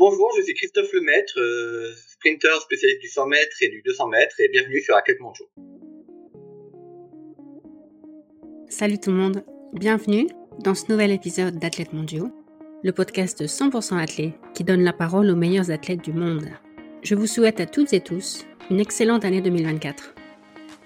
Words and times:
Bonjour, 0.00 0.32
je 0.34 0.42
suis 0.42 0.54
Christophe 0.54 0.90
Lemaître, 0.94 1.38
euh, 1.38 1.92
sprinter 2.08 2.58
spécialiste 2.62 3.02
du 3.02 3.08
100 3.08 3.26
mètres 3.26 3.56
et 3.60 3.68
du 3.68 3.82
200 3.82 4.08
mètres, 4.08 4.40
et 4.40 4.48
bienvenue 4.48 4.80
sur 4.80 4.96
Athlète 4.96 5.20
Mondiaux. 5.20 5.44
Salut 8.70 8.98
tout 8.98 9.10
le 9.10 9.18
monde, 9.18 9.44
bienvenue 9.74 10.26
dans 10.60 10.74
ce 10.74 10.90
nouvel 10.90 11.10
épisode 11.10 11.58
d'Athlètes 11.58 11.92
Mondiaux, 11.92 12.30
le 12.82 12.92
podcast 12.92 13.44
100% 13.44 13.98
athlète 13.98 14.32
qui 14.54 14.64
donne 14.64 14.84
la 14.84 14.94
parole 14.94 15.28
aux 15.28 15.36
meilleurs 15.36 15.70
athlètes 15.70 16.02
du 16.02 16.14
monde. 16.14 16.48
Je 17.02 17.14
vous 17.14 17.26
souhaite 17.26 17.60
à 17.60 17.66
toutes 17.66 17.92
et 17.92 18.00
tous 18.00 18.46
une 18.70 18.80
excellente 18.80 19.26
année 19.26 19.42
2024. 19.42 20.14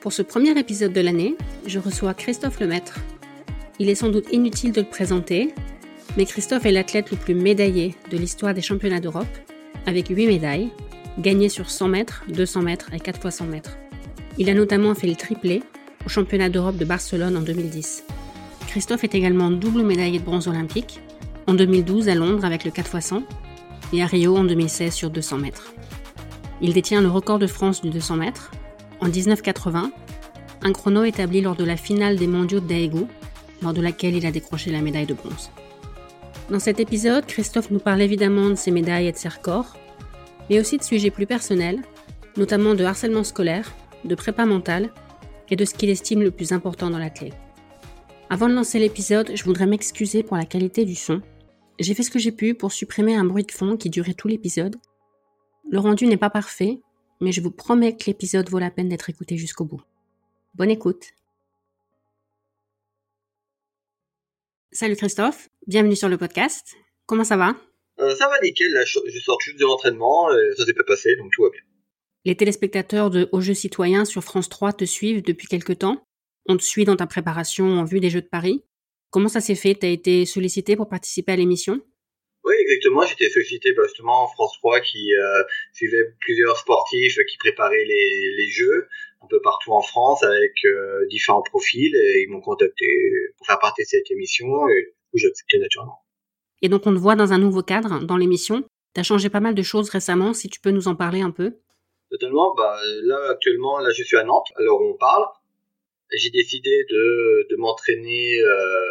Pour 0.00 0.12
ce 0.12 0.22
premier 0.22 0.58
épisode 0.58 0.92
de 0.92 1.00
l'année, 1.00 1.36
je 1.68 1.78
reçois 1.78 2.14
Christophe 2.14 2.58
Lemaître. 2.58 2.98
Il 3.78 3.88
est 3.88 3.94
sans 3.94 4.08
doute 4.08 4.32
inutile 4.32 4.72
de 4.72 4.80
le 4.80 4.88
présenter, 4.88 5.54
mais 6.16 6.26
Christophe 6.26 6.66
est 6.66 6.72
l'athlète 6.72 7.10
le 7.10 7.16
plus 7.16 7.34
médaillé 7.34 7.94
de 8.10 8.16
l'histoire 8.16 8.54
des 8.54 8.62
championnats 8.62 9.00
d'Europe, 9.00 9.26
avec 9.86 10.08
8 10.08 10.26
médailles, 10.26 10.70
gagnées 11.18 11.48
sur 11.48 11.70
100 11.70 11.88
mètres, 11.88 12.24
200 12.28 12.62
mètres 12.62 12.90
et 12.92 13.00
4 13.00 13.26
x 13.26 13.36
100 13.36 13.46
mètres. 13.46 13.76
Il 14.38 14.50
a 14.50 14.54
notamment 14.54 14.94
fait 14.94 15.06
le 15.06 15.16
triplé 15.16 15.62
au 16.06 16.08
championnat 16.08 16.48
d'Europe 16.48 16.76
de 16.76 16.84
Barcelone 16.84 17.36
en 17.36 17.40
2010. 17.40 18.04
Christophe 18.68 19.04
est 19.04 19.14
également 19.14 19.50
double 19.50 19.82
médaillé 19.82 20.18
de 20.18 20.24
bronze 20.24 20.48
olympique, 20.48 21.00
en 21.46 21.54
2012 21.54 22.08
à 22.08 22.14
Londres 22.14 22.44
avec 22.44 22.64
le 22.64 22.70
4 22.70 22.96
x 22.96 23.06
100 23.06 23.22
et 23.92 24.02
à 24.02 24.06
Rio 24.06 24.36
en 24.36 24.44
2016 24.44 24.92
sur 24.92 25.10
200 25.10 25.38
mètres. 25.38 25.74
Il 26.60 26.72
détient 26.72 27.00
le 27.00 27.08
record 27.08 27.38
de 27.38 27.46
France 27.46 27.82
du 27.82 27.90
200 27.90 28.16
mètres 28.16 28.50
en 29.00 29.08
1980, 29.08 29.92
un 30.62 30.72
chrono 30.72 31.04
établi 31.04 31.40
lors 31.40 31.56
de 31.56 31.64
la 31.64 31.76
finale 31.76 32.16
des 32.16 32.26
mondiaux 32.26 32.60
de 32.60 32.66
Daegu, 32.66 33.04
lors 33.62 33.74
de 33.74 33.82
laquelle 33.82 34.14
il 34.14 34.24
a 34.26 34.30
décroché 34.30 34.70
la 34.70 34.80
médaille 34.80 35.06
de 35.06 35.14
bronze. 35.14 35.50
Dans 36.50 36.60
cet 36.60 36.78
épisode, 36.78 37.24
Christophe 37.24 37.70
nous 37.70 37.78
parle 37.78 38.02
évidemment 38.02 38.50
de 38.50 38.54
ses 38.54 38.70
médailles 38.70 39.06
et 39.06 39.12
de 39.12 39.16
ses 39.16 39.28
records, 39.30 39.76
mais 40.50 40.60
aussi 40.60 40.76
de 40.76 40.82
sujets 40.82 41.10
plus 41.10 41.26
personnels, 41.26 41.80
notamment 42.36 42.74
de 42.74 42.84
harcèlement 42.84 43.24
scolaire, 43.24 43.72
de 44.04 44.14
prépa 44.14 44.44
mentale 44.44 44.90
et 45.50 45.56
de 45.56 45.64
ce 45.64 45.72
qu'il 45.72 45.88
estime 45.88 46.22
le 46.22 46.30
plus 46.30 46.52
important 46.52 46.90
dans 46.90 46.98
l'athlète. 46.98 47.32
Avant 48.28 48.48
de 48.48 48.54
lancer 48.54 48.78
l'épisode, 48.78 49.32
je 49.34 49.44
voudrais 49.44 49.66
m'excuser 49.66 50.22
pour 50.22 50.36
la 50.36 50.44
qualité 50.44 50.84
du 50.84 50.94
son. 50.94 51.22
J'ai 51.78 51.94
fait 51.94 52.02
ce 52.02 52.10
que 52.10 52.18
j'ai 52.18 52.32
pu 52.32 52.54
pour 52.54 52.72
supprimer 52.72 53.14
un 53.14 53.24
bruit 53.24 53.44
de 53.44 53.52
fond 53.52 53.78
qui 53.78 53.88
durait 53.88 54.14
tout 54.14 54.28
l'épisode. 54.28 54.76
Le 55.70 55.78
rendu 55.78 56.06
n'est 56.06 56.18
pas 56.18 56.30
parfait, 56.30 56.80
mais 57.22 57.32
je 57.32 57.40
vous 57.40 57.50
promets 57.50 57.96
que 57.96 58.04
l'épisode 58.06 58.50
vaut 58.50 58.58
la 58.58 58.70
peine 58.70 58.90
d'être 58.90 59.08
écouté 59.08 59.38
jusqu'au 59.38 59.64
bout. 59.64 59.82
Bonne 60.54 60.70
écoute 60.70 61.06
Salut 64.76 64.96
Christophe, 64.96 65.50
bienvenue 65.68 65.94
sur 65.94 66.08
le 66.08 66.18
podcast. 66.18 66.74
Comment 67.06 67.22
ça 67.22 67.36
va? 67.36 67.54
Euh, 68.00 68.12
Ça 68.16 68.26
va 68.26 68.40
nickel, 68.42 68.72
là, 68.72 68.84
je 68.84 69.18
sors 69.20 69.40
juste 69.40 69.60
de 69.60 69.64
l'entraînement, 69.64 70.28
ça 70.56 70.66
s'est 70.66 70.72
pas 70.72 70.82
passé, 70.82 71.14
donc 71.14 71.30
tout 71.32 71.44
va 71.44 71.50
bien. 71.50 71.60
Les 72.24 72.34
téléspectateurs 72.34 73.08
de 73.10 73.28
Aux 73.30 73.40
Jeux 73.40 73.54
Citoyens 73.54 74.04
sur 74.04 74.24
France 74.24 74.48
3 74.48 74.72
te 74.72 74.84
suivent 74.84 75.22
depuis 75.22 75.46
quelque 75.46 75.72
temps. 75.72 76.04
On 76.46 76.56
te 76.56 76.62
suit 76.64 76.84
dans 76.84 76.96
ta 76.96 77.06
préparation 77.06 77.66
en 77.66 77.84
vue 77.84 78.00
des 78.00 78.10
Jeux 78.10 78.22
de 78.22 78.26
Paris. 78.28 78.64
Comment 79.10 79.28
ça 79.28 79.40
s'est 79.40 79.54
fait? 79.54 79.76
T'as 79.76 79.86
été 79.90 80.26
sollicité 80.26 80.74
pour 80.74 80.88
participer 80.88 81.30
à 81.30 81.36
l'émission? 81.36 81.80
Oui, 82.42 82.54
exactement. 82.58 83.06
J'étais 83.06 83.30
sollicité 83.30 83.74
bah, 83.74 83.84
justement 83.86 84.24
en 84.24 84.28
France 84.28 84.54
3 84.58 84.80
qui 84.80 85.14
euh, 85.14 85.44
suivait 85.72 86.02
plusieurs 86.18 86.58
sportifs 86.58 87.16
qui 87.30 87.36
préparaient 87.38 87.84
les, 87.86 88.34
les 88.38 88.50
Jeux 88.50 88.88
un 89.24 89.26
peu 89.28 89.40
partout 89.40 89.72
en 89.72 89.80
France 89.80 90.22
avec 90.22 90.52
euh, 90.64 91.06
différents 91.08 91.42
profils 91.42 91.94
et 91.94 92.22
ils 92.22 92.30
m'ont 92.30 92.40
contacté 92.40 92.86
pour 93.36 93.46
faire 93.46 93.58
partie 93.58 93.82
de 93.82 93.88
cette 93.88 94.10
émission 94.10 94.68
et 94.68 94.82
du 94.82 95.10
coup 95.10 95.18
j'ai 95.18 95.28
accepté 95.28 95.58
naturellement. 95.58 96.00
Et 96.62 96.68
donc 96.68 96.86
on 96.86 96.94
te 96.94 96.98
voit 96.98 97.16
dans 97.16 97.32
un 97.32 97.38
nouveau 97.38 97.62
cadre 97.62 98.00
dans 98.04 98.16
l'émission. 98.16 98.64
Tu 98.94 99.00
as 99.00 99.04
changé 99.04 99.28
pas 99.28 99.40
mal 99.40 99.54
de 99.54 99.62
choses 99.62 99.90
récemment, 99.90 100.34
si 100.34 100.48
tu 100.48 100.60
peux 100.60 100.70
nous 100.70 100.88
en 100.88 100.94
parler 100.94 101.20
un 101.20 101.30
peu. 101.30 101.58
Totalement, 102.10 102.54
bah, 102.54 102.78
là 103.02 103.30
actuellement 103.30 103.78
là 103.78 103.90
je 103.90 104.02
suis 104.02 104.16
à 104.16 104.24
Nantes, 104.24 104.48
alors 104.56 104.80
on 104.80 104.94
parle. 104.94 105.24
J'ai 106.12 106.30
décidé 106.30 106.84
de, 106.90 107.46
de 107.50 107.56
m'entraîner 107.56 108.38
euh, 108.40 108.90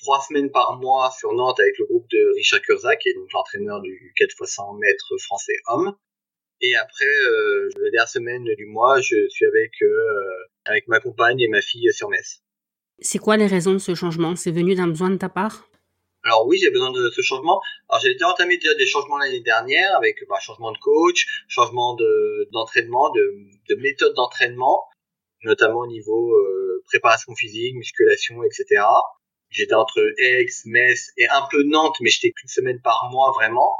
trois 0.00 0.20
semaines 0.20 0.50
par 0.50 0.78
mois 0.78 1.10
sur 1.16 1.32
Nantes 1.32 1.60
avec 1.60 1.78
le 1.78 1.86
groupe 1.86 2.06
de 2.10 2.34
Richard 2.34 2.62
Kurzac, 2.62 2.98
qui 3.00 3.10
est 3.10 3.14
donc 3.14 3.32
l'entraîneur 3.32 3.80
du 3.80 4.12
4 4.16 4.30
x 4.30 4.54
100 4.54 4.74
mètres 4.74 5.16
français 5.18 5.54
homme. 5.68 5.94
Et 6.60 6.74
après, 6.76 7.06
euh, 7.06 7.68
la 7.76 7.90
dernière 7.90 8.08
semaine 8.08 8.44
du 8.44 8.66
mois, 8.66 9.00
je 9.00 9.28
suis 9.28 9.46
avec 9.46 9.72
euh, 9.82 9.88
avec 10.64 10.88
ma 10.88 11.00
compagne 11.00 11.40
et 11.40 11.48
ma 11.48 11.60
fille 11.60 11.92
sur 11.92 12.08
Metz. 12.08 12.42
C'est 13.00 13.18
quoi 13.18 13.36
les 13.36 13.46
raisons 13.46 13.72
de 13.72 13.78
ce 13.78 13.94
changement? 13.94 14.34
C'est 14.34 14.50
venu 14.50 14.74
d'un 14.74 14.88
besoin 14.88 15.10
de 15.10 15.16
ta 15.16 15.28
part? 15.28 15.68
Alors 16.24 16.46
oui, 16.46 16.58
j'ai 16.58 16.70
besoin 16.70 16.90
de 16.90 17.10
ce 17.10 17.22
changement. 17.22 17.60
Alors 17.88 18.02
j'ai 18.02 18.12
déjà 18.12 18.28
entamé 18.28 18.56
déjà 18.56 18.74
des 18.74 18.86
changements 18.86 19.18
l'année 19.18 19.40
dernière 19.40 19.96
avec 19.96 20.16
bah, 20.28 20.38
changement 20.40 20.72
de 20.72 20.78
coach, 20.78 21.26
changement 21.48 21.94
de 21.94 22.48
d'entraînement, 22.52 23.10
de, 23.10 23.36
de 23.68 23.74
méthode 23.76 24.14
d'entraînement, 24.14 24.88
notamment 25.44 25.80
au 25.80 25.86
niveau 25.86 26.34
euh, 26.34 26.82
préparation 26.86 27.34
physique, 27.36 27.76
musculation, 27.76 28.42
etc. 28.42 28.82
J'étais 29.50 29.74
entre 29.74 30.00
Aix, 30.18 30.46
Metz 30.66 31.12
et 31.16 31.28
un 31.28 31.46
peu 31.50 31.62
Nantes, 31.62 31.96
mais 32.00 32.10
j'étais 32.10 32.32
qu'une 32.32 32.48
semaine 32.48 32.80
par 32.82 33.08
mois 33.12 33.30
vraiment. 33.32 33.72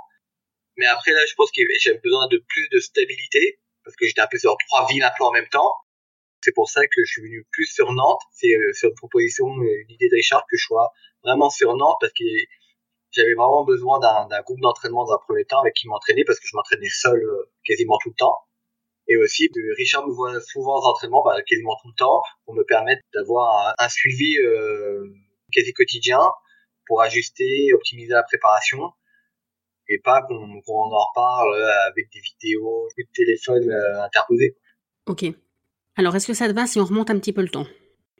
Mais 0.78 0.86
après, 0.86 1.10
là, 1.12 1.20
je 1.28 1.34
pense 1.34 1.50
que 1.50 1.60
j'avais 1.82 1.98
besoin 1.98 2.28
de 2.28 2.38
plus 2.38 2.68
de 2.70 2.78
stabilité, 2.78 3.58
parce 3.84 3.96
que 3.96 4.06
j'étais 4.06 4.20
un 4.20 4.28
peu 4.30 4.38
sur 4.38 4.56
trois 4.68 4.86
villes 4.86 5.02
un 5.02 5.12
peu 5.18 5.24
en 5.24 5.32
même 5.32 5.48
temps. 5.48 5.74
C'est 6.42 6.52
pour 6.54 6.70
ça 6.70 6.86
que 6.86 7.02
je 7.04 7.10
suis 7.10 7.22
venu 7.22 7.46
plus 7.50 7.66
sur 7.66 7.92
Nantes. 7.92 8.22
C'est 8.32 8.54
euh, 8.54 8.72
sur 8.72 8.88
une 8.88 8.94
proposition, 8.94 9.46
l'idée 9.88 10.08
de 10.08 10.14
Richard, 10.14 10.44
que 10.48 10.56
je 10.56 10.64
sois 10.64 10.92
vraiment 11.24 11.50
sur 11.50 11.74
Nantes, 11.76 11.96
parce 12.00 12.12
que 12.12 12.24
j'avais 13.10 13.34
vraiment 13.34 13.64
besoin 13.64 13.98
d'un 13.98 14.40
groupe 14.42 14.60
d'entraînement 14.60 15.04
dans 15.04 15.14
un 15.14 15.18
premier 15.18 15.44
temps 15.44 15.60
avec 15.60 15.74
qui 15.74 15.88
m'entraîner, 15.88 16.24
parce 16.24 16.38
que 16.38 16.46
je 16.46 16.54
m'entraînais 16.54 16.88
seul 16.88 17.18
euh, 17.18 17.50
quasiment 17.64 17.98
tout 17.98 18.10
le 18.10 18.14
temps. 18.14 18.38
Et 19.08 19.16
aussi, 19.16 19.50
Richard 19.78 20.06
me 20.06 20.12
voit 20.12 20.38
souvent 20.40 20.78
aux 20.78 20.86
entraînements, 20.86 21.24
bah, 21.24 21.42
quasiment 21.42 21.74
tout 21.82 21.88
le 21.88 21.96
temps, 21.96 22.22
pour 22.44 22.54
me 22.54 22.62
permettre 22.62 23.02
d'avoir 23.14 23.74
un, 23.78 23.88
suivi 23.88 24.36
euh, 24.38 25.02
quasi 25.50 25.72
quotidien 25.72 26.20
pour 26.86 27.02
ajuster, 27.02 27.72
optimiser 27.72 28.12
la 28.12 28.22
préparation 28.22 28.92
et 29.88 29.98
pas 29.98 30.22
qu'on 30.22 30.34
en 30.34 30.58
reparle 30.58 31.54
euh, 31.54 31.88
avec 31.88 32.10
des 32.12 32.20
vidéos, 32.20 32.88
des 32.96 33.06
téléphones 33.14 33.70
euh, 33.70 34.02
interposés. 34.02 34.56
Ok. 35.06 35.24
Alors, 35.96 36.14
est-ce 36.14 36.26
que 36.26 36.34
ça 36.34 36.48
te 36.48 36.52
va 36.52 36.66
si 36.66 36.78
on 36.78 36.84
remonte 36.84 37.10
un 37.10 37.18
petit 37.18 37.32
peu 37.32 37.42
le 37.42 37.48
temps? 37.48 37.66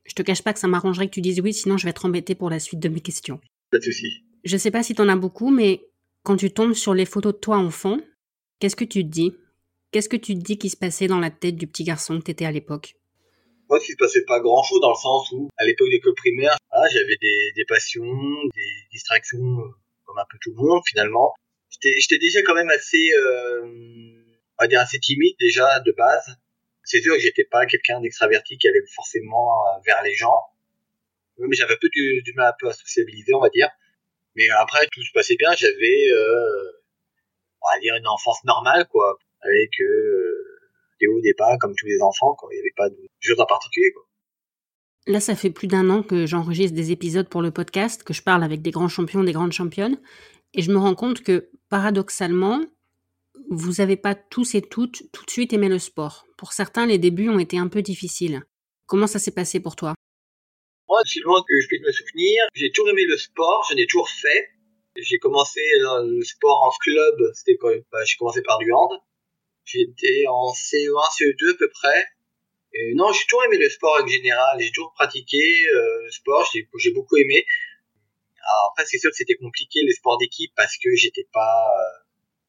Je 0.04 0.14
te 0.14 0.22
cache 0.22 0.42
pas 0.42 0.52
que 0.52 0.58
ça 0.58 0.68
m'arrangerait 0.68 1.06
que 1.06 1.14
tu 1.14 1.20
dises 1.20 1.40
oui, 1.40 1.52
sinon 1.52 1.76
je 1.76 1.84
vais 1.84 1.90
être 1.90 2.06
embêté 2.06 2.34
pour 2.34 2.50
la 2.50 2.58
suite 2.58 2.80
de 2.80 2.88
mes 2.88 3.00
questions. 3.00 3.40
Pas 3.70 3.78
de 3.78 3.84
souci. 3.84 4.24
Je 4.44 4.56
sais 4.56 4.70
pas 4.70 4.82
si 4.82 4.94
t'en 4.94 5.08
as 5.08 5.16
beaucoup, 5.16 5.50
mais 5.50 5.82
quand 6.22 6.36
tu 6.36 6.50
tombes 6.50 6.72
sur 6.72 6.94
les 6.94 7.04
photos 7.04 7.34
de 7.34 7.38
toi 7.38 7.58
enfant, 7.58 7.98
qu'est-ce 8.58 8.76
que 8.76 8.84
tu 8.84 9.02
te 9.02 9.08
dis? 9.08 9.34
Qu'est-ce 9.90 10.08
que 10.08 10.16
tu 10.16 10.34
te 10.34 10.40
dis 10.40 10.58
qui 10.58 10.70
se 10.70 10.76
passait 10.76 11.06
dans 11.06 11.20
la 11.20 11.30
tête 11.30 11.56
du 11.56 11.66
petit 11.66 11.84
garçon 11.84 12.18
que 12.18 12.24
t'étais 12.24 12.46
à 12.46 12.52
l'époque? 12.52 12.94
Moi, 13.68 13.78
il 13.86 13.92
se 13.92 13.96
passait 13.96 14.24
pas 14.26 14.40
grand-chose 14.40 14.80
dans 14.80 14.90
le 14.90 14.96
sens 14.96 15.30
où, 15.32 15.48
à 15.58 15.64
l'époque 15.66 15.88
d'école 15.90 16.14
primaire, 16.14 16.56
j'avais 16.90 17.16
des, 17.20 17.52
des 17.54 17.64
passions, 17.66 18.02
des 18.54 18.72
distractions, 18.90 19.38
euh, 19.38 19.68
comme 20.04 20.18
un 20.18 20.24
peu 20.30 20.38
tout 20.40 20.50
le 20.50 20.56
monde 20.56 20.80
finalement 20.86 21.34
j'étais 21.82 22.18
déjà 22.18 22.42
quand 22.42 22.54
même 22.54 22.70
assez, 22.70 23.12
euh, 23.12 23.62
on 23.62 24.64
va 24.64 24.68
dire 24.68 24.80
assez 24.80 24.98
timide 24.98 25.36
déjà 25.38 25.80
de 25.80 25.92
base. 25.92 26.36
C'est 26.84 27.00
sûr 27.00 27.14
que 27.14 27.20
j'étais 27.20 27.44
pas 27.44 27.66
quelqu'un 27.66 28.00
d'extraverti 28.00 28.56
qui 28.56 28.68
allait 28.68 28.84
forcément 28.94 29.66
euh, 29.66 29.80
vers 29.84 30.02
les 30.02 30.14
gens. 30.14 30.40
Mais 31.38 31.54
j'avais 31.54 31.74
un 31.74 31.78
peu 31.80 31.88
du, 31.92 32.32
mal 32.34 32.48
un 32.48 32.56
peu 32.58 32.68
à 32.68 32.72
sociabiliser, 32.72 33.32
on 33.34 33.40
va 33.40 33.50
dire. 33.50 33.68
Mais 34.34 34.48
après, 34.50 34.86
tout 34.90 35.02
se 35.02 35.12
passait 35.12 35.36
bien. 35.36 35.52
J'avais, 35.52 36.10
euh, 36.10 36.72
on 37.62 37.68
va 37.72 37.80
dire, 37.80 37.94
une 37.94 38.08
enfance 38.08 38.42
normale, 38.44 38.86
quoi, 38.88 39.18
avec 39.42 39.70
des 41.00 41.06
hauts, 41.06 41.20
des 41.20 41.34
bas, 41.38 41.56
comme 41.60 41.74
tous 41.76 41.86
les 41.86 42.00
enfants. 42.00 42.34
Quoi. 42.34 42.48
Il 42.52 42.56
n'y 42.56 42.60
avait 42.60 42.74
pas 42.76 42.88
de 42.88 42.96
choses 43.20 43.38
en 43.38 43.46
particulier. 43.46 43.92
Quoi. 43.92 44.08
Là, 45.06 45.20
ça 45.20 45.34
fait 45.34 45.50
plus 45.50 45.68
d'un 45.68 45.88
an 45.90 46.02
que 46.02 46.26
j'enregistre 46.26 46.74
des 46.74 46.90
épisodes 46.90 47.28
pour 47.28 47.40
le 47.40 47.50
podcast, 47.50 48.02
que 48.02 48.12
je 48.12 48.22
parle 48.22 48.42
avec 48.42 48.60
des 48.60 48.70
grands 48.70 48.88
champions, 48.88 49.24
des 49.24 49.32
grandes 49.32 49.52
championnes. 49.52 49.98
Et 50.54 50.62
je 50.62 50.72
me 50.72 50.78
rends 50.78 50.94
compte 50.94 51.22
que, 51.22 51.50
paradoxalement, 51.68 52.60
vous 53.50 53.72
n'avez 53.78 53.96
pas 53.96 54.14
tous 54.14 54.54
et 54.54 54.62
toutes 54.62 55.02
tout 55.12 55.24
de 55.24 55.30
suite 55.30 55.52
aimé 55.52 55.68
le 55.68 55.78
sport. 55.78 56.26
Pour 56.36 56.52
certains, 56.52 56.86
les 56.86 56.98
débuts 56.98 57.28
ont 57.28 57.38
été 57.38 57.58
un 57.58 57.68
peu 57.68 57.82
difficiles. 57.82 58.42
Comment 58.86 59.06
ça 59.06 59.18
s'est 59.18 59.34
passé 59.34 59.60
pour 59.60 59.76
toi? 59.76 59.94
Moi, 60.88 61.00
si 61.04 61.20
loin 61.20 61.42
que 61.46 61.60
je 61.60 61.68
puisse 61.68 61.82
me 61.82 61.92
souvenir, 61.92 62.44
j'ai 62.54 62.70
toujours 62.72 62.90
aimé 62.90 63.04
le 63.06 63.16
sport, 63.18 63.66
j'en 63.68 63.76
ai 63.76 63.86
toujours 63.86 64.08
fait. 64.08 64.48
J'ai 64.96 65.18
commencé 65.18 65.60
le 65.80 66.22
sport 66.24 66.62
en 66.64 66.70
club, 66.80 67.14
j'ai 67.46 68.16
commencé 68.18 68.42
par 68.42 68.58
du 68.58 68.72
hand. 68.72 68.98
J'étais 69.64 70.24
en 70.28 70.52
CE1, 70.52 71.10
CE2 71.18 71.52
à 71.52 71.58
peu 71.58 71.68
près. 71.70 72.06
Non, 72.94 73.12
j'ai 73.12 73.24
toujours 73.26 73.44
aimé 73.44 73.58
le 73.58 73.68
sport 73.68 74.00
en 74.02 74.06
général, 74.06 74.58
j'ai 74.60 74.70
toujours 74.70 74.92
pratiqué 74.94 75.38
euh, 75.38 76.04
le 76.04 76.10
sport, 76.10 76.48
j'ai 76.52 76.92
beaucoup 76.92 77.16
aimé. 77.16 77.44
Alors 78.40 78.72
après, 78.72 78.84
c'est 78.86 78.98
sûr 78.98 79.10
que 79.10 79.16
c'était 79.16 79.36
compliqué 79.36 79.80
les 79.82 79.92
sports 79.92 80.18
d'équipe 80.18 80.52
parce 80.56 80.76
que 80.76 80.94
j'étais 80.94 81.26
pas, 81.32 81.68
euh, 81.78 82.04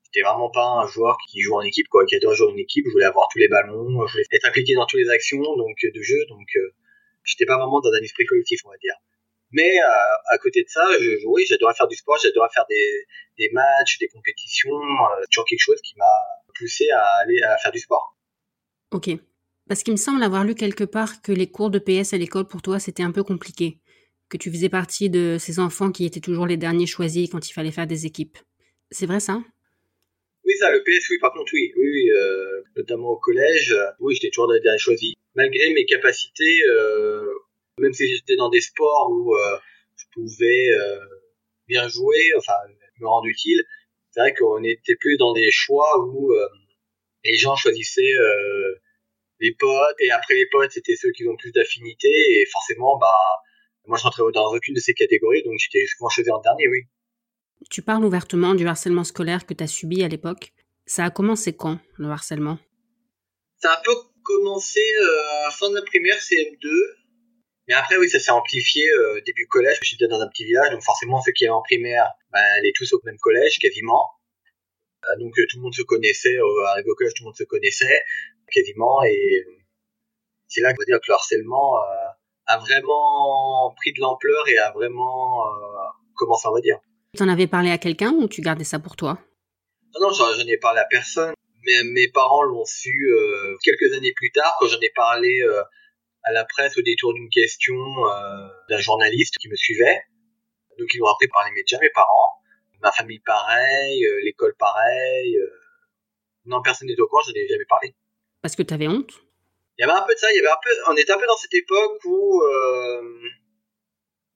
j'étais 0.05 0.25
vraiment 0.25 0.49
pas 0.49 0.65
un 0.65 0.87
joueur 0.87 1.17
qui 1.29 1.41
joue 1.41 1.55
en 1.55 1.61
équipe, 1.61 1.87
quoi, 1.89 2.05
qui 2.05 2.15
adore 2.15 2.35
jouer 2.35 2.51
en 2.51 2.57
équipe. 2.57 2.85
Je 2.85 2.91
voulais 2.91 3.05
avoir 3.05 3.27
tous 3.31 3.39
les 3.39 3.47
ballons, 3.47 4.05
je 4.07 4.11
voulais 4.11 4.25
être 4.31 4.45
impliqué 4.45 4.73
dans 4.75 4.85
toutes 4.85 4.99
les 4.99 5.09
actions, 5.09 5.41
donc 5.41 5.75
de 5.81 6.01
jeu, 6.01 6.19
donc 6.29 6.47
euh, 6.55 6.75
j'étais 7.23 7.45
pas 7.45 7.57
vraiment 7.57 7.81
dans 7.81 7.91
un 7.91 8.01
esprit 8.01 8.25
collectif, 8.25 8.61
on 8.65 8.69
va 8.69 8.77
dire. 8.77 8.95
Mais 9.51 9.79
à 10.29 10.37
côté 10.37 10.61
de 10.61 10.69
ça, 10.69 10.85
je, 10.99 11.25
oui, 11.25 11.43
j'adorais 11.49 11.73
faire 11.73 11.87
du 11.87 11.95
sport, 11.95 12.19
j'adorais 12.21 12.49
faire 12.53 12.65
des, 12.69 13.05
des 13.39 13.49
matchs, 13.51 13.97
des 13.97 14.07
compétitions, 14.07 14.79
toujours 15.31 15.45
quelque 15.45 15.63
chose 15.63 15.81
qui 15.81 15.95
m'a 15.97 16.05
poussé 16.55 16.87
à 16.91 17.03
aller 17.23 17.41
à 17.41 17.57
faire 17.57 17.71
du 17.71 17.79
sport. 17.79 18.15
Ok. 18.91 19.09
Parce 19.67 19.83
qu'il 19.83 19.93
me 19.93 19.97
semble 19.97 20.23
avoir 20.23 20.43
lu 20.43 20.55
quelque 20.55 20.83
part 20.83 21.21
que 21.21 21.31
les 21.31 21.49
cours 21.49 21.69
de 21.69 21.79
PS 21.79 22.13
à 22.13 22.17
l'école 22.17 22.47
pour 22.47 22.61
toi 22.61 22.79
c'était 22.79 23.03
un 23.03 23.11
peu 23.11 23.23
compliqué, 23.23 23.79
que 24.29 24.37
tu 24.37 24.51
faisais 24.51 24.69
partie 24.69 25.09
de 25.09 25.37
ces 25.39 25.59
enfants 25.59 25.91
qui 25.91 26.05
étaient 26.05 26.19
toujours 26.19 26.45
les 26.45 26.57
derniers 26.57 26.85
choisis 26.85 27.29
quand 27.29 27.49
il 27.49 27.53
fallait 27.53 27.71
faire 27.71 27.87
des 27.87 28.05
équipes. 28.05 28.37
C'est 28.91 29.05
vrai 29.05 29.19
ça 29.19 29.41
Oui, 30.45 30.53
ça, 30.59 30.71
le 30.71 30.83
PS, 30.83 31.09
oui, 31.09 31.17
par 31.19 31.33
contre, 31.33 31.51
oui, 31.53 31.73
oui, 31.75 32.11
euh, 32.11 32.61
notamment 32.75 33.09
au 33.09 33.17
collège, 33.17 33.71
euh, 33.71 33.85
oui, 33.99 34.15
j'étais 34.15 34.29
toujours 34.29 34.51
les 34.51 34.59
derniers 34.59 34.79
choisis. 34.79 35.13
Malgré 35.35 35.73
mes 35.73 35.85
capacités, 35.85 36.61
euh, 36.69 37.25
même 37.79 37.93
si 37.93 38.07
j'étais 38.07 38.35
dans 38.35 38.49
des 38.49 38.61
sports 38.61 39.09
où 39.11 39.33
je 39.95 40.05
pouvais 40.13 40.67
bien 41.67 41.87
jouer, 41.87 42.31
enfin, 42.37 42.53
me 42.99 43.07
rendre 43.07 43.27
utile, 43.27 43.63
c'est 44.11 44.19
vrai 44.19 44.33
qu'on 44.33 44.63
était 44.63 44.95
plus 44.95 45.17
dans 45.17 45.33
des 45.33 45.49
choix 45.51 45.87
où 46.03 46.33
les 47.23 47.35
gens 47.35 47.55
choisissaient 47.55 48.11
les 49.39 49.53
potes 49.53 49.95
et 49.99 50.11
après 50.11 50.33
les 50.33 50.47
potes 50.47 50.71
c'était 50.71 50.95
ceux 50.97 51.11
qui 51.11 51.25
ont 51.27 51.37
plus 51.37 51.53
d'affinité 51.53 52.09
et 52.09 52.45
forcément 52.51 52.97
bah 52.97 53.07
moi 53.89 53.97
je 53.97 54.03
rentrais 54.03 54.23
dans 54.33 54.53
aucune 54.53 54.73
de 54.73 54.79
ces 54.79 54.93
catégories 54.93 55.43
donc 55.43 55.57
j'étais 55.57 55.85
souvent 55.87 56.09
choisi 56.09 56.31
en 56.31 56.39
dernier 56.39 56.67
oui. 56.67 56.81
Tu 57.69 57.81
parles 57.81 58.05
ouvertement 58.05 58.55
du 58.55 58.65
harcèlement 58.65 59.03
scolaire 59.03 59.45
que 59.45 59.53
tu 59.53 59.63
as 59.63 59.67
subi 59.67 60.01
à 60.03 60.07
l'époque. 60.07 60.53
Ça 60.85 61.03
a 61.03 61.09
commencé 61.09 61.53
quand 61.53 61.77
le 61.97 62.07
harcèlement? 62.07 62.57
Ça 63.57 63.73
a 63.73 63.79
un 63.79 63.81
peu 63.83 63.91
commencé 64.23 64.79
euh, 64.79 65.49
fin 65.51 65.69
de 65.69 65.75
la 65.75 65.81
primaire 65.81 66.17
CM2 66.17 66.69
mais 67.67 67.73
après 67.73 67.97
oui 67.97 68.09
ça 68.09 68.19
s'est 68.19 68.31
amplifié 68.31 68.83
euh, 68.91 69.21
début 69.25 69.47
collège 69.47 69.79
j'étais 69.81 70.07
dans 70.07 70.21
un 70.21 70.29
petit 70.29 70.45
village 70.45 70.71
donc 70.71 70.83
forcément 70.83 71.21
ceux 71.21 71.31
qui 71.31 71.43
étaient 71.43 71.51
en 71.51 71.61
primaire 71.61 72.07
bah, 72.31 72.39
allaient 72.57 72.73
tous 72.75 72.93
au 72.93 73.01
même 73.03 73.17
collège 73.17 73.57
quasiment 73.59 74.05
euh, 75.05 75.19
donc 75.19 75.33
tout 75.33 75.57
le 75.57 75.61
monde 75.61 75.73
se 75.73 75.81
connaissait 75.81 76.37
à 76.37 76.79
au 76.85 76.95
collège 76.95 77.13
tout 77.15 77.23
le 77.23 77.27
monde 77.27 77.35
se 77.35 77.43
connaissait 77.43 78.03
quasiment. 78.51 79.03
Et 79.03 79.45
c'est 80.47 80.61
là 80.61 80.73
qu'on 80.73 80.81
va 80.81 80.85
dire 80.85 80.99
que 80.99 81.07
le 81.07 81.13
harcèlement 81.13 81.77
euh, 81.77 82.09
a 82.49 82.57
vraiment 82.57 83.73
pris 83.77 83.93
de 83.93 84.01
l'ampleur 84.01 84.47
et 84.47 84.57
a 84.57 84.71
vraiment 84.71 85.45
euh, 85.47 85.85
commencé, 86.15 86.47
on 86.47 86.53
va 86.53 86.61
dire. 86.61 86.79
Tu 87.15 87.23
en 87.23 87.29
avais 87.29 87.47
parlé 87.47 87.69
à 87.69 87.77
quelqu'un 87.77 88.11
ou 88.11 88.27
tu 88.27 88.41
gardais 88.41 88.63
ça 88.63 88.79
pour 88.79 88.95
toi? 88.95 89.19
Non, 89.93 90.07
non, 90.07 90.11
j'en 90.11 90.47
ai 90.47 90.57
parlé 90.57 90.79
à 90.79 90.85
personne. 90.85 91.33
Mais 91.63 91.83
mes 91.83 92.09
parents 92.09 92.41
l'ont 92.41 92.65
su 92.65 92.89
euh, 92.89 93.55
quelques 93.63 93.93
années 93.93 94.13
plus 94.15 94.31
tard 94.31 94.55
quand 94.59 94.67
j'en 94.67 94.79
ai 94.79 94.91
parlé 94.95 95.31
à 96.23 96.31
la 96.31 96.43
presse 96.45 96.77
au 96.77 96.81
détour 96.81 97.13
d'une 97.13 97.29
question 97.29 97.75
d'un 98.69 98.77
journaliste 98.79 99.35
qui 99.39 99.49
me 99.49 99.55
suivait. 99.55 100.01
Donc 100.77 100.87
ils 100.93 100.99
l'ont 100.99 101.11
appris 101.11 101.27
par 101.27 101.45
les 101.47 101.53
médias, 101.53 101.79
mes 101.79 101.89
parents. 101.89 102.41
Ma 102.81 102.91
famille 102.91 103.19
pareil, 103.19 104.03
l'école 104.23 104.55
pareil. 104.57 105.37
non, 106.45 106.61
personne 106.61 106.87
n'est 106.87 106.99
au 106.99 107.07
courant, 107.07 107.23
je 107.27 107.33
n'ai 107.33 107.47
jamais 107.47 107.65
parlé. 107.69 107.93
Parce 108.41 108.55
que 108.55 108.63
tu 108.63 108.73
avais 108.73 108.87
honte? 108.87 109.11
Il 109.79 109.87
y 109.87 109.89
avait 109.89 109.97
un 109.97 110.05
peu 110.05 110.13
de 110.13 110.19
ça, 110.19 110.29
il 110.29 110.35
y 110.35 110.39
avait 110.39 110.49
un 110.49 110.59
peu, 110.61 110.71
on 110.89 110.97
était 110.97 111.13
un 111.13 111.17
peu 111.17 111.25
dans 111.25 111.37
cette 111.37 111.53
époque 111.53 112.03
où 112.03 112.41
euh, 112.43 113.01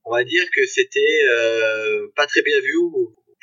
on 0.05 0.11
va 0.11 0.23
dire 0.23 0.45
que 0.55 0.65
c'était 0.65 1.19
euh, 1.27 2.07
pas 2.15 2.25
très 2.27 2.41
bien 2.43 2.57
vu, 2.61 2.77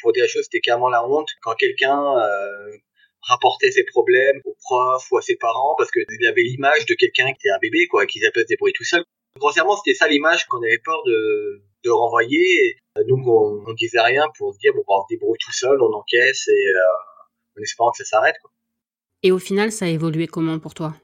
pour 0.00 0.12
dire 0.14 0.25
la 0.25 0.29
chose, 0.29 0.44
c'était 0.44 0.61
carrément 0.61 0.88
la 0.88 1.06
honte 1.06 1.29
quand 1.43 1.55
quelqu'un 1.56 2.00
euh, 2.00 2.73
rapportait 3.20 3.70
ses 3.70 3.85
problèmes 3.85 4.41
aux 4.47 4.56
profs 4.62 5.11
ou 5.11 5.19
à 5.19 5.20
ses 5.20 5.37
parents 5.37 5.75
parce 5.76 5.91
qu'il 5.91 6.26
avait 6.26 6.41
l'image 6.41 6.87
de 6.87 6.94
quelqu'un 6.94 7.26
qui 7.26 7.47
était 7.47 7.50
un 7.50 7.58
bébé, 7.58 7.87
quoi, 7.87 8.06
qui 8.06 8.19
savait 8.20 8.32
se 8.35 8.46
débrouiller 8.46 8.73
tout 8.73 8.85
seul. 8.85 9.05
Grossièrement, 9.37 9.76
c'était 9.76 9.94
ça 9.94 10.08
l'image 10.08 10.46
qu'on 10.46 10.62
avait 10.62 10.81
peur 10.82 11.03
de, 11.05 11.62
renvoyer. 11.87 12.79
Donc, 13.08 13.26
on, 13.26 13.62
on 13.67 13.73
disait 13.75 14.00
rien 14.00 14.25
pour 14.38 14.56
dire, 14.56 14.73
bon, 14.73 14.85
bah, 14.88 14.94
on 14.96 15.03
se 15.03 15.06
débrouille 15.11 15.38
tout 15.38 15.53
seul, 15.53 15.79
on 15.82 15.93
encaisse 15.93 16.49
et 16.49 16.73
en 17.58 17.62
espérant 17.62 17.91
que 17.91 17.99
ça 17.99 18.05
s'arrête, 18.05 18.37
quoi. 18.41 18.50
Et 19.23 19.32
au 19.32 19.38
final, 19.38 19.70
ça 19.70 19.85
a 19.85 19.88
évolué 19.88 20.26
comment 20.26 20.58
pour 20.58 20.73
toi? 20.73 20.94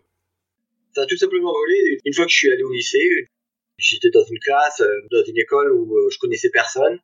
Ça 0.96 1.02
a 1.02 1.06
tout 1.06 1.18
simplement 1.18 1.52
évolué. 1.52 2.00
Une 2.06 2.14
fois 2.14 2.24
que 2.24 2.30
je 2.30 2.38
suis 2.38 2.50
allé 2.50 2.62
au 2.62 2.72
lycée, 2.72 3.28
j'étais 3.76 4.08
dans 4.08 4.24
une 4.24 4.38
classe, 4.38 4.80
euh, 4.80 5.02
dans 5.10 5.22
une 5.22 5.36
école 5.36 5.70
où 5.72 5.94
euh, 5.94 6.08
je 6.10 6.16
connaissais 6.16 6.48
personne. 6.48 6.98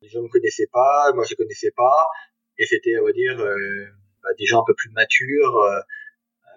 Les 0.00 0.08
gens 0.08 0.22
me 0.22 0.28
connaissaient 0.28 0.70
pas, 0.72 1.12
moi 1.14 1.26
je 1.28 1.34
connaissais 1.34 1.70
pas. 1.76 2.06
Et 2.56 2.64
c'était, 2.64 2.98
on 2.98 3.04
va 3.04 3.12
dire, 3.12 3.38
euh, 3.38 3.84
bah, 4.22 4.30
des 4.38 4.46
gens 4.46 4.62
un 4.62 4.64
peu 4.66 4.72
plus 4.74 4.88
matures. 4.92 5.60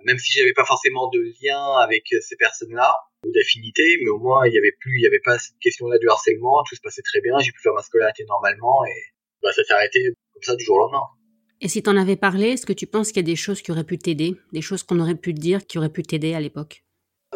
même 0.06 0.18
si 0.18 0.32
j'avais 0.32 0.54
pas 0.54 0.64
forcément 0.64 1.10
de 1.10 1.20
lien 1.42 1.62
avec 1.84 2.04
ces 2.22 2.38
personnes-là 2.38 2.96
ou 3.26 3.34
d'affinité, 3.34 3.98
mais 4.02 4.10
au 4.10 4.20
moins 4.20 4.48
il 4.48 4.54
y 4.54 4.58
avait 4.58 4.76
plus, 4.80 4.98
il 4.98 5.04
y 5.04 5.08
avait 5.08 5.26
pas 5.26 5.38
cette 5.40 5.60
question-là 5.60 5.98
du 5.98 6.08
harcèlement. 6.08 6.64
Tout 6.70 6.76
se 6.76 6.82
passait 6.82 7.02
très 7.02 7.20
bien. 7.20 7.38
J'ai 7.40 7.52
pu 7.52 7.60
faire 7.62 7.74
ma 7.74 7.84
scolarité 7.84 8.24
normalement 8.24 8.86
et 8.86 9.12
bah, 9.44 9.52
ça 9.52 9.62
s'est 9.66 9.74
arrêté 9.74 10.00
comme 10.32 10.44
ça 10.44 10.56
du 10.56 10.64
jour 10.64 10.78
au 10.78 10.80
lendemain. 10.84 11.17
Et 11.60 11.70
si 11.70 11.82
t'en 11.82 11.98
avais 11.98 12.16
parlé, 12.16 12.50
est-ce 12.50 12.66
que 12.66 12.74
tu 12.74 12.86
penses 12.86 13.08
qu'il 13.08 13.18
y 13.18 13.26
a 13.26 13.32
des 13.32 13.36
choses 13.36 13.62
qui 13.62 13.72
auraient 13.72 13.84
pu 13.84 13.98
t'aider, 13.98 14.36
des 14.54 14.62
choses 14.62 14.84
qu'on 14.84 15.00
aurait 15.00 15.16
pu 15.16 15.34
te 15.34 15.40
dire 15.40 15.66
qui 15.66 15.78
auraient 15.78 15.92
pu 15.92 16.04
t'aider 16.04 16.34
à 16.34 16.40
l'époque? 16.40 16.84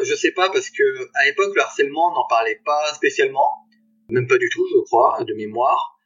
Je 0.00 0.14
sais 0.14 0.32
pas 0.32 0.48
parce 0.50 0.70
que 0.70 0.82
à 1.14 1.24
l'époque 1.26 1.54
le 1.54 1.60
harcèlement 1.60 2.12
n'en 2.14 2.26
parlait 2.28 2.60
pas 2.64 2.94
spécialement, 2.94 3.50
même 4.10 4.28
pas 4.28 4.38
du 4.38 4.48
tout, 4.48 4.64
je 4.74 4.80
crois, 4.84 5.22
de 5.24 5.34
mémoire. 5.34 5.98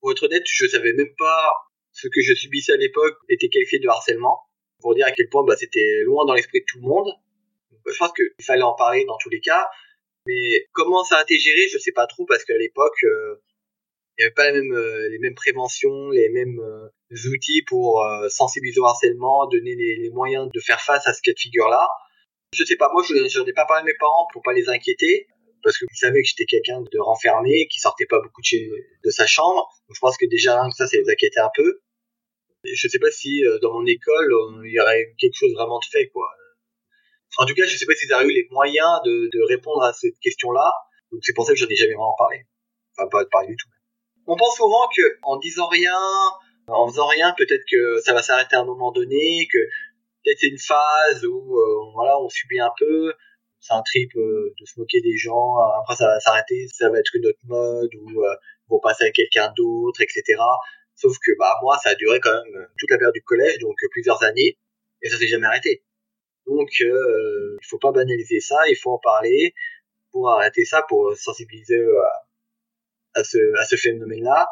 Pour 0.00 0.12
être 0.12 0.22
honnête, 0.24 0.44
je 0.46 0.66
savais 0.66 0.94
même 0.94 1.14
pas 1.18 1.52
ce 1.92 2.08
que 2.08 2.20
je 2.22 2.34
subissais 2.34 2.72
à 2.72 2.76
l'époque 2.76 3.16
était 3.28 3.48
qualifié 3.48 3.78
de 3.78 3.88
harcèlement, 3.88 4.40
pour 4.80 4.94
dire 4.94 5.06
à 5.06 5.12
quel 5.12 5.28
point 5.28 5.44
bah, 5.44 5.56
c'était 5.56 6.02
loin 6.04 6.24
dans 6.26 6.34
l'esprit 6.34 6.60
de 6.60 6.64
tout 6.66 6.78
le 6.78 6.88
monde. 6.88 7.08
Je 7.86 7.98
pense 7.98 8.12
qu'il 8.12 8.44
fallait 8.44 8.62
en 8.62 8.74
parler 8.74 9.04
dans 9.04 9.18
tous 9.18 9.28
les 9.28 9.40
cas, 9.40 9.68
mais 10.26 10.66
comment 10.72 11.04
ça 11.04 11.18
a 11.18 11.22
été 11.22 11.38
géré, 11.38 11.68
je 11.70 11.78
sais 11.78 11.92
pas 11.92 12.06
trop 12.06 12.24
parce 12.26 12.44
qu'à 12.44 12.56
l'époque, 12.56 13.04
euh, 13.04 13.42
il 14.16 14.22
n'y 14.22 14.26
avait 14.26 14.34
pas 14.34 14.50
les 14.50 14.60
mêmes, 14.60 14.72
euh, 14.72 15.08
les 15.08 15.18
mêmes 15.18 15.34
préventions, 15.34 16.10
les 16.10 16.28
mêmes 16.28 16.60
euh, 16.60 16.88
outils 17.32 17.62
pour 17.66 18.02
euh, 18.02 18.28
sensibiliser 18.28 18.78
au 18.78 18.86
harcèlement, 18.86 19.46
donner 19.48 19.74
les, 19.74 19.96
les, 19.96 20.10
moyens 20.10 20.48
de 20.52 20.60
faire 20.60 20.80
face 20.80 21.06
à 21.06 21.12
ce 21.12 21.20
cas 21.20 21.32
de 21.32 21.38
figure-là. 21.38 21.88
Je 22.52 22.64
sais 22.64 22.76
pas, 22.76 22.88
moi, 22.92 23.02
je 23.02 23.14
n'en 23.14 23.46
ai 23.46 23.52
pas 23.52 23.66
parlé 23.66 23.82
à 23.82 23.84
mes 23.84 23.98
parents 23.98 24.28
pour 24.32 24.42
pas 24.42 24.52
les 24.52 24.68
inquiéter, 24.68 25.26
parce 25.64 25.76
qu'ils 25.78 25.88
savaient 25.94 26.22
que 26.22 26.28
j'étais 26.28 26.44
quelqu'un 26.44 26.80
de 26.80 26.98
renfermé, 27.00 27.66
qui 27.66 27.80
sortait 27.80 28.06
pas 28.06 28.20
beaucoup 28.20 28.40
de, 28.40 28.46
chez, 28.46 28.70
de 29.04 29.10
sa 29.10 29.26
chambre. 29.26 29.68
Donc, 29.88 29.96
je 29.96 30.00
pense 30.00 30.16
que 30.16 30.26
déjà, 30.26 30.62
ça, 30.76 30.86
ça 30.86 30.96
les 30.96 31.10
inquiétait 31.10 31.40
un 31.40 31.50
peu. 31.52 31.80
Je 32.62 32.88
sais 32.88 33.00
pas 33.00 33.10
si 33.10 33.42
dans 33.62 33.72
mon 33.72 33.84
école, 33.84 34.32
il 34.64 34.72
y 34.72 34.80
aurait 34.80 35.12
quelque 35.18 35.34
chose 35.36 35.52
vraiment 35.54 35.80
de 35.80 35.84
fait, 35.90 36.08
quoi. 36.08 36.30
En 37.38 37.46
tout 37.46 37.54
cas, 37.54 37.66
je 37.66 37.76
sais 37.76 37.84
pas 37.84 37.94
s'ils 37.94 38.12
auraient 38.12 38.26
eu 38.26 38.32
les 38.32 38.46
moyens 38.52 39.00
de, 39.04 39.28
de 39.32 39.42
répondre 39.42 39.82
à 39.82 39.92
cette 39.92 40.18
question-là. 40.20 40.72
Donc, 41.10 41.20
c'est 41.24 41.34
pour 41.34 41.44
ça 41.44 41.52
que 41.52 41.58
j'en 41.58 41.66
ai 41.66 41.74
jamais 41.74 41.94
vraiment 41.94 42.14
parlé. 42.16 42.46
Enfin, 42.96 43.08
pas 43.08 43.24
parlé 43.26 43.48
du 43.48 43.56
tout. 43.56 43.68
On 44.26 44.36
pense 44.36 44.56
souvent 44.56 44.88
que 44.96 45.02
en 45.22 45.36
disant 45.38 45.68
rien, 45.68 45.98
en 46.68 46.88
faisant 46.88 47.06
rien, 47.06 47.34
peut-être 47.36 47.64
que 47.70 48.00
ça 48.00 48.14
va 48.14 48.22
s'arrêter 48.22 48.56
à 48.56 48.60
un 48.60 48.64
moment 48.64 48.90
donné, 48.90 49.46
que 49.52 49.58
peut-être 50.24 50.38
c'est 50.40 50.48
une 50.48 50.58
phase 50.58 51.24
où 51.26 51.56
euh, 51.58 51.92
voilà, 51.94 52.18
on 52.20 52.28
subit 52.28 52.58
un 52.58 52.72
peu, 52.78 53.12
c'est 53.60 53.74
un 53.74 53.82
trip 53.82 54.10
euh, 54.16 54.54
de 54.58 54.66
se 54.66 54.78
moquer 54.78 55.00
des 55.02 55.16
gens, 55.16 55.56
après 55.80 55.96
ça 55.96 56.06
va 56.06 56.20
s'arrêter, 56.20 56.66
ça 56.72 56.90
va 56.90 56.98
être 56.98 57.14
une 57.14 57.26
autre 57.26 57.38
mode 57.44 57.90
ou 57.94 58.24
euh, 58.24 58.34
vont 58.68 58.80
passer 58.80 59.04
à 59.04 59.10
quelqu'un 59.10 59.52
d'autre, 59.56 60.00
etc. 60.00 60.40
Sauf 60.96 61.16
que 61.18 61.32
bah 61.38 61.58
moi 61.62 61.76
ça 61.82 61.90
a 61.90 61.94
duré 61.94 62.20
quand 62.20 62.32
même 62.32 62.66
toute 62.78 62.90
la 62.90 62.98
période 62.98 63.14
du 63.14 63.22
collège, 63.22 63.58
donc 63.58 63.76
plusieurs 63.90 64.22
années, 64.22 64.58
et 65.02 65.08
ça 65.10 65.18
s'est 65.18 65.28
jamais 65.28 65.46
arrêté. 65.46 65.82
Donc 66.46 66.70
euh, 66.80 67.58
il 67.62 67.66
faut 67.66 67.78
pas 67.78 67.92
banaliser 67.92 68.40
ça, 68.40 68.56
il 68.68 68.76
faut 68.76 68.92
en 68.92 68.98
parler 68.98 69.54
pour 70.12 70.30
arrêter 70.30 70.64
ça, 70.64 70.82
pour 70.88 71.14
sensibiliser 71.16 71.84
à 73.14 73.24
ce, 73.24 73.38
à 73.58 73.64
ce 73.64 73.76
phénomène-là 73.76 74.48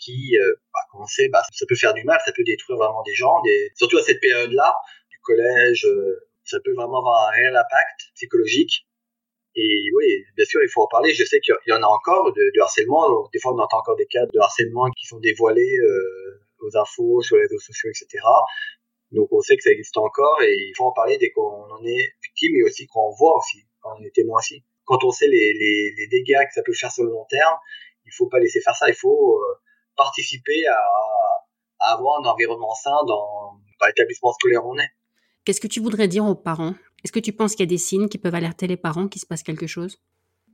qui, 0.00 0.36
euh, 0.36 0.54
bah, 0.72 0.80
commencer, 0.90 1.28
bah, 1.28 1.42
ça 1.52 1.66
peut 1.68 1.76
faire 1.76 1.94
du 1.94 2.04
mal, 2.04 2.18
ça 2.24 2.32
peut 2.32 2.42
détruire 2.44 2.78
vraiment 2.78 3.02
des 3.02 3.14
gens, 3.14 3.40
des... 3.42 3.70
surtout 3.76 3.98
à 3.98 4.02
cette 4.02 4.20
période-là 4.20 4.74
du 5.10 5.18
collège, 5.22 5.84
euh, 5.86 6.30
ça 6.44 6.58
peut 6.64 6.72
vraiment 6.72 6.98
avoir 6.98 7.28
un 7.28 7.30
réel 7.32 7.54
impact 7.54 8.00
psychologique. 8.14 8.86
Et 9.56 9.90
oui, 9.96 10.24
bien 10.36 10.44
sûr, 10.44 10.62
il 10.62 10.68
faut 10.68 10.82
en 10.82 10.86
parler. 10.86 11.12
Je 11.12 11.24
sais 11.24 11.40
qu'il 11.40 11.54
y 11.66 11.72
en 11.72 11.82
a 11.82 11.86
encore 11.86 12.32
de, 12.32 12.50
de, 12.54 12.60
harcèlement. 12.60 13.28
Des 13.32 13.40
fois, 13.40 13.52
on 13.52 13.58
entend 13.58 13.78
encore 13.78 13.96
des 13.96 14.06
cas 14.06 14.24
de 14.26 14.38
harcèlement 14.38 14.88
qui 14.90 15.06
sont 15.06 15.18
dévoilés 15.18 15.76
euh, 15.82 16.40
aux 16.60 16.76
infos, 16.76 17.20
sur 17.22 17.36
les 17.36 17.42
réseaux 17.42 17.58
sociaux, 17.58 17.90
etc. 17.90 18.24
Donc, 19.10 19.28
on 19.32 19.40
sait 19.40 19.56
que 19.56 19.62
ça 19.62 19.70
existe 19.70 19.96
encore 19.96 20.40
et 20.42 20.54
il 20.54 20.72
faut 20.76 20.84
en 20.84 20.92
parler 20.92 21.18
dès 21.18 21.30
qu'on 21.30 21.42
en 21.42 21.84
est 21.84 22.14
victime 22.22 22.56
et 22.56 22.62
aussi 22.62 22.86
qu'on 22.86 23.10
voit 23.18 23.36
aussi, 23.36 23.66
quand 23.80 23.90
on 23.98 24.04
est 24.04 24.14
témoin 24.14 24.38
aussi. 24.38 24.62
Quand 24.84 25.02
on 25.04 25.10
sait 25.10 25.26
les, 25.26 25.52
les, 25.52 25.94
les 25.96 26.06
dégâts 26.06 26.46
que 26.46 26.54
ça 26.54 26.62
peut 26.64 26.72
faire 26.72 26.92
sur 26.92 27.04
le 27.04 27.10
long 27.10 27.26
terme, 27.28 27.56
il 28.10 28.16
faut 28.16 28.28
pas 28.28 28.38
laisser 28.38 28.60
faire 28.60 28.74
ça. 28.74 28.88
Il 28.88 28.94
faut 28.94 29.36
euh, 29.36 29.60
participer 29.96 30.66
à, 30.66 30.80
à, 31.80 31.92
avoir 31.94 32.20
un 32.20 32.24
environnement 32.24 32.74
sain 32.74 32.96
dans, 33.06 33.60
l'établissement 33.86 34.32
scolaire 34.32 34.66
où 34.66 34.74
on 34.74 34.78
est. 34.78 34.90
Qu'est-ce 35.44 35.60
que 35.60 35.68
tu 35.68 35.80
voudrais 35.80 36.08
dire 36.08 36.24
aux 36.24 36.34
parents? 36.34 36.74
Est-ce 37.02 37.12
que 37.12 37.20
tu 37.20 37.32
penses 37.32 37.52
qu'il 37.52 37.64
y 37.64 37.68
a 37.68 37.70
des 37.70 37.78
signes 37.78 38.08
qui 38.08 38.18
peuvent 38.18 38.34
alerter 38.34 38.66
les 38.66 38.76
parents 38.76 39.08
qu'il 39.08 39.20
se 39.20 39.26
passe 39.26 39.42
quelque 39.42 39.66
chose? 39.66 39.98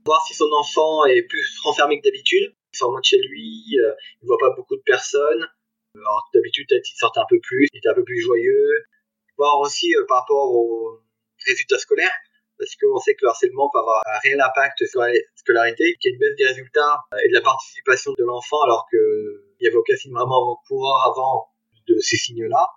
Voir 0.05 0.21
si 0.25 0.33
son 0.33 0.49
enfant 0.57 1.03
est 1.05 1.23
plus 1.23 1.59
renfermé 1.63 1.99
que 1.99 2.07
d'habitude, 2.07 2.55
il 2.73 2.77
sort 2.77 2.91
moins 2.91 3.01
de 3.01 3.05
chez 3.05 3.17
lui, 3.17 3.65
euh, 3.83 3.91
il 4.21 4.27
voit 4.27 4.37
pas 4.37 4.51
beaucoup 4.55 4.77
de 4.77 4.83
personnes, 4.85 5.45
alors 5.93 6.29
d'habitude 6.33 6.67
peut-être 6.69 6.89
il 6.89 6.97
sortait 6.97 7.19
un 7.19 7.25
peu 7.29 7.39
plus, 7.41 7.67
il 7.73 7.77
était 7.79 7.89
un 7.89 7.95
peu 7.95 8.05
plus 8.05 8.21
joyeux. 8.21 8.85
Voir 9.37 9.59
aussi 9.59 9.93
euh, 9.95 10.05
par 10.07 10.21
rapport 10.21 10.55
aux 10.55 11.01
résultats 11.45 11.79
scolaires, 11.79 12.15
parce 12.57 12.75
qu'on 12.75 12.99
sait 12.99 13.13
que 13.13 13.23
le 13.23 13.29
harcèlement 13.29 13.69
peut 13.71 13.79
avoir 13.79 14.03
un 14.05 14.19
réel 14.19 14.41
impact 14.41 14.85
sur 14.85 15.01
la 15.01 15.13
scolarité, 15.35 15.95
qu'il 15.99 16.11
y 16.11 16.13
a 16.13 16.15
une 16.15 16.19
baisse 16.19 16.35
des 16.37 16.45
résultats 16.45 17.05
et 17.23 17.29
de 17.29 17.33
la 17.33 17.41
participation 17.41 18.13
de 18.17 18.23
l'enfant 18.23 18.61
alors 18.63 18.85
qu'il 18.89 18.99
n'y 19.61 19.67
avait 19.67 19.77
aucun 19.77 19.95
signe 19.95 20.13
vraiment 20.13 20.59
courant 20.67 21.11
avant 21.11 21.49
de 21.87 21.97
ces 21.99 22.17
signes-là. 22.17 22.67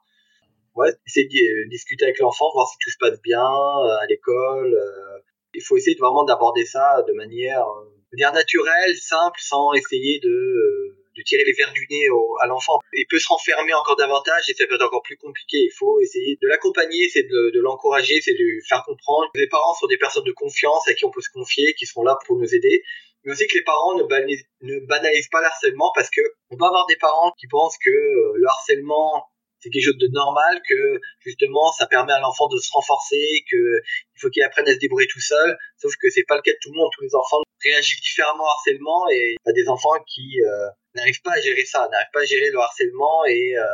Ouais, 0.77 0.93
essayer 1.07 1.27
de 1.27 1.69
discuter 1.69 2.05
avec 2.05 2.19
l'enfant, 2.21 2.47
voir 2.55 2.69
si 2.69 2.77
tout 2.81 2.91
se 2.91 2.99
passe 2.99 3.21
bien 3.23 3.43
euh, 3.43 4.03
à 4.03 4.07
l'école. 4.09 4.75
Euh. 4.75 5.19
Il 5.53 5.63
faut 5.63 5.77
essayer 5.77 5.97
vraiment 5.99 6.25
d'aborder 6.25 6.65
ça 6.65 7.03
de 7.09 7.13
manière, 7.13 7.67
de 7.67 8.17
manière 8.17 8.33
naturelle, 8.33 8.97
simple, 8.97 9.41
sans 9.43 9.73
essayer 9.73 10.21
de 10.21 11.00
de 11.21 11.25
tirer 11.25 11.45
les 11.45 11.53
verres 11.53 11.73
du 11.73 11.87
nez 11.91 12.09
à 12.41 12.47
l'enfant. 12.47 12.79
Il 12.95 13.07
peut 13.09 13.19
se 13.19 13.29
renfermer 13.29 13.75
encore 13.75 13.97
davantage 13.97 14.43
et 14.49 14.55
ça 14.55 14.67
peut 14.67 14.75
être 14.75 14.87
encore 14.87 15.03
plus 15.03 15.17
compliqué. 15.17 15.59
Il 15.59 15.73
faut 15.77 16.01
essayer 16.01 16.39
de 16.41 16.49
l'accompagner, 16.49 17.09
c'est 17.09 17.25
de, 17.25 17.61
l'encourager, 17.61 18.21
c'est 18.23 18.33
de 18.33 18.43
lui 18.43 18.61
faire 18.69 18.83
comprendre. 18.85 19.29
Les 19.35 19.49
parents 19.49 19.75
sont 19.75 19.87
des 19.87 19.99
personnes 19.99 20.25
de 20.25 20.33
confiance 20.33 20.89
à 20.89 20.95
qui 20.95 21.05
on 21.05 21.11
peut 21.11 21.21
se 21.21 21.31
confier, 21.33 21.75
qui 21.75 21.87
seront 21.87 22.05
là 22.05 22.17
pour 22.27 22.37
nous 22.37 22.55
aider. 22.55 22.83
Mais 23.25 23.33
aussi 23.33 23.47
que 23.47 23.59
les 23.59 23.65
parents 23.65 23.97
ne, 23.97 24.05
banalisent, 24.05 25.29
pas 25.31 25.41
le 25.41 25.47
harcèlement 25.47 25.93
parce 25.95 26.09
que 26.09 26.23
on 26.49 26.57
peut 26.57 26.65
avoir 26.65 26.87
des 26.87 26.97
parents 26.97 27.33
qui 27.39 27.47
pensent 27.49 27.77
que 27.77 27.91
euh, 27.91 28.33
le 28.37 28.47
harcèlement 28.47 29.29
c'est 29.61 29.71
quelque 29.71 29.85
chose 29.85 29.99
de 29.99 30.09
normal, 30.09 30.61
que 30.69 31.01
justement 31.21 31.71
ça 31.73 31.87
permet 31.87 32.13
à 32.13 32.21
l'enfant 32.21 32.49
de 32.49 32.59
se 32.59 32.71
renforcer, 32.73 33.45
que 33.51 33.81
il 34.17 34.21
faut 34.21 34.31
qu'il 34.31 34.43
apprenne 34.43 34.69
à 34.69 34.75
se 34.75 34.79
débrouiller 34.79 35.09
tout 35.09 35.21
seul. 35.21 35.57
Sauf 35.77 35.93
que 36.01 36.09
c'est 36.11 36.25
pas 36.27 36.37
le 36.37 36.43
cas 36.43 36.53
de 36.53 36.59
tout 36.63 36.73
le 36.73 36.79
monde. 36.79 36.91
Tous 36.95 37.03
les 37.03 37.15
enfants 37.15 37.41
réagissent 37.63 38.01
différemment 38.01 38.45
au 38.45 38.49
harcèlement 38.49 39.09
et 39.13 39.37
il 39.45 39.51
y 39.51 39.53
des 39.53 39.69
enfants 39.69 40.03
qui 40.07 40.41
euh, 40.43 40.69
n'arrivent 40.95 41.23
pas 41.23 41.33
à 41.33 41.41
gérer 41.41 41.65
ça, 41.65 41.89
n'arrivent 41.91 42.13
pas 42.13 42.21
à 42.21 42.25
gérer 42.25 42.51
le 42.51 42.59
harcèlement 42.59 43.25
et 43.27 43.57
euh, 43.57 43.65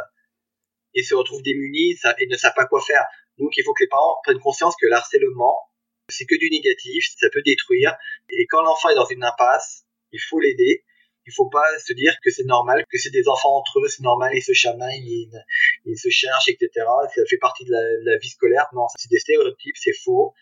et 0.94 1.02
se 1.02 1.14
retrouvent 1.14 1.42
démunis 1.42 1.96
et 2.18 2.26
ne 2.26 2.36
savent 2.36 2.54
pas 2.56 2.66
quoi 2.66 2.80
faire. 2.80 3.04
Donc 3.38 3.56
il 3.56 3.64
faut 3.64 3.74
que 3.74 3.84
les 3.84 3.88
parents 3.88 4.16
prennent 4.24 4.40
conscience 4.40 4.74
que 4.80 4.86
le 4.86 4.94
harcèlement 4.94 5.56
c'est 6.08 6.24
que 6.24 6.38
du 6.38 6.48
négatif, 6.50 7.04
ça 7.18 7.28
peut 7.32 7.42
détruire 7.42 7.96
et 8.30 8.46
quand 8.46 8.62
l'enfant 8.62 8.90
est 8.90 8.94
dans 8.94 9.06
une 9.06 9.24
impasse, 9.24 9.84
il 10.12 10.20
faut 10.20 10.38
l'aider 10.38 10.84
il 11.26 11.32
faut 11.34 11.48
pas 11.48 11.64
se 11.84 11.92
dire 11.92 12.14
que 12.22 12.30
c'est 12.30 12.44
normal, 12.44 12.84
que 12.90 12.98
c'est 12.98 13.10
des 13.10 13.28
enfants 13.28 13.56
entre 13.56 13.80
eux, 13.80 13.88
c'est 13.88 14.02
normal, 14.02 14.32
ils 14.34 14.42
se 14.42 14.52
chamaillent, 14.52 15.28
ils, 15.84 15.98
se 15.98 16.08
cherchent, 16.08 16.48
etc. 16.48 16.70
Ça 17.14 17.22
fait 17.28 17.38
partie 17.38 17.64
de 17.64 17.72
la, 18.04 18.16
vie 18.18 18.28
scolaire. 18.28 18.66
Non, 18.72 18.86
c'est 18.96 19.10
des 19.10 19.18
stéréotypes, 19.18 19.76
c'est 19.76 19.96
faux. 20.04 20.34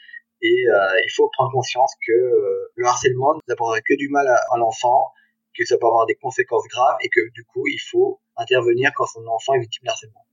Et 0.43 0.69
euh, 0.69 1.01
il 1.07 1.13
faut 1.15 1.31
prendre 1.33 1.51
conscience 1.53 1.93
que 2.07 2.13
euh, 2.13 2.71
le 2.75 2.87
harcèlement 2.87 3.35
n'apportera 3.49 3.81
que 3.81 3.97
du 3.97 4.11
mal 4.11 4.29
à, 4.29 4.59
l'enfant, 4.59 5.11
que 5.57 5.65
ça 5.65 5.79
peut 5.79 5.87
avoir 5.87 6.05
des 6.05 6.17
conséquences 6.17 6.69
graves 6.69 6.99
et 7.03 7.09
que 7.09 7.21
du 7.33 7.45
coup, 7.45 7.67
il 7.67 7.81
faut 7.91 8.21
intervenir 8.37 8.93
quand 8.95 9.07
son 9.07 9.27
enfant 9.27 9.55
est 9.55 9.61
victime 9.61 9.85
de 9.85 9.91
harcèlement. 9.91 10.27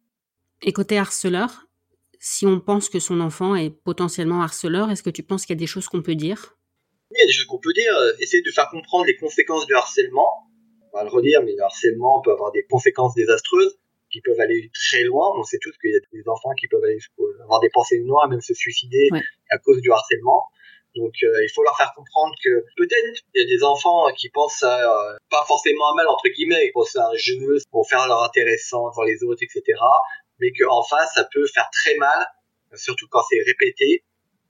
Et 0.63 0.73
côté 0.73 0.97
harceleur, 0.97 1.67
si 2.19 2.45
on 2.45 2.59
pense 2.59 2.89
que 2.89 2.99
son 2.99 3.21
enfant 3.21 3.55
est 3.55 3.69
potentiellement 3.69 4.41
harceleur, 4.41 4.91
est-ce 4.91 5.01
que 5.01 5.09
tu 5.09 5.23
penses 5.23 5.45
qu'il 5.45 5.55
y 5.55 5.59
a 5.59 5.59
des 5.59 5.67
choses 5.67 5.87
qu'on 5.87 6.01
peut 6.01 6.15
dire? 6.15 6.57
Il 7.15 7.19
y 7.19 7.23
a 7.23 7.25
des 7.25 7.33
choses 7.33 7.45
qu'on 7.45 7.59
peut 7.59 7.73
dire, 7.73 7.95
euh, 7.97 8.13
essayer 8.19 8.41
de 8.41 8.51
faire 8.51 8.69
comprendre 8.69 9.05
les 9.05 9.15
conséquences 9.15 9.65
du 9.65 9.73
harcèlement. 9.73 10.29
On 10.93 10.97
va 10.97 11.03
le 11.03 11.09
redire, 11.09 11.41
mais 11.43 11.53
le 11.53 11.63
harcèlement 11.63 12.21
peut 12.21 12.31
avoir 12.31 12.51
des 12.51 12.63
conséquences 12.69 13.13
désastreuses 13.15 13.77
qui 14.11 14.21
peuvent 14.21 14.39
aller 14.39 14.69
très 14.73 15.03
loin. 15.03 15.31
On 15.37 15.43
sait 15.43 15.57
tous 15.61 15.71
qu'il 15.77 15.91
y 15.91 15.95
a 15.95 15.99
des 16.11 16.27
enfants 16.27 16.51
qui 16.59 16.67
peuvent 16.67 16.83
aller 16.83 16.99
avoir 17.43 17.61
des 17.61 17.69
pensées 17.69 17.99
noires, 18.01 18.27
même 18.27 18.41
se 18.41 18.53
suicider 18.53 19.09
à 19.49 19.57
cause 19.57 19.81
du 19.81 19.91
harcèlement. 19.91 20.47
Donc 20.95 21.13
euh, 21.23 21.43
il 21.43 21.49
faut 21.55 21.63
leur 21.63 21.77
faire 21.77 21.93
comprendre 21.95 22.33
que 22.43 22.65
peut-être 22.75 23.23
il 23.33 23.41
y 23.41 23.45
a 23.45 23.47
des 23.47 23.63
enfants 23.63 24.11
qui 24.17 24.29
pensent 24.29 24.63
à, 24.63 25.11
euh, 25.11 25.17
pas 25.29 25.45
forcément 25.47 25.89
à 25.91 25.95
mal 25.95 26.07
entre 26.09 26.27
guillemets, 26.27 26.67
ils 26.67 26.71
pensent 26.73 26.97
à 26.97 27.07
un 27.07 27.15
jeu 27.15 27.37
pour 27.71 27.87
faire 27.87 28.05
leur 28.07 28.23
intéressant 28.23 28.89
devant 28.89 29.03
les 29.03 29.23
autres, 29.23 29.41
etc. 29.41 29.63
Mais 30.39 30.51
qu'en 30.51 30.83
face 30.83 31.13
ça 31.15 31.25
peut 31.31 31.47
faire 31.47 31.69
très 31.71 31.95
mal, 31.95 32.25
surtout 32.75 33.07
quand 33.09 33.21
c'est 33.29 33.41
répété 33.41 34.03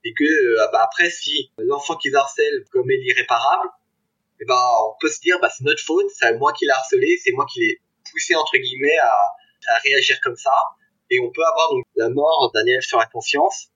et 0.04 0.14
que 0.14 0.24
euh, 0.24 0.68
bah 0.72 0.82
après 0.84 1.10
si 1.10 1.50
l'enfant 1.58 1.96
qui 1.96 2.14
harcèle 2.14 2.64
commet 2.72 2.96
l'irréparable 2.96 3.68
eh 4.40 4.44
ben 4.44 4.60
on 4.88 4.96
peut 5.00 5.08
se 5.08 5.20
dire 5.20 5.38
bah 5.40 5.50
c'est 5.56 5.64
notre 5.64 5.82
faute 5.82 6.10
c'est 6.18 6.36
moi 6.36 6.52
qui 6.52 6.64
l'ai 6.66 6.72
harcelé 6.72 7.18
c'est 7.22 7.32
moi 7.32 7.46
qui 7.52 7.60
l'ai 7.60 7.80
poussé 8.10 8.34
entre 8.34 8.56
guillemets 8.56 8.98
à, 8.98 9.14
à, 9.68 9.78
réagir 9.78 10.20
comme 10.22 10.36
ça. 10.36 10.52
Et 11.10 11.20
on 11.20 11.30
peut 11.30 11.44
avoir 11.44 11.70
donc 11.70 11.84
la 11.96 12.08
mort 12.08 12.50
d'un 12.54 12.64
élève 12.66 12.80
sur 12.80 12.98
la 12.98 13.06
conscience. 13.06 13.68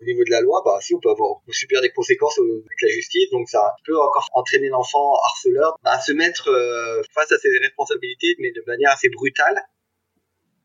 Au 0.00 0.04
niveau 0.04 0.24
de 0.24 0.30
la 0.30 0.40
loi 0.40 0.62
bah 0.64 0.78
si 0.80 0.94
on 0.94 1.00
peut 1.00 1.10
avoir 1.10 1.30
on 1.46 1.52
subir 1.52 1.80
des 1.80 1.92
conséquences 1.92 2.36
avec 2.38 2.82
la 2.82 2.88
justice. 2.88 3.30
Donc 3.30 3.48
ça 3.48 3.74
peut 3.84 3.96
encore 3.96 4.28
entraîner 4.32 4.68
l'enfant 4.68 5.14
harceleur 5.24 5.78
à 5.84 6.00
se 6.00 6.12
mettre 6.12 6.48
euh, 6.48 7.02
face 7.14 7.30
à 7.30 7.38
ses 7.38 7.56
responsabilités 7.58 8.34
mais 8.40 8.50
de 8.50 8.62
manière 8.66 8.90
assez 8.90 9.08
brutale 9.10 9.62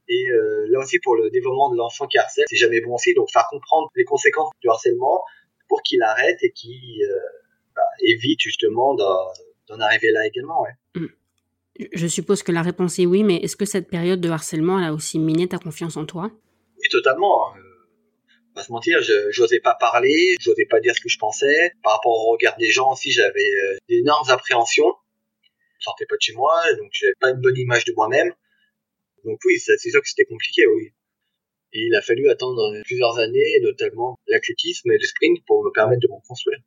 et 0.09 0.29
euh, 0.29 0.65
là 0.69 0.79
aussi, 0.79 0.99
pour 0.99 1.15
le 1.15 1.29
développement 1.29 1.69
de 1.69 1.77
l'enfant 1.77 2.07
qui 2.07 2.17
harcèle, 2.17 2.45
c'est 2.47 2.55
jamais 2.55 2.81
bon 2.81 2.95
aussi. 2.95 3.13
Donc, 3.13 3.29
faire 3.31 3.47
comprendre 3.49 3.89
les 3.95 4.05
conséquences 4.05 4.51
du 4.61 4.69
harcèlement 4.69 5.23
pour 5.67 5.81
qu'il 5.81 6.01
arrête 6.01 6.37
et 6.41 6.51
qu'il 6.51 7.03
euh, 7.03 7.19
bah, 7.75 7.81
évite 8.01 8.39
justement 8.39 8.95
d'en 8.95 9.79
arriver 9.79 10.11
là 10.11 10.25
également. 10.25 10.61
Ouais. 10.61 11.07
Je 11.93 12.07
suppose 12.07 12.41
que 12.41 12.51
la 12.51 12.61
réponse 12.61 12.99
est 12.99 13.05
oui, 13.05 13.23
mais 13.23 13.37
est-ce 13.37 13.55
que 13.55 13.65
cette 13.65 13.89
période 13.89 14.21
de 14.21 14.29
harcèlement 14.29 14.77
a 14.77 14.91
aussi 14.91 15.19
miné 15.19 15.47
ta 15.47 15.57
confiance 15.57 15.97
en 15.97 16.05
toi? 16.05 16.31
Oui, 16.77 16.87
totalement. 16.89 17.55
Euh, 17.55 17.59
pas 18.55 18.63
se 18.63 18.71
mentir, 18.71 19.01
je 19.01 19.39
n'osais 19.39 19.59
pas 19.59 19.75
parler, 19.75 20.35
je 20.39 20.49
n'osais 20.49 20.65
pas 20.65 20.79
dire 20.79 20.95
ce 20.95 21.01
que 21.01 21.09
je 21.09 21.19
pensais. 21.19 21.73
Par 21.83 21.93
rapport 21.93 22.13
au 22.13 22.31
regard 22.31 22.57
des 22.57 22.71
gens 22.71 22.91
aussi, 22.91 23.11
j'avais 23.11 23.39
euh, 23.39 23.77
d'énormes 23.89 24.29
appréhensions. 24.29 24.93
Je 25.79 25.83
sortais 25.83 26.05
pas 26.07 26.15
de 26.15 26.21
chez 26.21 26.33
moi, 26.33 26.59
donc 26.77 26.89
j'avais 26.91 27.13
pas 27.19 27.29
une 27.29 27.41
bonne 27.41 27.57
image 27.57 27.85
de 27.85 27.93
moi-même. 27.95 28.33
Donc 29.27 29.39
oui, 29.46 29.60
c'est 29.60 29.77
sûr 29.77 30.01
que 30.01 30.07
c'était 30.07 30.25
compliqué, 30.25 30.65
oui. 30.67 30.89
Et 31.74 31.81
il 31.81 31.96
a 31.96 32.01
fallu 32.01 32.29
attendre 32.29 32.81
plusieurs 32.86 33.17
années, 33.19 33.60
notamment 33.62 34.17
l'athlétisme 34.27 34.89
et 34.89 34.98
le 34.98 35.05
sprint, 35.05 35.46
pour 35.46 35.65
me 35.65 35.72
permettre 35.72 36.01
de 36.01 36.07
me 36.07 36.25
construire. 36.25 36.60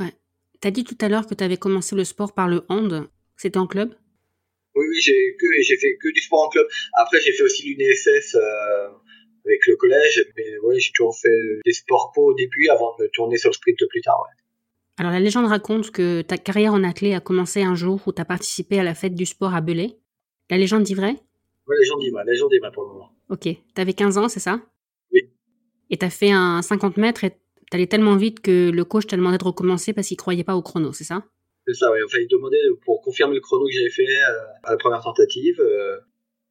Ouais. 0.00 0.12
T'as 0.60 0.72
dit 0.72 0.82
tout 0.82 0.98
à 1.00 1.08
l'heure 1.08 1.26
que 1.26 1.34
tu 1.34 1.44
avais 1.44 1.56
commencé 1.56 1.94
le 1.94 2.02
sport 2.02 2.34
par 2.34 2.48
le 2.48 2.64
hand. 2.68 3.08
C'était 3.36 3.58
en 3.58 3.68
club? 3.68 3.94
Oui, 4.74 4.86
oui, 4.88 5.00
j'ai 5.00 5.36
que 5.38 5.46
j'ai 5.62 5.76
fait 5.76 5.96
que 6.02 6.12
du 6.12 6.20
sport 6.20 6.46
en 6.46 6.48
club. 6.48 6.66
Après, 6.94 7.20
j'ai 7.20 7.32
fait 7.32 7.44
aussi 7.44 7.62
l'UNSS 7.74 8.34
euh, 8.34 8.88
avec 9.44 9.64
le 9.68 9.76
collège, 9.76 10.26
mais 10.36 10.58
ouais, 10.58 10.80
j'ai 10.80 10.90
toujours 10.92 11.16
fait 11.16 11.40
des 11.64 11.72
sports 11.72 12.10
co 12.12 12.32
au 12.32 12.34
début 12.34 12.68
avant 12.68 12.96
de 12.98 13.04
me 13.04 13.08
tourner 13.10 13.38
sur 13.38 13.50
le 13.50 13.54
sprint 13.54 13.78
plus 13.88 14.00
tard. 14.00 14.20
Ouais. 14.20 14.44
Alors 14.96 15.12
la 15.12 15.20
légende 15.20 15.46
raconte 15.46 15.92
que 15.92 16.22
ta 16.22 16.36
carrière 16.38 16.74
en 16.74 16.82
athlète 16.82 17.14
a 17.14 17.20
commencé 17.20 17.62
un 17.62 17.76
jour 17.76 18.02
où 18.04 18.12
tu 18.12 18.20
as 18.20 18.24
participé 18.24 18.80
à 18.80 18.82
la 18.82 18.96
fête 18.96 19.14
du 19.14 19.26
sport 19.26 19.54
à 19.54 19.60
Belay. 19.60 19.96
La 20.50 20.58
légende 20.58 20.82
dit 20.82 20.94
vrai? 20.94 21.14
Légende 21.76 22.00
dit 22.00 22.10
vrai, 22.10 22.24
légende 22.24 22.50
dit 22.50 22.58
vrai 22.58 22.70
pour 22.72 22.84
le 22.84 22.88
moment. 22.90 23.10
Ok. 23.28 23.48
T'avais 23.74 23.92
15 23.92 24.18
ans, 24.18 24.28
c'est 24.28 24.40
ça? 24.40 24.60
Oui. 25.12 25.20
Et 25.90 25.96
t'as 25.96 26.10
fait 26.10 26.30
un 26.30 26.62
50 26.62 26.96
mètres 26.96 27.24
et 27.24 27.32
t'allais 27.70 27.86
tellement 27.86 28.16
vite 28.16 28.40
que 28.40 28.70
le 28.70 28.84
coach 28.84 29.06
t'a 29.06 29.16
demandé 29.16 29.38
de 29.38 29.44
recommencer 29.44 29.92
parce 29.92 30.08
qu'il 30.08 30.16
croyait 30.16 30.44
pas 30.44 30.56
au 30.56 30.62
chrono, 30.62 30.92
c'est 30.92 31.04
ça? 31.04 31.24
C'est 31.66 31.74
ça, 31.74 31.92
oui. 31.92 31.98
Enfin, 32.04 32.18
il 32.20 32.28
demandait 32.28 32.56
pour 32.84 33.02
confirmer 33.02 33.34
le 33.34 33.40
chrono 33.40 33.66
que 33.66 33.72
j'avais 33.72 33.90
fait 33.90 34.08
euh, 34.08 34.38
à 34.64 34.70
la 34.72 34.76
première 34.78 35.02
tentative. 35.02 35.60
Euh, 35.60 35.98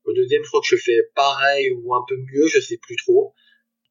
au 0.06 0.14
deuxième, 0.14 0.44
je 0.44 0.48
crois 0.48 0.62
que 0.62 0.68
je 0.68 0.78
fais 0.78 1.10
pareil 1.16 1.72
ou 1.72 1.94
un 1.96 2.04
peu 2.08 2.16
mieux, 2.16 2.48
je 2.48 2.60
sais 2.60 2.78
plus 2.78 2.96
trop. 2.96 3.34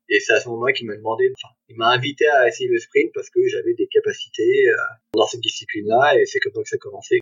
Et 0.09 0.21
c'est 0.21 0.35
à 0.35 0.41
ce 0.41 0.49
moment-là 0.49 0.73
qu'il 0.73 0.87
m'a 0.87 0.97
demandé, 0.97 1.33
enfin, 1.37 1.53
il 1.69 1.77
m'a 1.77 1.89
invité 1.89 2.29
à 2.29 2.47
essayer 2.47 2.71
le 2.71 2.79
sprint 2.79 3.11
parce 3.13 3.29
que 3.29 3.41
j'avais 3.49 3.75
des 3.75 3.89
capacités 3.89 4.69
euh, 4.69 4.75
dans 5.15 5.27
cette 5.27 5.41
discipline-là 5.41 6.21
et 6.21 6.27
c'est 6.27 6.39
comme 6.39 6.53
ça 6.55 6.63
que 6.63 6.69
ça 6.69 6.77
a 6.77 6.79
commencé. 6.79 7.19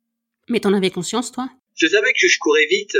Mais 0.50 0.60
t'en 0.60 0.74
avais 0.74 0.90
conscience, 0.90 1.32
toi? 1.32 1.48
Je 1.74 1.86
savais 1.86 2.12
que 2.12 2.28
je 2.28 2.38
courais 2.38 2.66
vite, 2.66 2.94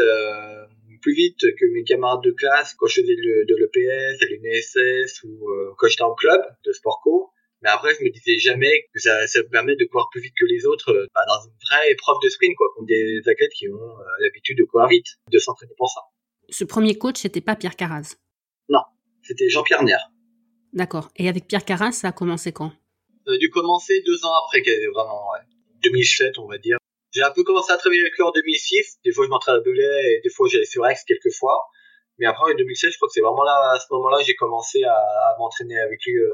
plus 1.04 1.14
vite 1.14 1.38
que 1.38 1.66
mes 1.75 1.84
camarades 1.84 2.25
de 2.25 2.32
classe 2.32 2.75
quand 2.78 2.87
je 2.87 3.02
faisais 3.02 3.14
de 3.14 3.54
l'EPS, 3.61 4.23
à 4.23 4.26
l'UNSS 4.26 5.23
ou 5.25 5.50
euh, 5.50 5.75
quand 5.76 5.87
j'étais 5.87 6.02
en 6.02 6.14
club 6.14 6.40
de 6.64 6.73
sport 6.73 7.00
co. 7.04 7.30
Mais 7.62 7.68
après, 7.68 7.94
je 7.94 8.04
me 8.04 8.11
disais 8.11 8.38
jamais 8.38 8.88
que 8.92 9.00
ça, 9.00 9.26
ça 9.26 9.40
me 9.40 9.49
permet 9.49 9.76
de 9.76 9.84
courir 9.84 10.06
plus 10.11 10.23
vite 10.23 10.32
que 10.38 10.46
les 10.46 10.66
autres 10.66 10.92
euh, 10.92 11.06
bah, 11.14 11.20
dans 11.28 11.46
une 11.46 11.56
vraie 11.68 11.92
épreuve 11.92 12.16
de 12.23 12.28
sprint, 12.30 12.56
quoi, 12.56 12.68
comme 12.75 12.87
des 12.87 13.20
athlètes 13.26 13.52
qui 13.52 13.68
ont 13.68 13.75
euh, 13.75 14.04
l'habitude 14.20 14.56
de 14.58 14.64
courir 14.64 14.88
vite, 14.88 15.06
de 15.30 15.38
s'entraîner 15.38 15.75
pour 15.76 15.90
ça. 15.90 16.00
Ce 16.49 16.64
premier 16.64 16.96
coach, 16.96 17.16
c'était 17.18 17.42
pas 17.42 17.54
Pierre 17.54 17.76
Carraz 17.76 18.16
Non, 18.70 18.80
c'était 19.23 19.50
Jean-Pierre 19.50 19.82
Nair. 19.82 20.11
D'accord. 20.73 21.11
Et 21.16 21.28
avec 21.28 21.46
Pierre 21.46 21.64
Carraz, 21.64 21.92
ça 21.92 22.08
a 22.08 22.12
commencé 22.12 22.52
quand? 22.52 22.73
Ça 23.26 23.32
a 23.32 23.38
dû 23.38 23.50
commencer 23.50 24.02
deux 24.06 24.25
ans 24.25 24.32
après, 24.44 24.62
vraiment, 24.94 25.28
ouais. 25.32 25.44
2007, 25.82 26.38
on 26.38 26.49
va 26.49 26.58
dire. 26.58 26.78
J'ai 27.14 27.23
un 27.23 27.30
peu 27.30 27.44
commencé 27.44 27.73
à 27.73 27.76
travailler 27.76 28.02
avec 28.02 28.14
lui 28.16 28.25
en 28.25 28.33
2006. 28.33 28.99
Des 29.04 29.12
fois, 29.12 29.25
je 29.25 29.30
m'entraînais 29.30 29.61
et 29.61 30.21
des 30.23 30.30
fois, 30.30 30.49
j'allais 30.50 30.64
sur 30.64 30.85
Aix 30.85 30.97
quelques 31.06 31.33
fois. 31.38 31.61
Mais 32.18 32.26
après, 32.26 32.52
en 32.52 32.56
2007, 32.56 32.90
je 32.90 32.97
crois 32.97 33.09
que 33.09 33.12
c'est 33.12 33.21
vraiment 33.21 33.44
là, 33.44 33.73
à 33.75 33.78
ce 33.78 33.87
moment-là, 33.92 34.18
j'ai 34.25 34.35
commencé 34.35 34.83
à, 34.83 35.37
m'entraîner 35.38 35.78
avec 35.78 36.00
lui 36.04 36.18
euh, 36.18 36.30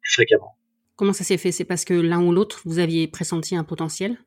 plus 0.00 0.12
fréquemment. 0.12 0.56
Comment 0.96 1.12
ça 1.12 1.24
s'est 1.24 1.36
fait? 1.36 1.50
C'est 1.50 1.64
parce 1.64 1.84
que 1.84 1.94
l'un 1.94 2.22
ou 2.22 2.32
l'autre, 2.32 2.62
vous 2.64 2.78
aviez 2.78 3.08
pressenti 3.08 3.56
un 3.56 3.64
potentiel? 3.64 4.18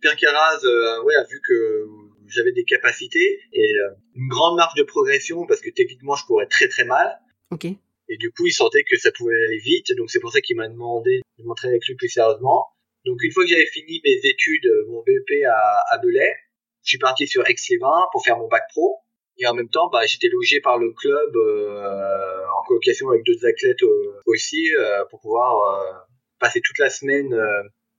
Pierre 0.00 0.16
Carraz 0.16 0.64
euh, 0.64 1.02
ouais, 1.02 1.16
a 1.16 1.24
vu 1.24 1.40
que 1.46 1.86
j'avais 2.28 2.52
des 2.52 2.64
capacités 2.64 3.40
et 3.52 3.76
euh, 3.78 3.90
une 4.14 4.28
grande 4.28 4.56
marge 4.56 4.74
de 4.74 4.82
progression 4.82 5.44
parce 5.46 5.60
que 5.60 5.70
techniquement, 5.70 6.14
je 6.14 6.24
courais 6.24 6.46
très 6.46 6.68
très 6.68 6.84
mal. 6.84 7.18
Ok. 7.50 7.64
Et 7.64 8.16
du 8.16 8.30
coup, 8.32 8.46
il 8.46 8.52
sentait 8.52 8.84
que 8.84 8.96
ça 8.96 9.10
pouvait 9.12 9.44
aller 9.44 9.58
vite. 9.58 9.88
Donc, 9.96 10.10
c'est 10.10 10.20
pour 10.20 10.32
ça 10.32 10.40
qu'il 10.40 10.56
m'a 10.56 10.68
demandé 10.68 11.20
de 11.38 11.44
m'entraîner 11.44 11.74
avec 11.74 11.86
lui 11.86 11.96
plus 11.96 12.08
sérieusement. 12.08 12.68
Donc 13.04 13.22
une 13.22 13.32
fois 13.32 13.44
que 13.44 13.50
j'avais 13.50 13.66
fini 13.66 14.00
mes 14.04 14.18
études, 14.28 14.66
euh, 14.66 14.86
mon 14.88 15.02
BEP 15.02 15.44
à, 15.46 15.94
à 15.94 15.98
Belay, 15.98 16.34
je 16.82 16.90
suis 16.90 16.98
parti 16.98 17.26
sur 17.26 17.48
Aix-les-Bains 17.48 18.08
pour 18.12 18.24
faire 18.24 18.38
mon 18.38 18.48
bac 18.48 18.62
pro. 18.70 18.98
Et 19.38 19.46
en 19.46 19.54
même 19.54 19.68
temps, 19.68 19.88
bah, 19.88 20.04
j'étais 20.06 20.28
logé 20.28 20.60
par 20.60 20.78
le 20.78 20.92
club 20.92 21.36
euh, 21.36 22.44
en 22.58 22.62
colocation 22.66 23.08
avec 23.10 23.24
d'autres 23.24 23.46
athlètes 23.46 23.82
aussi 24.26 24.68
pour 25.10 25.20
pouvoir 25.20 25.54
passer 26.40 26.60
toute 26.60 26.78
la 26.78 26.90
semaine 26.90 27.32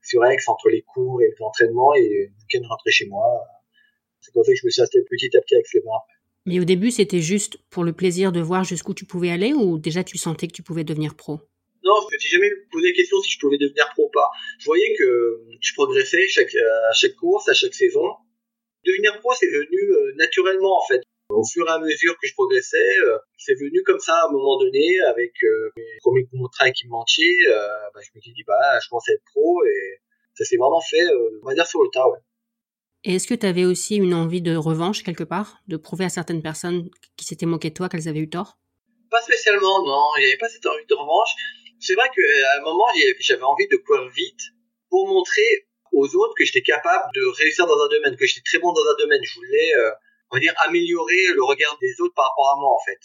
sur 0.01 0.25
Aix 0.25 0.37
entre 0.47 0.69
les 0.69 0.81
cours 0.81 1.21
et 1.21 1.27
les 1.27 1.41
entraînements 1.41 1.93
et 1.93 2.01
le 2.01 2.33
week-end 2.41 2.67
rentrer 2.67 2.91
chez 2.91 3.07
moi. 3.07 3.23
C'est 4.19 4.33
comme 4.33 4.43
ça 4.43 4.51
que 4.51 4.57
je 4.57 4.65
me 4.65 4.69
suis 4.69 4.81
installé 4.81 5.05
petit 5.09 5.37
à 5.37 5.41
petit 5.41 5.55
avec 5.55 5.67
les 5.73 5.81
mains. 5.81 6.01
Mais 6.45 6.59
au 6.59 6.65
début, 6.65 6.91
c'était 6.91 7.21
juste 7.21 7.57
pour 7.69 7.83
le 7.83 7.93
plaisir 7.93 8.31
de 8.31 8.41
voir 8.41 8.63
jusqu'où 8.63 8.93
tu 8.93 9.05
pouvais 9.05 9.29
aller 9.29 9.53
ou 9.53 9.77
déjà 9.77 10.03
tu 10.03 10.17
sentais 10.17 10.47
que 10.47 10.53
tu 10.53 10.63
pouvais 10.63 10.83
devenir 10.83 11.15
pro? 11.15 11.39
Non, 11.83 11.95
je 12.01 12.13
me 12.13 12.19
suis 12.19 12.29
jamais 12.29 12.51
posé 12.71 12.89
la 12.89 12.93
question 12.93 13.21
si 13.21 13.31
je 13.31 13.39
pouvais 13.39 13.57
devenir 13.57 13.89
pro 13.93 14.07
ou 14.07 14.11
pas. 14.11 14.29
Je 14.59 14.65
voyais 14.65 14.93
que 14.97 15.41
je 15.61 15.73
progressais 15.73 16.27
chaque, 16.27 16.53
à 16.55 16.93
chaque 16.93 17.15
course, 17.15 17.47
à 17.47 17.53
chaque 17.53 17.73
saison. 17.73 18.03
Devenir 18.85 19.19
pro, 19.19 19.33
c'est 19.33 19.49
venu 19.49 19.91
euh, 19.91 20.13
naturellement 20.15 20.77
en 20.77 20.87
fait. 20.87 21.01
Au 21.29 21.45
fur 21.45 21.67
et 21.67 21.71
à 21.71 21.79
mesure 21.79 22.17
que 22.19 22.27
je 22.27 22.33
progressais, 22.33 22.97
euh, 23.05 23.17
c'est 23.37 23.53
venu 23.53 23.83
comme 23.83 23.99
ça 23.99 24.15
à 24.15 24.27
un 24.27 24.31
moment 24.31 24.57
donné 24.57 24.99
avec 25.07 25.31
euh, 25.43 25.69
mes 25.77 25.97
premiers 26.01 26.25
contrats 26.25 26.71
qui 26.71 26.87
m'entier. 26.87 27.35
Bah, 27.47 28.01
je 28.01 28.09
me 28.15 28.21
suis 28.21 28.33
dit 28.33 28.43
bah 28.47 28.79
je 28.81 28.87
pensais 28.89 29.13
être 29.13 29.23
pro 29.33 29.63
et 29.65 30.01
ça 30.33 30.43
s'est 30.45 30.57
vraiment 30.57 30.81
fait, 30.81 31.05
on 31.43 31.47
va 31.47 31.53
dire 31.53 31.67
sur 31.67 31.83
le 31.83 31.89
tas. 31.91 32.07
Ouais. 32.07 32.19
Et 33.03 33.15
est-ce 33.15 33.27
que 33.27 33.33
tu 33.33 33.45
avais 33.45 33.65
aussi 33.65 33.95
une 33.95 34.13
envie 34.13 34.41
de 34.41 34.55
revanche 34.55 35.03
quelque 35.03 35.23
part, 35.23 35.61
de 35.67 35.77
prouver 35.77 36.05
à 36.05 36.09
certaines 36.09 36.41
personnes 36.41 36.89
qui 37.15 37.25
s'étaient 37.25 37.45
moquées 37.45 37.69
de 37.69 37.75
toi 37.75 37.87
qu'elles 37.87 38.09
avaient 38.09 38.19
eu 38.19 38.29
tort? 38.29 38.57
Pas 39.09 39.21
spécialement, 39.21 39.85
non. 39.85 40.09
Il 40.17 40.21
n'y 40.21 40.25
avait 40.27 40.37
pas 40.37 40.49
cette 40.49 40.65
envie 40.65 40.85
de 40.85 40.93
revanche. 40.93 41.31
C'est 41.79 41.95
vrai 41.95 42.09
qu'à 42.13 42.57
un 42.57 42.61
moment, 42.61 42.87
j'avais 43.19 43.43
envie 43.43 43.67
de 43.67 43.77
courir 43.77 44.07
vite 44.09 44.41
pour 44.89 45.07
montrer 45.07 45.67
aux 45.91 46.15
autres 46.15 46.33
que 46.37 46.43
j'étais 46.43 46.61
capable 46.61 47.05
de 47.15 47.25
réussir 47.37 47.65
dans 47.65 47.79
un 47.79 47.87
domaine, 47.87 48.15
que 48.15 48.25
j'étais 48.25 48.43
très 48.45 48.59
bon 48.59 48.71
dans 48.71 48.81
un 48.81 48.95
domaine. 48.99 49.21
Je 49.23 49.35
voulais, 49.35 49.75
euh, 49.77 49.91
on 50.31 50.35
va 50.35 50.39
dire, 50.39 50.53
améliorer 50.67 51.33
le 51.35 51.43
regard 51.43 51.77
des 51.81 51.99
autres 52.01 52.13
par 52.15 52.25
rapport 52.25 52.53
à 52.53 52.55
moi, 52.59 52.71
en 52.71 52.83
fait. 52.85 52.99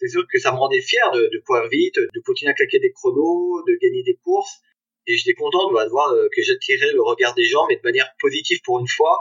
C'est 0.00 0.08
sûr 0.08 0.24
que 0.30 0.38
ça 0.38 0.52
me 0.52 0.58
rendait 0.58 0.80
fier 0.80 1.10
de, 1.12 1.30
de 1.32 1.42
courir 1.44 1.68
vite, 1.68 1.96
de 1.96 2.20
continuer 2.24 2.50
à 2.50 2.54
claquer 2.54 2.78
des 2.80 2.92
chronos, 2.92 3.62
de 3.66 3.78
gagner 3.80 4.02
des 4.02 4.16
courses. 4.24 4.60
Et 5.06 5.16
j'étais 5.16 5.34
content 5.34 5.68
de 5.68 5.88
voir 5.90 6.12
euh, 6.12 6.28
que 6.34 6.42
j'attirais 6.42 6.92
le 6.92 7.02
regard 7.02 7.34
des 7.34 7.44
gens, 7.44 7.66
mais 7.68 7.76
de 7.76 7.82
manière 7.82 8.10
positive 8.20 8.58
pour 8.64 8.80
une 8.80 8.88
fois, 8.88 9.18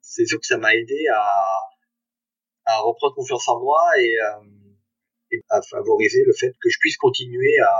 c'est 0.00 0.26
sûr 0.26 0.40
que 0.40 0.46
ça 0.46 0.58
m'a 0.58 0.74
aidé 0.74 1.06
à, 1.14 1.24
à 2.66 2.80
reprendre 2.80 3.14
confiance 3.14 3.48
en 3.48 3.60
moi 3.60 3.80
et, 3.98 4.20
euh, 4.20 4.44
et, 5.30 5.40
à 5.48 5.62
favoriser 5.62 6.24
le 6.26 6.32
fait 6.32 6.52
que 6.60 6.68
je 6.68 6.78
puisse 6.80 6.96
continuer 6.96 7.56
à, 7.60 7.72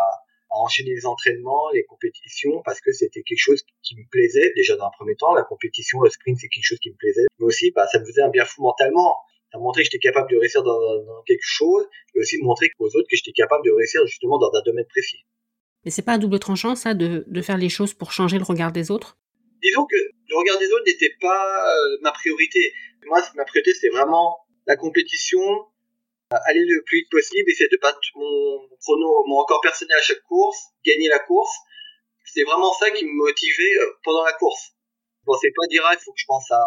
à, 0.53 0.59
enchaîner 0.59 0.95
les 0.95 1.07
entraînements, 1.07 1.71
les 1.73 1.85
compétitions, 1.85 2.63
parce 2.65 2.81
que 2.81 2.93
c'était 2.93 3.23
quelque 3.23 3.39
chose 3.39 3.63
qui 3.83 3.97
me 3.97 4.05
plaisait 4.11 4.53
déjà 4.55 4.77
dans 4.77 4.87
un 4.87 4.91
premier 4.91 5.17
temps. 5.17 5.35
La 5.35 5.43
compétition, 5.43 6.01
le 6.01 6.11
sprint, 6.11 6.39
c'est 6.41 6.49
quelque 6.49 6.65
chose 6.65 6.79
qui 6.79 6.91
me 6.91 6.97
plaisait, 6.97 7.27
mais 7.39 7.47
aussi 7.47 7.71
bah, 7.73 7.87
ça 7.91 7.99
me 7.99 8.05
faisait 8.05 8.23
un 8.23 8.31
bien 8.31 8.45
fou 8.45 8.63
mentalement. 8.63 9.17
Ça 9.53 9.59
montrait 9.59 9.83
que 9.83 9.91
j'étais 9.91 9.99
capable 9.99 10.31
de 10.31 10.39
réussir 10.39 10.63
dans, 10.63 10.79
dans, 10.79 11.23
quelque 11.27 11.45
chose, 11.45 11.87
et 12.15 12.21
aussi 12.21 12.39
de 12.39 12.45
montrer 12.45 12.71
aux 12.79 12.87
autres 12.87 13.09
que 13.11 13.17
j'étais 13.17 13.33
capable 13.33 13.65
de 13.67 13.71
réussir 13.71 14.01
justement 14.07 14.39
dans 14.39 14.51
un 14.55 14.63
domaine 14.63 14.87
précis. 14.87 15.25
Mais 15.85 15.91
c'est 15.91 16.03
pas 16.03 16.13
un 16.13 16.19
double 16.19 16.39
tranchant 16.39 16.75
ça 16.75 16.95
de, 16.95 17.25
de 17.27 17.43
faire 17.43 17.59
les 17.59 17.69
choses 17.69 17.93
pour 17.93 18.13
changer 18.13 18.39
le 18.39 18.45
regard 18.45 18.73
des 18.73 18.91
autres? 18.91 19.19
Disons 19.63 19.85
que 19.87 19.97
le 19.97 20.37
regard 20.37 20.59
des 20.59 20.73
autres 20.73 20.85
n'était 20.87 21.15
pas 21.21 21.67
euh, 21.69 21.99
ma 22.03 22.13
priorité. 22.13 22.73
Moi, 23.07 23.21
ma 23.37 23.45
priorité, 23.45 23.75
c'était 23.75 23.91
vraiment 23.95 24.39
la 24.67 24.77
compétition, 24.77 25.41
aller 26.47 26.65
le 26.65 26.83
plus 26.85 27.01
vite 27.01 27.11
possible, 27.11 27.51
essayer 27.51 27.69
de 27.71 27.79
battre 27.81 27.99
mon 28.15 28.69
chrono, 28.81 29.25
mon 29.27 29.39
record 29.39 29.61
personnel 29.61 29.97
à 29.97 30.03
chaque 30.03 30.23
course, 30.23 30.59
gagner 30.85 31.09
la 31.09 31.19
course. 31.21 31.55
C'est 32.25 32.45
vraiment 32.45 32.73
ça 32.75 32.91
qui 32.91 33.05
me 33.05 33.13
motivait 33.13 33.77
euh, 33.81 33.93
pendant 34.05 34.25
la 34.25 34.33
course. 34.33 34.73
Je 35.21 35.25
pensais 35.27 35.53
pas 35.55 35.67
dire, 35.69 35.83
ah, 35.87 35.95
il 35.95 36.03
faut 36.03 36.13
que 36.13 36.21
je 36.21 36.27
pense 36.27 36.51
à, 36.51 36.61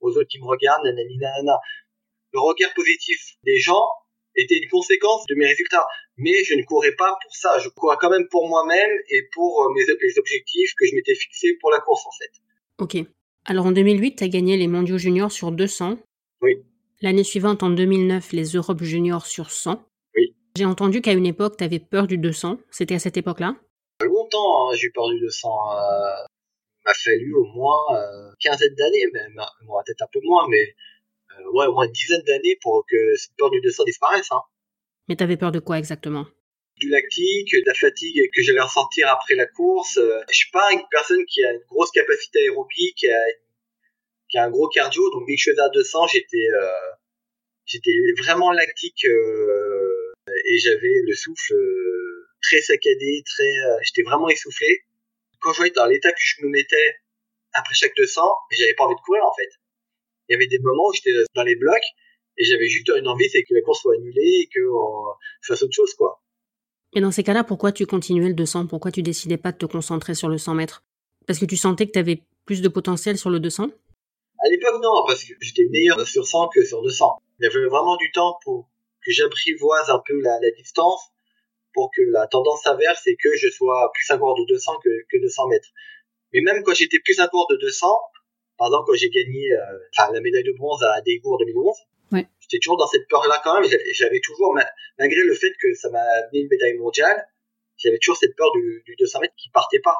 aux 0.00 0.10
autres 0.10 0.28
qui 0.28 0.40
me 0.40 0.46
regardent, 0.46 0.84
nanana. 0.84 1.60
Le 2.32 2.40
regard 2.40 2.72
positif 2.74 3.18
des 3.44 3.58
gens 3.58 3.86
était 4.34 4.56
une 4.56 4.68
conséquence 4.68 5.26
de 5.26 5.34
mes 5.34 5.46
résultats. 5.46 5.86
Mais 6.16 6.44
je 6.44 6.54
ne 6.54 6.62
courais 6.64 6.94
pas 6.94 7.16
pour 7.22 7.34
ça. 7.34 7.58
Je 7.58 7.68
courais 7.68 7.96
quand 8.00 8.10
même 8.10 8.28
pour 8.28 8.48
moi-même 8.48 8.90
et 9.08 9.28
pour 9.32 9.62
euh, 9.62 9.72
mes, 9.74 9.82
les 9.82 10.18
objectifs 10.18 10.72
que 10.78 10.86
je 10.86 10.94
m'étais 10.94 11.14
fixés 11.14 11.56
pour 11.60 11.70
la 11.70 11.80
course, 11.80 12.06
en 12.06 12.12
fait. 12.18 12.30
Ok. 12.78 13.06
Alors 13.44 13.66
en 13.66 13.72
2008, 13.72 14.16
tu 14.16 14.24
as 14.24 14.28
gagné 14.28 14.56
les 14.56 14.68
mondiaux 14.68 14.98
juniors 14.98 15.32
sur 15.32 15.52
200. 15.52 15.98
Oui. 16.42 16.62
L'année 17.02 17.24
suivante, 17.24 17.64
en 17.64 17.70
2009, 17.70 18.30
les 18.30 18.44
Europes 18.52 18.84
juniors 18.84 19.26
sur 19.26 19.50
100. 19.50 19.84
Oui. 20.14 20.36
J'ai 20.56 20.64
entendu 20.64 21.00
qu'à 21.00 21.12
une 21.12 21.26
époque, 21.26 21.56
tu 21.56 21.64
avais 21.64 21.80
peur 21.80 22.06
du 22.06 22.16
200. 22.16 22.58
C'était 22.70 22.94
à 22.94 23.00
cette 23.00 23.16
époque-là? 23.16 23.56
Longtemps, 24.04 24.70
hein, 24.70 24.74
j'ai 24.76 24.86
eu 24.86 24.92
peur 24.92 25.08
du 25.08 25.18
200. 25.18 25.48
Euh, 25.48 25.82
il 26.78 26.84
m'a 26.86 26.94
fallu 26.94 27.34
au 27.34 27.44
moins 27.56 27.80
euh, 27.96 28.30
quinzaine 28.40 28.74
d'années, 28.76 29.04
même. 29.12 29.34
peut-être 29.34 30.02
un 30.02 30.08
peu 30.12 30.20
moins, 30.22 30.46
mais 30.48 30.62
euh, 31.40 31.50
ouais, 31.54 31.66
au 31.66 31.72
moins 31.72 31.86
une 31.86 31.92
dizaine 31.92 32.22
d'années 32.22 32.56
pour 32.62 32.84
que 32.88 33.16
cette 33.16 33.32
peur 33.36 33.50
du 33.50 33.60
200 33.60 33.82
disparaisse. 33.84 34.30
Hein. 34.30 34.42
Mais 35.08 35.16
t'avais 35.16 35.36
peur 35.36 35.50
de 35.50 35.58
quoi 35.58 35.78
exactement? 35.78 36.26
Du 36.76 36.88
lactique, 36.88 37.52
de 37.52 37.66
la 37.66 37.74
fatigue 37.74 38.30
que 38.32 38.42
j'allais 38.42 38.60
ressentir 38.60 39.08
après 39.08 39.34
la 39.34 39.46
course. 39.46 39.96
Euh, 39.96 40.20
je 40.30 40.36
suis 40.36 40.50
pas 40.52 40.72
une 40.72 40.82
personne 40.88 41.24
qui 41.26 41.42
a 41.42 41.52
une 41.52 41.64
grosse 41.68 41.90
capacité 41.90 42.38
aérobique, 42.42 42.96
qui 42.96 43.08
a, 43.08 43.20
qui 44.32 44.38
a 44.38 44.44
un 44.44 44.50
gros 44.50 44.68
cardio, 44.68 45.10
donc 45.10 45.28
dès 45.28 45.34
que 45.34 45.40
je 45.40 45.50
faisais 45.50 45.62
à 45.62 45.68
200, 45.68 46.06
j'étais 46.08 46.48
euh, 46.56 46.90
j'étais 47.66 47.92
vraiment 48.18 48.50
lactique 48.50 49.04
euh, 49.04 50.12
et 50.26 50.58
j'avais 50.58 51.02
le 51.06 51.14
souffle 51.14 51.54
euh, 51.54 52.26
très 52.42 52.60
saccadé, 52.60 53.22
très, 53.26 53.52
j'étais 53.84 54.02
vraiment 54.02 54.28
essoufflé. 54.28 54.84
Quand 55.40 55.52
je 55.52 55.58
voyais 55.58 55.72
dans 55.72 55.86
l'état 55.86 56.10
que 56.10 56.18
je 56.18 56.44
me 56.44 56.50
mettais 56.50 56.96
après 57.52 57.74
chaque 57.74 57.94
200, 57.96 58.22
j'avais 58.50 58.74
pas 58.74 58.84
envie 58.84 58.96
de 58.96 59.00
courir 59.04 59.22
en 59.24 59.34
fait 59.34 59.50
il 60.28 60.32
y 60.32 60.36
avait 60.36 60.46
des 60.46 60.58
moments 60.60 60.88
où 60.88 60.92
j'étais 60.94 61.12
dans 61.34 61.42
les 61.42 61.56
blocs 61.56 61.84
et 62.38 62.44
j'avais 62.44 62.68
juste 62.68 62.90
une 62.96 63.06
envie, 63.06 63.28
c'est 63.30 63.42
que 63.42 63.54
la 63.54 63.60
course 63.60 63.82
soit 63.82 63.94
annulée 63.94 64.40
et 64.42 64.48
que 64.52 64.60
je 65.42 65.52
fasse 65.52 65.62
autre 65.62 65.74
chose, 65.74 65.92
quoi. 65.94 66.22
Et 66.94 67.00
dans 67.00 67.10
ces 67.10 67.22
cas-là, 67.22 67.44
pourquoi 67.44 67.72
tu 67.72 67.86
continuais 67.86 68.28
le 68.28 68.34
200 68.34 68.66
Pourquoi 68.66 68.90
tu 68.90 69.02
décidais 69.02 69.36
pas 69.36 69.52
de 69.52 69.58
te 69.58 69.66
concentrer 69.66 70.14
sur 70.14 70.28
le 70.28 70.38
100 70.38 70.54
mètres? 70.54 70.84
Parce 71.26 71.38
que 71.38 71.44
tu 71.44 71.56
sentais 71.56 71.86
que 71.86 71.92
tu 71.92 71.98
avais 71.98 72.22
plus 72.46 72.62
de 72.62 72.68
potentiel 72.68 73.18
sur 73.18 73.30
le 73.30 73.40
200 73.40 73.70
À 74.44 74.48
l'époque, 74.48 74.82
non, 74.82 75.04
parce 75.06 75.22
que 75.24 75.34
j'étais 75.40 75.66
meilleur 75.70 76.06
sur 76.06 76.26
100 76.26 76.48
que 76.48 76.64
sur 76.64 76.82
200. 76.82 77.22
Il 77.38 77.44
y 77.44 77.46
avait 77.46 77.66
vraiment 77.66 77.96
du 77.96 78.10
temps 78.10 78.38
pour 78.44 78.68
que 79.04 79.12
j'apprivoise 79.12 79.88
un 79.88 80.02
peu 80.04 80.20
la, 80.20 80.38
distance, 80.56 81.12
pour 81.72 81.90
que 81.94 82.02
la 82.10 82.26
tendance 82.26 82.62
s'inverse 82.64 83.06
et 83.06 83.16
que 83.16 83.36
je 83.36 83.48
sois 83.50 83.90
plus 83.94 84.10
un 84.10 84.18
coureur 84.18 84.34
de 84.36 84.44
200 84.48 84.72
que, 84.82 84.90
que 85.10 85.22
200 85.22 85.48
mètres. 85.48 85.68
Mais 86.32 86.40
même 86.40 86.62
quand 86.64 86.74
j'étais 86.74 86.98
plus 87.04 87.20
un 87.20 87.28
coureur 87.28 87.46
de 87.50 87.56
200, 87.56 87.86
par 88.58 88.68
exemple, 88.68 88.84
quand 88.88 88.94
j'ai 88.94 89.10
gagné 89.10 89.52
euh, 89.52 90.12
la 90.12 90.20
médaille 90.20 90.44
de 90.44 90.52
bronze 90.52 90.82
à 90.82 90.98
en 90.98 91.36
2011, 91.36 91.76
ouais. 92.12 92.26
j'étais 92.40 92.58
toujours 92.58 92.78
dans 92.78 92.86
cette 92.86 93.06
peur-là 93.08 93.40
quand 93.44 93.60
même. 93.60 93.70
J'avais 93.94 94.20
toujours, 94.20 94.56
malgré 94.98 95.20
le 95.20 95.34
fait 95.34 95.52
que 95.60 95.72
ça 95.74 95.88
m'a 95.90 96.00
amené 96.00 96.40
une 96.40 96.48
médaille 96.48 96.78
mondiale, 96.78 97.28
j'avais 97.76 97.98
toujours 97.98 98.16
cette 98.16 98.34
peur 98.36 98.50
du, 98.52 98.82
du 98.86 98.96
200 98.96 99.20
mètres 99.20 99.34
qui 99.36 99.50
partait 99.50 99.80
pas. 99.80 99.96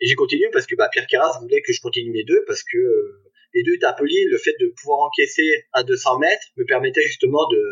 Et 0.00 0.06
j'ai 0.06 0.14
continué 0.14 0.48
parce 0.52 0.66
que 0.66 0.76
bah, 0.76 0.88
Pierre 0.92 1.06
Carras 1.06 1.38
voulait 1.40 1.62
que 1.62 1.72
je 1.72 1.80
continue 1.80 2.12
les 2.12 2.24
deux 2.24 2.44
parce 2.46 2.62
que 2.62 2.78
euh, 2.78 3.27
les 3.54 3.62
deux 3.62 3.78
peu 3.96 4.04
liés. 4.04 4.24
Le 4.30 4.38
fait 4.38 4.54
de 4.60 4.72
pouvoir 4.80 5.00
encaisser 5.00 5.48
à 5.72 5.82
200 5.82 6.18
mètres 6.18 6.46
me 6.56 6.64
permettait 6.64 7.02
justement 7.02 7.46
de, 7.48 7.62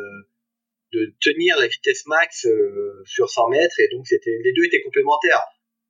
de 0.92 1.14
tenir 1.20 1.56
la 1.58 1.66
vitesse 1.66 2.06
max 2.06 2.46
euh, 2.46 3.02
sur 3.04 3.28
100 3.28 3.48
mètres 3.50 3.78
et 3.80 3.88
donc 3.94 4.06
c'était 4.06 4.38
les 4.42 4.52
deux 4.52 4.64
étaient 4.64 4.82
complémentaires. 4.82 5.42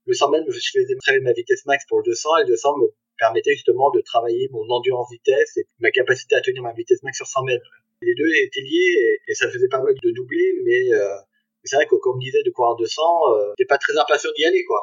Le 0.07 0.14
100 0.14 0.31
mètres, 0.31 0.46
je 0.49 0.70
faisais 0.72 0.94
très 1.03 1.18
ma 1.20 1.33
vitesse 1.33 1.66
max 1.66 1.85
pour 1.88 1.99
le 1.99 2.05
200 2.05 2.38
et 2.38 2.42
le 2.42 2.49
200 2.49 2.79
me 2.79 2.87
permettait 3.18 3.55
justement 3.55 3.90
de 3.90 4.01
travailler 4.01 4.49
mon 4.53 4.68
endurance 4.70 5.11
vitesse 5.11 5.57
et 5.57 5.66
ma 5.81 5.90
capacité 5.90 6.37
à 6.37 6.40
tenir 6.40 6.62
ma 6.62 6.72
vitesse 6.72 7.03
max 7.03 7.16
sur 7.16 7.27
100 7.27 7.44
mètres. 7.44 7.66
Les 8.03 8.14
deux 8.14 8.29
étaient 8.29 8.61
liés 8.61 9.20
et, 9.27 9.35
ça 9.35 9.51
faisait 9.51 9.68
pas 9.68 9.81
mal 9.81 9.94
de 9.94 10.11
doubler, 10.11 10.53
mais 10.64 10.94
euh, 10.94 11.16
c'est 11.64 11.77
vrai 11.77 11.87
que 11.87 11.96
comme 11.96 12.18
disait 12.18 12.42
de 12.44 12.51
courir 12.51 12.77
200, 12.77 13.03
euh, 13.03 13.55
t'es 13.57 13.64
pas 13.64 13.79
très 13.79 13.96
impatient 13.96 14.31
d'y 14.37 14.44
aller 14.44 14.64
quoi. 14.64 14.81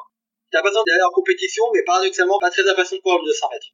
T'es 0.51 0.57
impatient 0.57 0.83
d'aller 0.85 1.03
en 1.03 1.11
compétition, 1.11 1.63
mais 1.73 1.83
paradoxalement 1.83 2.39
pas 2.39 2.49
très 2.49 2.67
impatient 2.67 2.97
de 2.97 3.01
courir 3.01 3.19
le 3.19 3.25
200 3.27 3.47
mètres. 3.51 3.67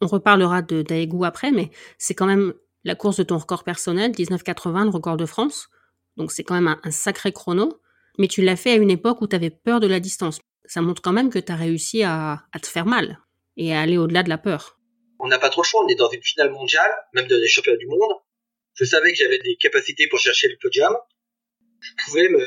On 0.00 0.06
reparlera 0.06 0.62
de 0.62 0.82
Daegu 0.82 1.24
après, 1.24 1.50
mais 1.50 1.70
c'est 1.98 2.14
quand 2.14 2.26
même 2.26 2.54
la 2.84 2.94
course 2.94 3.16
de 3.16 3.22
ton 3.24 3.38
record 3.38 3.64
personnel, 3.64 4.12
1980, 4.16 4.84
le 4.84 4.90
record 4.90 5.16
de 5.16 5.26
France. 5.26 5.68
Donc 6.16 6.32
c'est 6.32 6.44
quand 6.44 6.54
même 6.54 6.76
un, 6.82 6.90
sacré 6.90 7.32
chrono. 7.32 7.80
Mais 8.18 8.28
tu 8.28 8.42
l'as 8.42 8.56
fait 8.56 8.72
à 8.72 8.76
une 8.76 8.90
époque 8.90 9.20
où 9.20 9.26
tu 9.26 9.36
avais 9.36 9.50
peur 9.50 9.80
de 9.80 9.86
la 9.86 10.00
distance. 10.00 10.40
Ça 10.64 10.80
montre 10.80 11.02
quand 11.02 11.12
même 11.12 11.30
que 11.30 11.38
tu 11.38 11.52
as 11.52 11.56
réussi 11.56 12.02
à, 12.02 12.44
à 12.52 12.58
te 12.58 12.66
faire 12.66 12.86
mal 12.86 13.18
et 13.56 13.74
aller 13.74 13.98
au-delà 13.98 14.22
de 14.22 14.28
la 14.28 14.38
peur. 14.38 14.78
On 15.18 15.28
n'a 15.28 15.38
pas 15.38 15.48
trop 15.48 15.62
le 15.62 15.66
choix, 15.66 15.84
on 15.84 15.88
est 15.88 15.96
dans 15.96 16.10
une 16.10 16.22
finale 16.22 16.50
mondiale, 16.50 16.90
même 17.14 17.26
dans 17.26 17.36
les 17.36 17.48
championnats 17.48 17.78
du 17.78 17.86
monde. 17.86 18.12
Je 18.74 18.84
savais 18.84 19.12
que 19.12 19.18
j'avais 19.18 19.38
des 19.38 19.56
capacités 19.56 20.06
pour 20.08 20.18
chercher 20.18 20.48
le 20.48 20.56
podium. 20.60 20.94
Je 21.80 22.04
pouvais 22.04 22.28
me, 22.28 22.46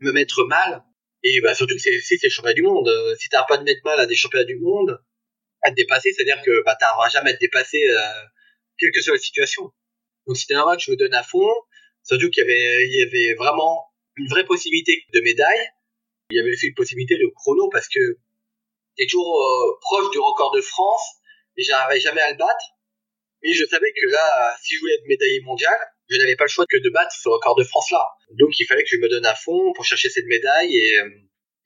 me 0.00 0.12
mettre 0.12 0.44
mal. 0.44 0.82
Et 1.22 1.40
bah, 1.40 1.54
surtout 1.54 1.74
que 1.74 1.80
c'est, 1.80 2.00
si 2.00 2.18
c'est 2.18 2.28
le 2.28 2.30
championnat 2.30 2.54
du 2.54 2.62
monde, 2.62 2.88
euh, 2.88 3.14
si 3.18 3.28
t'as 3.28 3.44
pas 3.44 3.58
de 3.58 3.64
mettre 3.64 3.80
mal 3.84 3.98
à 4.00 4.06
des 4.06 4.14
championnats 4.14 4.44
du 4.44 4.58
monde, 4.58 4.98
à 5.66 5.70
te 5.70 5.74
dépasser, 5.74 6.12
c'est-à-dire 6.12 6.40
que 6.44 6.62
bah, 6.64 6.76
t'arriveras 6.78 7.08
jamais 7.08 7.30
à 7.30 7.34
te 7.34 7.40
dépasser, 7.40 7.82
euh, 7.90 8.24
quelle 8.78 8.92
que 8.92 9.02
soit 9.02 9.14
la 9.14 9.20
situation. 9.20 9.72
Donc 10.26 10.36
c'était 10.36 10.54
normal 10.54 10.76
que 10.76 10.82
je 10.82 10.90
me 10.92 10.96
donne 10.96 11.14
à 11.14 11.22
fond, 11.22 11.48
surtout 12.02 12.30
qu'il 12.30 12.42
y 12.42 12.46
avait, 12.46 12.86
il 12.86 12.94
y 12.94 13.02
avait 13.02 13.34
vraiment 13.34 13.86
une 14.16 14.28
vraie 14.28 14.44
possibilité 14.44 15.04
de 15.12 15.20
médaille. 15.20 15.68
Il 16.30 16.36
y 16.36 16.40
avait 16.40 16.52
aussi 16.52 16.68
une 16.68 16.74
possibilité 16.74 17.16
de 17.16 17.26
chrono 17.34 17.68
parce 17.70 17.88
que 17.88 18.00
j'étais 18.96 19.10
toujours 19.10 19.42
euh, 19.42 19.78
proche 19.80 20.10
du 20.12 20.18
record 20.18 20.52
de 20.52 20.60
France 20.60 21.16
et 21.56 21.62
j'arrivais 21.62 22.00
jamais 22.00 22.20
à 22.20 22.30
le 22.30 22.36
battre. 22.36 22.64
Mais 23.42 23.52
je 23.52 23.64
savais 23.66 23.92
que 23.92 24.06
là, 24.10 24.56
si 24.62 24.74
je 24.74 24.80
voulais 24.80 24.94
être 24.94 25.06
médaillé 25.06 25.40
mondial, 25.42 25.76
je 26.08 26.16
n'avais 26.16 26.36
pas 26.36 26.44
le 26.44 26.48
choix 26.48 26.66
que 26.68 26.78
de 26.78 26.90
battre 26.90 27.12
ce 27.12 27.28
record 27.28 27.56
de 27.56 27.64
France-là. 27.64 28.04
Donc 28.38 28.58
il 28.58 28.66
fallait 28.66 28.82
que 28.82 28.90
je 28.90 28.98
me 28.98 29.08
donne 29.08 29.26
à 29.26 29.34
fond 29.34 29.72
pour 29.74 29.84
chercher 29.84 30.08
cette 30.10 30.26
médaille 30.26 30.76
et, 30.76 30.98
euh, 30.98 31.10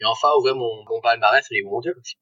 et 0.00 0.04
enfin 0.04 0.28
ouvrir 0.38 0.56
mon, 0.56 0.84
mon 0.88 1.00
palmarès 1.00 1.44
au 1.50 1.54
niveau 1.54 1.70
mondial 1.70 1.94
aussi. 1.98 2.16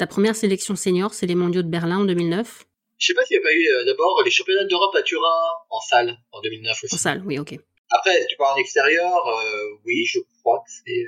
Ta 0.00 0.06
première 0.06 0.34
sélection 0.34 0.76
senior, 0.76 1.12
c'est 1.12 1.26
les 1.26 1.34
mondiaux 1.34 1.60
de 1.60 1.68
Berlin 1.68 1.98
en 1.98 2.04
2009 2.06 2.64
Je 2.96 3.06
sais 3.06 3.12
pas 3.12 3.22
s'il 3.26 3.36
n'y 3.36 3.44
a 3.44 3.46
pas 3.46 3.52
eu 3.52 3.66
euh, 3.66 3.84
d'abord 3.84 4.22
les 4.24 4.30
championnats 4.30 4.64
d'Europe 4.64 4.94
à 4.94 5.02
Turin 5.02 5.28
en 5.68 5.80
salle 5.80 6.16
en 6.32 6.40
2009 6.40 6.84
aussi. 6.84 6.94
En 6.94 6.96
salle, 6.96 7.22
oui, 7.26 7.38
ok. 7.38 7.58
Après, 7.90 8.18
si 8.22 8.28
tu 8.28 8.36
parles 8.38 8.54
en 8.54 8.60
extérieur, 8.62 9.26
euh, 9.28 9.76
oui, 9.84 10.06
je 10.06 10.20
crois 10.38 10.60
que 10.60 10.72
c'est 10.72 11.04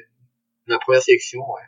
ma 0.67 0.79
première 0.79 1.01
sélection, 1.01 1.41
ouais. 1.41 1.63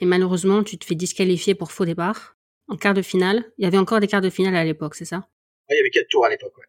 Et 0.00 0.04
malheureusement, 0.04 0.64
tu 0.64 0.76
te 0.78 0.84
fais 0.84 0.96
disqualifier 0.96 1.54
pour 1.54 1.70
faux 1.70 1.84
départ. 1.84 2.34
En 2.66 2.76
quart 2.76 2.94
de 2.94 3.02
finale, 3.02 3.44
il 3.56 3.62
y 3.62 3.66
avait 3.68 3.78
encore 3.78 4.00
des 4.00 4.08
quarts 4.08 4.20
de 4.20 4.28
finale 4.28 4.56
à 4.56 4.64
l'époque, 4.64 4.96
c'est 4.96 5.04
ça? 5.04 5.18
Ouais, 5.18 5.76
il 5.76 5.76
y 5.76 5.78
avait 5.78 5.90
quatre 5.90 6.08
tours 6.08 6.24
à 6.24 6.28
l'époque, 6.28 6.58
ouais. 6.58 6.66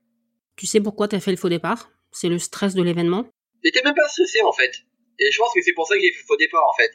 Tu 0.55 0.67
sais 0.67 0.81
pourquoi 0.81 1.07
tu 1.07 1.15
as 1.15 1.19
fait 1.19 1.31
le 1.31 1.37
faux 1.37 1.49
départ? 1.49 1.89
C'est 2.11 2.29
le 2.29 2.37
stress 2.37 2.75
de 2.75 2.83
l'événement? 2.83 3.25
J'étais 3.63 3.81
même 3.81 3.95
pas 3.95 4.07
stressé 4.07 4.43
en 4.43 4.53
fait. 4.53 4.83
Et 5.17 5.31
je 5.31 5.37
pense 5.39 5.51
que 5.51 5.61
c'est 5.63 5.73
pour 5.73 5.87
ça 5.87 5.95
que 5.95 6.01
j'ai 6.01 6.11
fait 6.11 6.19
le 6.21 6.27
faux 6.27 6.37
départ 6.37 6.63
en 6.63 6.75
fait. 6.77 6.91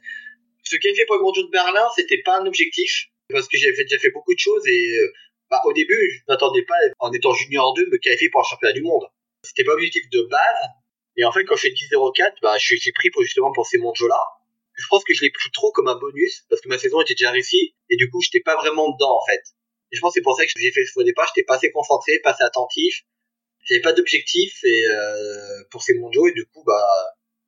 A 0.76 0.94
fait 0.94 1.06
pour 1.06 1.16
le 1.16 1.22
mondial 1.22 1.46
de 1.46 1.50
Berlin, 1.50 1.86
c'était 1.96 2.22
pas 2.22 2.38
un 2.40 2.46
objectif. 2.46 3.06
Parce 3.30 3.48
que 3.48 3.58
j'avais 3.58 3.84
déjà 3.84 3.98
fait 3.98 4.10
beaucoup 4.10 4.34
de 4.34 4.38
choses 4.38 4.66
et 4.66 4.96
euh, 4.96 5.12
bah, 5.50 5.60
au 5.64 5.72
début, 5.72 6.10
je 6.12 6.20
m'attendais 6.28 6.62
pas, 6.62 6.76
en 6.98 7.12
étant 7.12 7.32
junior 7.34 7.74
2, 7.74 7.86
me 7.90 7.98
qualifier 7.98 8.30
pour 8.30 8.40
un 8.40 8.44
championnat 8.44 8.72
du 8.72 8.82
monde. 8.82 9.04
C'était 9.42 9.64
pas 9.64 9.72
l'objectif 9.72 10.08
de 10.10 10.22
base. 10.22 10.68
Et 11.16 11.24
en 11.24 11.32
fait, 11.32 11.44
quand 11.44 11.56
je 11.56 11.62
fais 11.62 11.70
10-04, 11.70 12.36
bah, 12.42 12.56
je 12.58 12.90
pris 12.94 13.10
pour 13.10 13.22
justement 13.22 13.52
pour 13.52 13.66
ces 13.66 13.78
mondiaux-là. 13.78 14.22
Je 14.74 14.86
pense 14.88 15.02
que 15.04 15.12
je 15.12 15.22
l'ai 15.22 15.30
pris 15.30 15.50
trop 15.50 15.72
comme 15.72 15.88
un 15.88 15.96
bonus 15.96 16.44
parce 16.48 16.62
que 16.62 16.68
ma 16.68 16.78
saison 16.78 17.00
était 17.00 17.14
déjà 17.14 17.32
réussie 17.32 17.74
et 17.90 17.96
du 17.96 18.08
coup, 18.08 18.20
j'étais 18.20 18.40
pas 18.40 18.54
vraiment 18.54 18.90
dedans 18.92 19.18
en 19.20 19.26
fait. 19.26 19.42
Et 19.90 19.96
je 19.96 20.00
pense 20.00 20.14
que 20.14 20.20
c'est 20.20 20.22
pour 20.22 20.36
ça 20.36 20.46
que 20.46 20.52
j'ai 20.56 20.70
fait 20.70 20.84
ce 20.84 20.92
faux 20.92 21.02
départ. 21.02 21.30
J'étais 21.34 21.44
pas 21.44 21.56
assez 21.56 21.72
concentré, 21.72 22.20
pas 22.22 22.30
assez 22.30 22.44
attentif. 22.44 23.02
J'avais 23.64 23.80
pas 23.80 23.92
d'objectif 23.92 24.62
et 24.62 24.86
euh, 24.86 25.64
pour 25.70 25.82
ces 25.82 25.94
mondiaux 25.94 26.28
et 26.28 26.32
du 26.32 26.46
coup, 26.46 26.62
bah, 26.64 26.86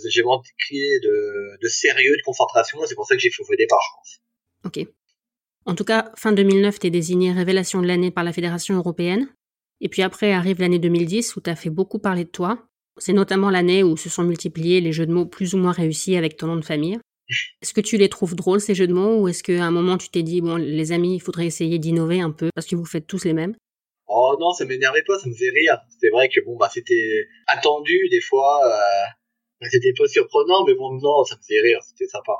j'ai 0.08 0.22
manqué 0.22 0.98
de, 1.02 1.58
de 1.60 1.68
sérieux, 1.68 2.16
de 2.16 2.22
concentration. 2.22 2.78
C'est 2.86 2.94
pour 2.94 3.06
ça 3.06 3.14
que 3.14 3.20
j'ai 3.20 3.30
fait 3.30 3.44
faux 3.44 3.54
départ, 3.56 3.78
je 3.82 3.96
pense. 3.96 4.20
Ok. 4.64 4.86
En 5.66 5.74
tout 5.74 5.84
cas, 5.84 6.10
fin 6.16 6.32
2009, 6.32 6.78
tu 6.78 6.86
es 6.86 6.90
désigné 6.90 7.32
révélation 7.32 7.82
de 7.82 7.86
l'année 7.86 8.10
par 8.10 8.24
la 8.24 8.32
Fédération 8.32 8.76
européenne. 8.76 9.28
Et 9.80 9.88
puis 9.88 10.02
après 10.02 10.32
arrive 10.32 10.60
l'année 10.60 10.78
2010 10.78 11.36
où 11.36 11.40
tu 11.40 11.50
as 11.50 11.56
fait 11.56 11.70
beaucoup 11.70 11.98
parler 11.98 12.24
de 12.24 12.30
toi. 12.30 12.66
C'est 12.98 13.12
notamment 13.12 13.50
l'année 13.50 13.82
où 13.82 13.96
se 13.96 14.10
sont 14.10 14.24
multipliés 14.24 14.80
les 14.80 14.92
jeux 14.92 15.06
de 15.06 15.12
mots 15.12 15.26
plus 15.26 15.54
ou 15.54 15.58
moins 15.58 15.72
réussis 15.72 16.16
avec 16.16 16.36
ton 16.36 16.46
nom 16.48 16.56
de 16.56 16.64
famille. 16.64 16.98
Est-ce 17.62 17.72
que 17.72 17.80
tu 17.80 17.96
les 17.96 18.08
trouves 18.08 18.34
drôles 18.34 18.60
ces 18.60 18.74
jeux 18.74 18.86
de 18.86 18.92
mots 18.92 19.20
ou 19.20 19.28
est-ce 19.28 19.42
qu'à 19.42 19.64
un 19.64 19.70
moment 19.70 19.96
tu 19.96 20.08
t'es 20.08 20.22
dit, 20.22 20.40
bon, 20.40 20.56
les 20.56 20.92
amis, 20.92 21.14
il 21.14 21.20
faudrait 21.20 21.46
essayer 21.46 21.78
d'innover 21.78 22.20
un 22.20 22.30
peu 22.30 22.50
parce 22.54 22.66
que 22.66 22.76
vous 22.76 22.84
faites 22.84 23.06
tous 23.06 23.24
les 23.24 23.32
mêmes? 23.32 23.54
Oh 24.08 24.36
non, 24.40 24.52
ça 24.52 24.64
m'énervait 24.64 25.04
pas, 25.06 25.18
ça 25.20 25.28
me 25.28 25.34
faisait 25.34 25.50
rire. 25.50 25.78
C'est 26.00 26.10
vrai 26.10 26.28
que 26.28 26.40
bon, 26.44 26.56
bah, 26.56 26.68
c'était 26.72 27.28
attendu 27.46 28.08
des 28.10 28.20
fois. 28.20 28.60
Euh, 28.66 29.04
c'était 29.68 29.92
pas 29.96 30.06
surprenant, 30.08 30.64
mais 30.66 30.74
bon, 30.74 30.92
non, 31.00 31.24
ça 31.24 31.36
me 31.36 31.40
faisait 31.42 31.60
rire, 31.60 31.78
c'était 31.82 32.06
sympa. 32.06 32.32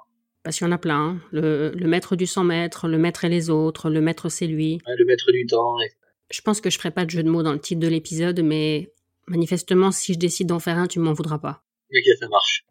Parce 0.42 0.56
qu'il 0.56 0.66
y 0.66 0.70
en 0.70 0.72
a 0.72 0.78
plein. 0.78 0.96
hein. 0.98 1.20
Le, 1.33 1.70
le 1.74 1.87
maître 1.87 2.16
du 2.16 2.26
100 2.26 2.44
mètres, 2.44 2.88
le 2.88 2.96
maître 2.98 3.24
et 3.24 3.28
les 3.28 3.50
autres, 3.50 3.90
le 3.90 4.00
maître 4.00 4.28
c'est 4.30 4.46
lui. 4.46 4.78
Ouais, 4.87 4.94
le 4.96 5.04
maître 5.04 5.30
du 5.33 5.44
temps. 5.46 5.78
et- 5.80 5.90
Je 6.30 6.40
pense 6.40 6.61
que 6.62 6.70
je 6.70 6.78
ferai 6.78 6.90
pas 6.90 7.04
de 7.04 7.11
jeu 7.11 7.22
de 7.22 7.28
mots 7.28 7.42
dans 7.42 7.52
le 7.52 7.59
titre 7.61 7.80
de 7.80 7.88
l'épisode, 7.88 8.40
mais 8.40 8.90
manifestement, 9.26 9.90
si 9.90 10.14
je 10.14 10.18
décide 10.18 10.46
d'en 10.48 10.59
faire 10.61 10.78
un, 10.78 10.87
tu 10.87 10.98
m'en 10.98 11.12
voudras 11.12 11.38
pas. 11.38 11.62
Ok, 11.92 12.16
ça 12.18 12.28
marche. 12.28 12.64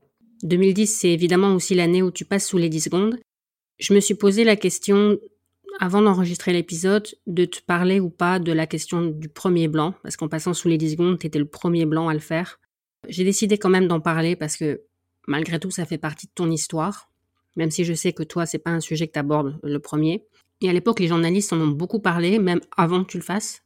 2010, 0.43 0.87
c'est 0.87 1.09
évidemment 1.11 1.53
aussi 1.53 1.75
l'année 1.75 2.01
où 2.01 2.11
tu 2.11 2.25
passes 2.25 2.47
sous 2.47 2.57
les 2.57 2.69
10 2.69 2.81
secondes. 2.81 3.19
Je 3.77 3.93
me 3.93 3.99
suis 3.99 4.15
posé 4.15 4.43
la 4.45 4.55
question, 4.55 5.19
avant 5.79 6.01
d'enregistrer 6.01 6.53
l'épisode, 6.53 7.07
de 7.27 7.45
te 7.45 7.61
parler 7.61 7.99
ou 7.99 8.09
pas 8.09 8.39
de 8.39 8.51
la 8.51 8.65
question 8.65 9.01
du 9.05 9.29
premier 9.29 9.67
blanc, 9.67 9.93
parce 10.01 10.17
qu'en 10.17 10.27
passant 10.27 10.53
sous 10.53 10.69
les 10.69 10.77
10 10.77 10.91
secondes, 10.93 11.19
tu 11.19 11.27
étais 11.27 11.39
le 11.39 11.45
premier 11.47 11.85
blanc 11.85 12.07
à 12.07 12.13
le 12.13 12.19
faire. 12.19 12.59
J'ai 13.07 13.23
décidé 13.23 13.57
quand 13.57 13.69
même 13.69 13.87
d'en 13.87 13.99
parler 13.99 14.35
parce 14.35 14.57
que, 14.57 14.81
malgré 15.27 15.59
tout, 15.59 15.71
ça 15.71 15.85
fait 15.85 15.97
partie 15.97 16.27
de 16.27 16.31
ton 16.33 16.51
histoire, 16.51 17.09
même 17.55 17.71
si 17.71 17.85
je 17.85 17.93
sais 17.93 18.13
que 18.13 18.23
toi, 18.23 18.45
c'est 18.45 18.59
pas 18.59 18.71
un 18.71 18.81
sujet 18.81 19.07
que 19.07 19.13
tu 19.13 19.19
abordes 19.19 19.59
le 19.63 19.79
premier. 19.79 20.25
Et 20.61 20.69
à 20.69 20.73
l'époque, 20.73 20.99
les 20.99 21.07
journalistes 21.07 21.53
en 21.53 21.61
ont 21.61 21.67
beaucoup 21.67 21.99
parlé, 21.99 22.39
même 22.39 22.59
avant 22.75 23.03
que 23.03 23.11
tu 23.11 23.17
le 23.17 23.23
fasses. 23.23 23.61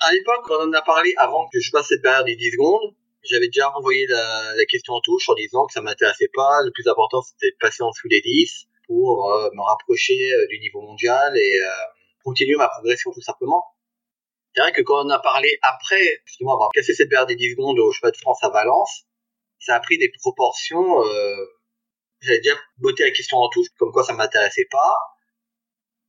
À 0.00 0.12
l'époque, 0.12 0.44
on 0.50 0.68
en 0.68 0.72
a 0.72 0.82
parlé 0.82 1.14
avant 1.16 1.48
que 1.52 1.58
je 1.58 1.70
passe 1.70 1.88
cette 1.88 2.02
barrière 2.02 2.24
des 2.24 2.36
10 2.36 2.52
secondes. 2.52 2.94
J'avais 3.22 3.46
déjà 3.46 3.68
renvoyé 3.68 4.06
la, 4.06 4.64
question 4.68 4.94
en 4.94 5.00
touche 5.00 5.28
en 5.28 5.34
disant 5.34 5.66
que 5.66 5.72
ça 5.72 5.80
m'intéressait 5.80 6.30
pas. 6.34 6.62
Le 6.62 6.70
plus 6.70 6.86
important, 6.86 7.22
c'était 7.22 7.50
de 7.50 7.56
passer 7.58 7.82
en 7.82 7.90
dessous 7.90 8.08
des 8.08 8.20
10 8.20 8.66
pour 8.86 9.32
euh, 9.32 9.48
me 9.52 9.62
rapprocher 9.62 10.32
euh, 10.32 10.46
du 10.48 10.60
niveau 10.60 10.80
mondial 10.82 11.36
et 11.36 11.60
euh, 11.60 11.68
continuer 12.22 12.56
ma 12.56 12.68
progression 12.68 13.10
tout 13.12 13.22
simplement. 13.22 13.64
C'est 14.56 14.62
vrai 14.62 14.72
que 14.72 14.80
quand 14.80 15.04
on 15.04 15.10
a 15.10 15.18
parlé 15.18 15.58
après, 15.60 16.22
justement, 16.24 16.54
avoir 16.54 16.70
cassé 16.70 16.94
cette 16.94 17.10
barrière 17.10 17.26
des 17.26 17.36
10 17.36 17.50
secondes 17.52 17.78
au 17.78 17.92
chemin 17.92 18.10
de 18.10 18.16
France 18.16 18.38
à 18.42 18.48
Valence, 18.48 19.02
ça 19.58 19.74
a 19.74 19.80
pris 19.80 19.98
des 19.98 20.10
proportions. 20.20 21.04
Euh, 21.04 21.36
J'avais 22.22 22.38
déjà 22.40 22.56
botté 22.78 23.04
la 23.04 23.10
question 23.10 23.36
en 23.36 23.50
touche, 23.50 23.66
comme 23.78 23.92
quoi 23.92 24.02
ça 24.02 24.14
m'intéressait 24.14 24.66
pas. 24.70 24.96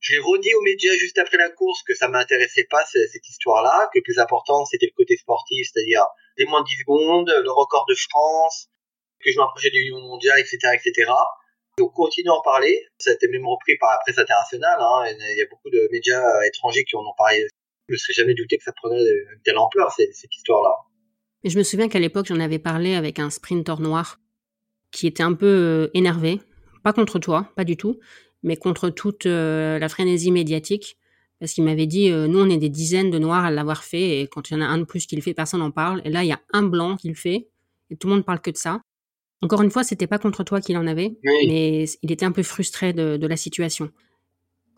Je 0.00 0.14
l'ai 0.14 0.20
redit 0.20 0.54
aux 0.54 0.62
médias 0.62 0.94
juste 0.94 1.18
après 1.18 1.36
la 1.36 1.50
course 1.50 1.82
que 1.82 1.94
ça 1.94 2.08
m'intéressait 2.08 2.66
pas 2.70 2.82
ce- 2.86 3.06
cette 3.12 3.28
histoire-là, 3.28 3.90
que 3.92 3.98
le 3.98 4.02
plus 4.02 4.18
important 4.18 4.64
c'était 4.64 4.86
le 4.86 4.96
côté 4.96 5.16
sportif, 5.18 5.68
c'est-à-dire 5.70 6.06
les 6.38 6.46
moins 6.46 6.62
de 6.62 6.66
10 6.66 6.76
secondes, 6.78 7.28
le 7.28 7.50
record 7.50 7.84
de 7.88 7.94
France, 7.94 8.68
que 9.20 9.30
je 9.30 9.36
m'approchais 9.38 9.70
du 9.70 9.82
niveau 9.82 9.98
mondial, 10.00 10.38
etc., 10.38 10.56
etc. 10.72 11.10
Donc 11.76 11.92
continue 11.92 12.30
à 12.30 12.34
en 12.34 12.40
parler. 12.42 12.86
Ça 12.98 13.10
a 13.10 13.14
été 13.14 13.28
même 13.28 13.46
repris 13.46 13.76
par 13.76 13.90
la 13.90 13.98
presse 13.98 14.18
internationale. 14.18 14.78
Hein. 14.80 15.12
Il 15.32 15.36
y 15.36 15.42
a 15.42 15.46
beaucoup 15.50 15.68
de 15.70 15.88
médias 15.92 16.24
euh, 16.24 16.40
étrangers 16.46 16.84
qui 16.84 16.96
en 16.96 17.00
ont 17.00 17.14
parlé. 17.18 17.46
Je 17.88 17.94
me 17.94 17.96
serais 17.96 18.12
jamais 18.14 18.34
douté 18.34 18.58
que 18.58 18.64
ça 18.64 18.72
prenait 18.72 19.00
une 19.00 19.40
telle 19.44 19.58
ampleur 19.58 19.90
cette, 19.92 20.14
cette 20.14 20.34
histoire-là. 20.36 20.70
Et 21.44 21.50
je 21.50 21.58
me 21.58 21.62
souviens 21.62 21.88
qu'à 21.88 21.98
l'époque, 22.00 22.26
j'en 22.26 22.40
avais 22.40 22.58
parlé 22.58 22.94
avec 22.94 23.18
un 23.18 23.30
sprinter 23.30 23.80
noir 23.80 24.20
qui 24.90 25.06
était 25.06 25.22
un 25.22 25.34
peu 25.34 25.46
euh, 25.46 25.88
énervé, 25.94 26.40
pas 26.82 26.92
contre 26.92 27.18
toi, 27.18 27.50
pas 27.56 27.64
du 27.64 27.76
tout, 27.76 27.98
mais 28.42 28.56
contre 28.56 28.88
toute 28.90 29.26
euh, 29.26 29.78
la 29.78 29.88
frénésie 29.88 30.30
médiatique, 30.32 30.96
parce 31.40 31.52
qu'il 31.52 31.64
m'avait 31.64 31.86
dit, 31.86 32.10
euh, 32.10 32.26
nous 32.26 32.40
on 32.40 32.48
est 32.50 32.56
des 32.56 32.68
dizaines 32.70 33.10
de 33.10 33.18
noirs 33.18 33.44
à 33.44 33.50
l'avoir 33.50 33.84
fait, 33.84 34.20
et 34.20 34.26
quand 34.26 34.50
il 34.50 34.54
y 34.54 34.56
en 34.56 34.62
a 34.62 34.66
un 34.66 34.78
de 34.78 34.84
plus 34.84 35.06
qui 35.06 35.14
le 35.16 35.22
fait, 35.22 35.34
personne 35.34 35.60
n'en 35.60 35.70
parle, 35.70 36.00
et 36.04 36.10
là 36.10 36.24
il 36.24 36.28
y 36.28 36.32
a 36.32 36.40
un 36.52 36.62
blanc 36.62 36.96
qui 36.96 37.08
le 37.08 37.14
fait, 37.14 37.48
et 37.90 37.96
tout 37.96 38.08
le 38.08 38.14
monde 38.14 38.24
parle 38.24 38.40
que 38.40 38.50
de 38.50 38.56
ça. 38.56 38.80
Encore 39.40 39.62
une 39.62 39.70
fois, 39.70 39.84
c'était 39.84 40.08
pas 40.08 40.18
contre 40.18 40.42
toi 40.42 40.60
qu'il 40.60 40.76
en 40.76 40.86
avait, 40.86 41.16
Oui. 41.22 41.46
mais 41.48 41.84
il 42.02 42.10
était 42.10 42.26
un 42.26 42.32
peu 42.32 42.42
frustré 42.42 42.92
de, 42.92 43.16
de 43.16 43.26
la 43.26 43.36
situation. 43.36 43.90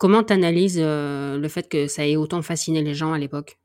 Comment 0.01 0.23
t'analyses 0.23 0.81
euh, 0.81 1.37
le 1.37 1.47
fait 1.47 1.69
que 1.69 1.85
ça 1.85 2.07
ait 2.07 2.15
autant 2.15 2.41
fasciné 2.41 2.81
les 2.81 2.95
gens 2.95 3.13
à 3.13 3.19
l'époque? 3.19 3.59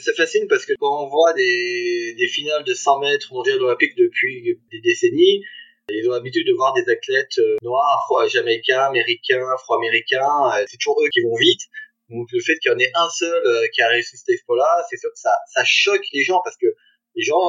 Ça 0.00 0.12
fascine 0.14 0.48
parce 0.48 0.66
que 0.66 0.72
quand 0.80 1.04
on 1.04 1.08
voit 1.08 1.32
des, 1.34 2.28
finales 2.32 2.64
de 2.64 2.74
100 2.74 2.98
mètres 2.98 3.32
mondial 3.32 3.62
olympique 3.62 3.96
depuis 3.96 4.58
des 4.72 4.80
décennies, 4.80 5.44
ils 5.88 6.08
ont 6.08 6.10
l'habitude 6.10 6.44
de 6.44 6.54
voir 6.54 6.74
des 6.74 6.90
athlètes 6.90 7.38
euh, 7.38 7.54
noirs, 7.62 8.00
afro-jamaïcains, 8.02 8.80
américains, 8.80 9.46
afro-américains. 9.54 10.58
euh, 10.58 10.64
C'est 10.66 10.76
toujours 10.78 11.00
eux 11.04 11.08
qui 11.12 11.20
vont 11.20 11.36
vite. 11.36 11.62
Donc 12.10 12.26
le 12.32 12.40
fait 12.40 12.58
qu'il 12.58 12.72
y 12.72 12.74
en 12.74 12.78
ait 12.80 12.90
un 12.92 13.08
seul 13.08 13.46
euh, 13.46 13.68
qui 13.72 13.80
a 13.80 13.86
réussi 13.86 14.16
cet 14.16 14.30
exploit-là, 14.30 14.84
c'est 14.90 14.96
sûr 14.96 15.10
que 15.10 15.20
ça, 15.20 15.30
ça 15.54 15.62
choque 15.64 16.02
les 16.12 16.24
gens 16.24 16.40
parce 16.42 16.56
que 16.56 16.66
les 17.14 17.22
gens 17.22 17.46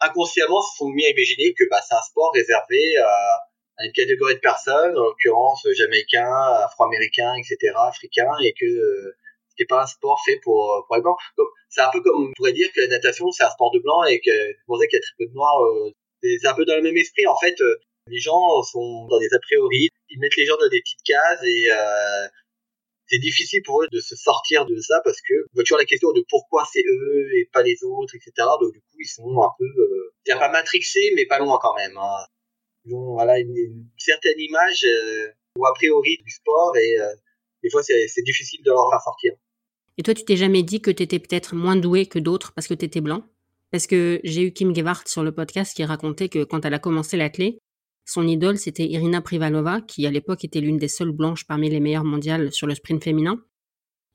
inconsciemment 0.00 0.62
se 0.62 0.78
sont 0.78 0.88
mis 0.88 1.04
à 1.04 1.10
imaginer 1.10 1.52
que 1.52 1.64
bah, 1.70 1.82
c'est 1.86 1.94
un 1.94 2.00
sport 2.08 2.32
réservé 2.32 2.96
à, 3.04 3.36
à 3.78 3.84
une 3.84 3.92
catégorie 3.92 4.34
de 4.34 4.40
personnes, 4.40 4.96
en 4.96 5.04
l'occurrence 5.04 5.66
euh, 5.66 5.72
jamaïcains, 5.74 6.32
afro-américains, 6.64 7.34
etc., 7.36 7.72
africains, 7.76 8.32
et 8.42 8.54
que 8.54 8.64
euh, 8.66 9.16
c'était 9.50 9.66
pas 9.66 9.82
un 9.82 9.86
sport 9.86 10.20
fait 10.24 10.38
pour, 10.42 10.72
euh, 10.74 10.80
pour 10.86 10.96
les 10.96 11.02
blancs. 11.02 11.16
C'est 11.68 11.80
un 11.82 11.90
peu 11.92 12.00
comme 12.02 12.24
on 12.28 12.32
pourrait 12.36 12.52
dire 12.52 12.68
que 12.74 12.80
la 12.82 12.88
natation 12.88 13.30
c'est 13.32 13.44
un 13.44 13.50
sport 13.50 13.70
de 13.72 13.78
blancs 13.80 14.06
et 14.08 14.20
que 14.20 14.30
pour 14.66 14.78
ça 14.78 14.86
qu'il 14.86 14.96
y 14.96 15.00
a 15.00 15.02
très 15.02 15.14
peu 15.18 15.26
de 15.26 15.34
noirs. 15.34 15.60
euh, 15.62 15.90
c'est 16.22 16.46
un 16.48 16.54
peu 16.54 16.64
dans 16.64 16.76
le 16.76 16.82
même 16.82 16.96
esprit 16.96 17.26
en 17.26 17.36
fait. 17.38 17.60
euh, 17.60 17.76
les 18.08 18.18
gens 18.20 18.62
sont 18.62 19.06
dans 19.08 19.18
des 19.18 19.32
a 19.34 19.38
priori, 19.40 19.88
ils 20.10 20.20
mettent 20.20 20.36
les 20.36 20.46
gens 20.46 20.56
dans 20.60 20.68
des 20.68 20.80
petites 20.80 21.02
cases 21.04 21.42
et 21.44 21.72
euh, 21.72 22.28
c'est 23.08 23.18
difficile 23.18 23.62
pour 23.64 23.82
eux 23.82 23.88
de 23.92 24.00
se 24.00 24.16
sortir 24.16 24.64
de 24.66 24.76
ça 24.80 25.00
parce 25.04 25.20
que 25.20 25.34
on 25.34 25.54
voit 25.54 25.64
toujours 25.64 25.78
la 25.78 25.84
question 25.84 26.12
de 26.12 26.24
pourquoi 26.28 26.64
c'est 26.72 26.82
eux 26.88 27.28
et 27.36 27.48
pas 27.52 27.62
les 27.62 27.76
autres, 27.84 28.14
etc. 28.14 28.32
Donc 28.60 28.72
du 28.72 28.80
coup 28.80 28.96
ils 29.00 29.08
sont 29.08 29.24
un 29.42 29.50
peu, 29.58 29.64
euh, 29.64 30.38
pas 30.38 30.50
matrixés 30.50 31.12
mais 31.16 31.26
pas 31.26 31.38
loin 31.38 31.58
quand 31.60 31.74
même. 31.74 31.96
Hein. 31.96 32.26
Ils 32.86 32.94
ont 32.94 33.14
voilà 33.14 33.38
une, 33.38 33.86
certaine 33.98 34.38
image 34.38 34.84
euh, 34.84 35.28
ou 35.58 35.66
a 35.66 35.72
priori 35.74 36.18
du 36.24 36.30
sport 36.30 36.76
et 36.76 37.00
euh, 37.00 37.14
des 37.62 37.70
fois 37.70 37.82
c'est 37.82 38.22
difficile 38.22 38.62
de 38.64 38.70
leur 38.70 39.02
sortir. 39.02 39.32
Et 39.98 40.02
toi, 40.02 40.14
tu 40.14 40.24
t'es 40.24 40.36
jamais 40.36 40.62
dit 40.62 40.80
que 40.80 40.90
t'étais 40.90 41.18
peut-être 41.18 41.54
moins 41.54 41.76
doué 41.76 42.06
que 42.06 42.18
d'autres 42.18 42.52
parce 42.52 42.68
que 42.68 42.74
t'étais 42.74 43.00
blanc? 43.00 43.24
Parce 43.70 43.86
que 43.86 44.20
j'ai 44.24 44.42
eu 44.42 44.52
Kim 44.52 44.74
Gewart 44.74 45.08
sur 45.08 45.22
le 45.22 45.32
podcast 45.32 45.74
qui 45.74 45.84
racontait 45.84 46.28
que 46.28 46.44
quand 46.44 46.64
elle 46.64 46.74
a 46.74 46.78
commencé 46.78 47.16
l'athlé, 47.16 47.58
son 48.04 48.26
idole 48.28 48.58
c'était 48.58 48.86
Irina 48.86 49.20
Privalova, 49.20 49.80
qui 49.80 50.06
à 50.06 50.10
l'époque 50.10 50.44
était 50.44 50.60
l'une 50.60 50.76
des 50.76 50.88
seules 50.88 51.12
blanches 51.12 51.46
parmi 51.46 51.70
les 51.70 51.80
meilleures 51.80 52.04
mondiales 52.04 52.52
sur 52.52 52.66
le 52.66 52.74
sprint 52.74 53.02
féminin. 53.02 53.42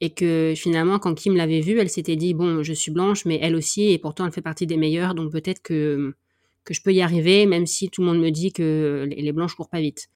Et 0.03 0.13
que 0.13 0.53
finalement, 0.55 0.97
quand 0.97 1.13
Kim 1.13 1.35
l'avait 1.35 1.61
vue, 1.61 1.79
elle 1.79 1.89
s'était 1.89 2.15
dit 2.15 2.33
bon, 2.33 2.63
je 2.63 2.73
suis 2.73 2.91
blanche, 2.91 3.25
mais 3.25 3.39
elle 3.41 3.55
aussi, 3.55 3.91
et 3.91 3.99
pourtant 3.99 4.25
elle 4.25 4.31
fait 4.31 4.41
partie 4.41 4.65
des 4.65 4.77
meilleures, 4.77 5.13
donc 5.13 5.31
peut-être 5.31 5.61
que 5.61 6.15
que 6.65 6.73
je 6.73 6.81
peux 6.81 6.93
y 6.93 7.01
arriver, 7.01 7.45
même 7.45 7.65
si 7.65 7.89
tout 7.89 8.01
le 8.01 8.07
monde 8.07 8.19
me 8.19 8.29
dit 8.29 8.53
que 8.53 9.07
les 9.09 9.31
blanches 9.31 9.55
courent 9.55 9.69
pas 9.69 9.79
vite. 9.81 10.07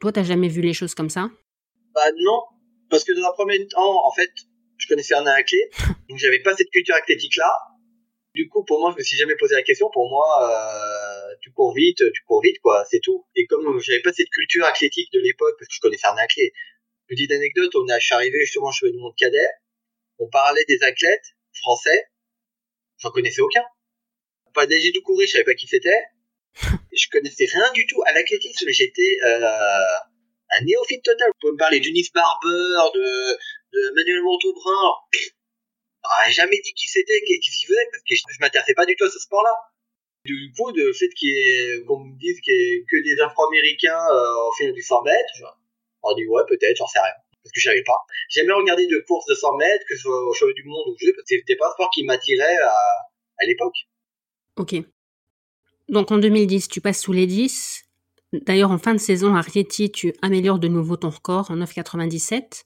Toi, 0.00 0.12
t'as 0.12 0.22
jamais 0.22 0.48
vu 0.48 0.60
les 0.60 0.74
choses 0.74 0.94
comme 0.94 1.08
ça? 1.08 1.30
Bah 1.94 2.10
non, 2.18 2.42
parce 2.90 3.04
que 3.04 3.12
dans 3.18 3.26
un 3.26 3.32
premier 3.32 3.66
temps, 3.66 4.06
en 4.06 4.12
fait, 4.12 4.30
je 4.76 4.86
connaissais 4.86 5.14
rien 5.14 5.26
à 5.26 5.42
clé, 5.42 5.58
donc 6.08 6.18
j'avais 6.18 6.40
pas 6.40 6.54
cette 6.54 6.70
culture 6.70 6.94
athlétique 6.94 7.36
là. 7.36 7.50
Du 8.34 8.48
coup, 8.50 8.62
pour 8.64 8.80
moi, 8.80 8.90
je 8.92 8.98
me 8.98 9.02
suis 9.02 9.16
jamais 9.16 9.34
posé 9.36 9.54
la 9.54 9.62
question. 9.62 9.88
Pour 9.90 10.10
moi, 10.10 10.26
euh, 10.42 11.34
tu 11.40 11.52
cours 11.52 11.72
vite, 11.74 12.02
tu 12.12 12.22
cours 12.24 12.42
vite, 12.42 12.58
quoi, 12.60 12.84
c'est 12.90 13.00
tout. 13.00 13.26
Et 13.34 13.46
comme 13.46 13.80
j'avais 13.80 14.02
pas 14.02 14.12
cette 14.12 14.28
culture 14.28 14.66
athlétique 14.66 15.10
de 15.14 15.20
l'époque, 15.20 15.54
parce 15.58 15.68
que 15.68 15.74
je 15.74 15.80
connaissais 15.80 16.06
un 16.06 16.18
athlète, 16.18 16.52
petite 17.08 17.32
anecdote, 17.32 17.74
on 17.74 17.86
suis 17.98 18.14
arrivé 18.14 18.38
justement 18.40 18.70
chez 18.70 18.90
du 18.90 18.98
monde 18.98 19.14
cadet, 19.16 19.48
on 20.18 20.28
parlait 20.28 20.64
des 20.68 20.82
athlètes 20.82 21.24
français, 21.54 22.08
j'en 22.98 23.10
connaissais 23.10 23.40
aucun. 23.40 23.64
Pas 24.56 24.66
de 24.66 25.00
courir, 25.04 25.26
je 25.28 25.32
savais 25.32 25.44
pas 25.44 25.54
qui 25.54 25.66
c'était. 25.66 26.00
je 26.92 27.06
connaissais 27.12 27.44
rien 27.44 27.70
du 27.74 27.86
tout 27.86 28.00
à 28.06 28.12
l'athlétisme, 28.14 28.64
mais 28.64 28.72
j'étais 28.72 29.18
euh, 29.22 29.44
un 29.44 30.64
néophyte 30.64 31.04
total. 31.04 31.28
Vous 31.28 31.38
pouvez 31.40 31.52
me 31.52 31.58
parler 31.58 31.78
d'Unis 31.78 32.08
Barber, 32.14 32.90
de, 32.94 33.36
de 33.76 33.94
Manuel 33.94 34.22
Montaubrun. 34.22 34.94
J'aurais 36.02 36.32
jamais 36.32 36.58
dit 36.64 36.72
qui 36.72 36.88
c'était, 36.88 37.20
qu'est-ce 37.20 37.58
qu'il 37.58 37.68
faisait, 37.68 37.86
parce 37.92 38.02
que 38.02 38.14
je, 38.14 38.22
je 38.32 38.40
m'intéressais 38.40 38.72
pas 38.72 38.86
du 38.86 38.96
tout 38.96 39.04
à 39.04 39.10
ce 39.10 39.18
sport-là. 39.18 39.52
Du 40.24 40.50
coup, 40.56 40.72
le 40.72 40.90
fait 40.94 41.10
qu'on 41.86 42.00
me 42.00 42.18
dise 42.18 42.40
qu'il 42.40 42.54
y 42.54 42.76
ait 42.76 42.84
que 42.90 42.96
des 43.04 43.20
Afro-Américains 43.20 44.06
euh, 44.10 44.48
au 44.48 44.52
final 44.56 44.72
du 44.72 44.80
100 44.80 45.02
mètres, 45.02 45.34
on 46.02 46.14
dit 46.14 46.26
ouais, 46.26 46.42
peut-être, 46.48 46.78
j'en 46.78 46.86
sais 46.86 47.00
rien. 47.00 47.12
Parce 47.44 47.52
que 47.52 47.60
je 47.60 47.68
savais 47.68 47.84
pas. 47.84 47.98
J'ai 48.30 48.40
jamais 48.40 48.54
regardé 48.54 48.86
de 48.86 49.04
course 49.06 49.26
de 49.26 49.34
100 49.34 49.56
mètres, 49.58 49.84
que 49.86 49.94
ce 49.96 50.02
soit 50.02 50.26
au 50.26 50.32
championnat 50.32 50.54
du 50.54 50.64
monde 50.64 50.88
ou 50.88 50.92
au 50.92 50.98
jeu, 50.98 51.12
parce 51.12 51.28
que 51.28 51.36
c'était 51.36 51.56
pas 51.56 51.68
un 51.68 51.72
sport 51.72 51.90
qui 51.92 52.04
m'attirait 52.04 52.56
à, 52.56 52.74
à 53.38 53.44
l'époque. 53.44 53.76
Ok. 54.56 54.74
Donc 55.88 56.10
en 56.10 56.18
2010, 56.18 56.68
tu 56.68 56.80
passes 56.80 57.00
sous 57.00 57.12
les 57.12 57.26
10. 57.26 57.84
D'ailleurs, 58.32 58.70
en 58.70 58.78
fin 58.78 58.92
de 58.92 58.98
saison, 58.98 59.36
à 59.36 59.40
Rieti, 59.40 59.90
tu 59.90 60.12
améliores 60.22 60.58
de 60.58 60.68
nouveau 60.68 60.96
ton 60.96 61.10
record 61.10 61.50
en 61.50 61.56
9,97. 61.56 62.64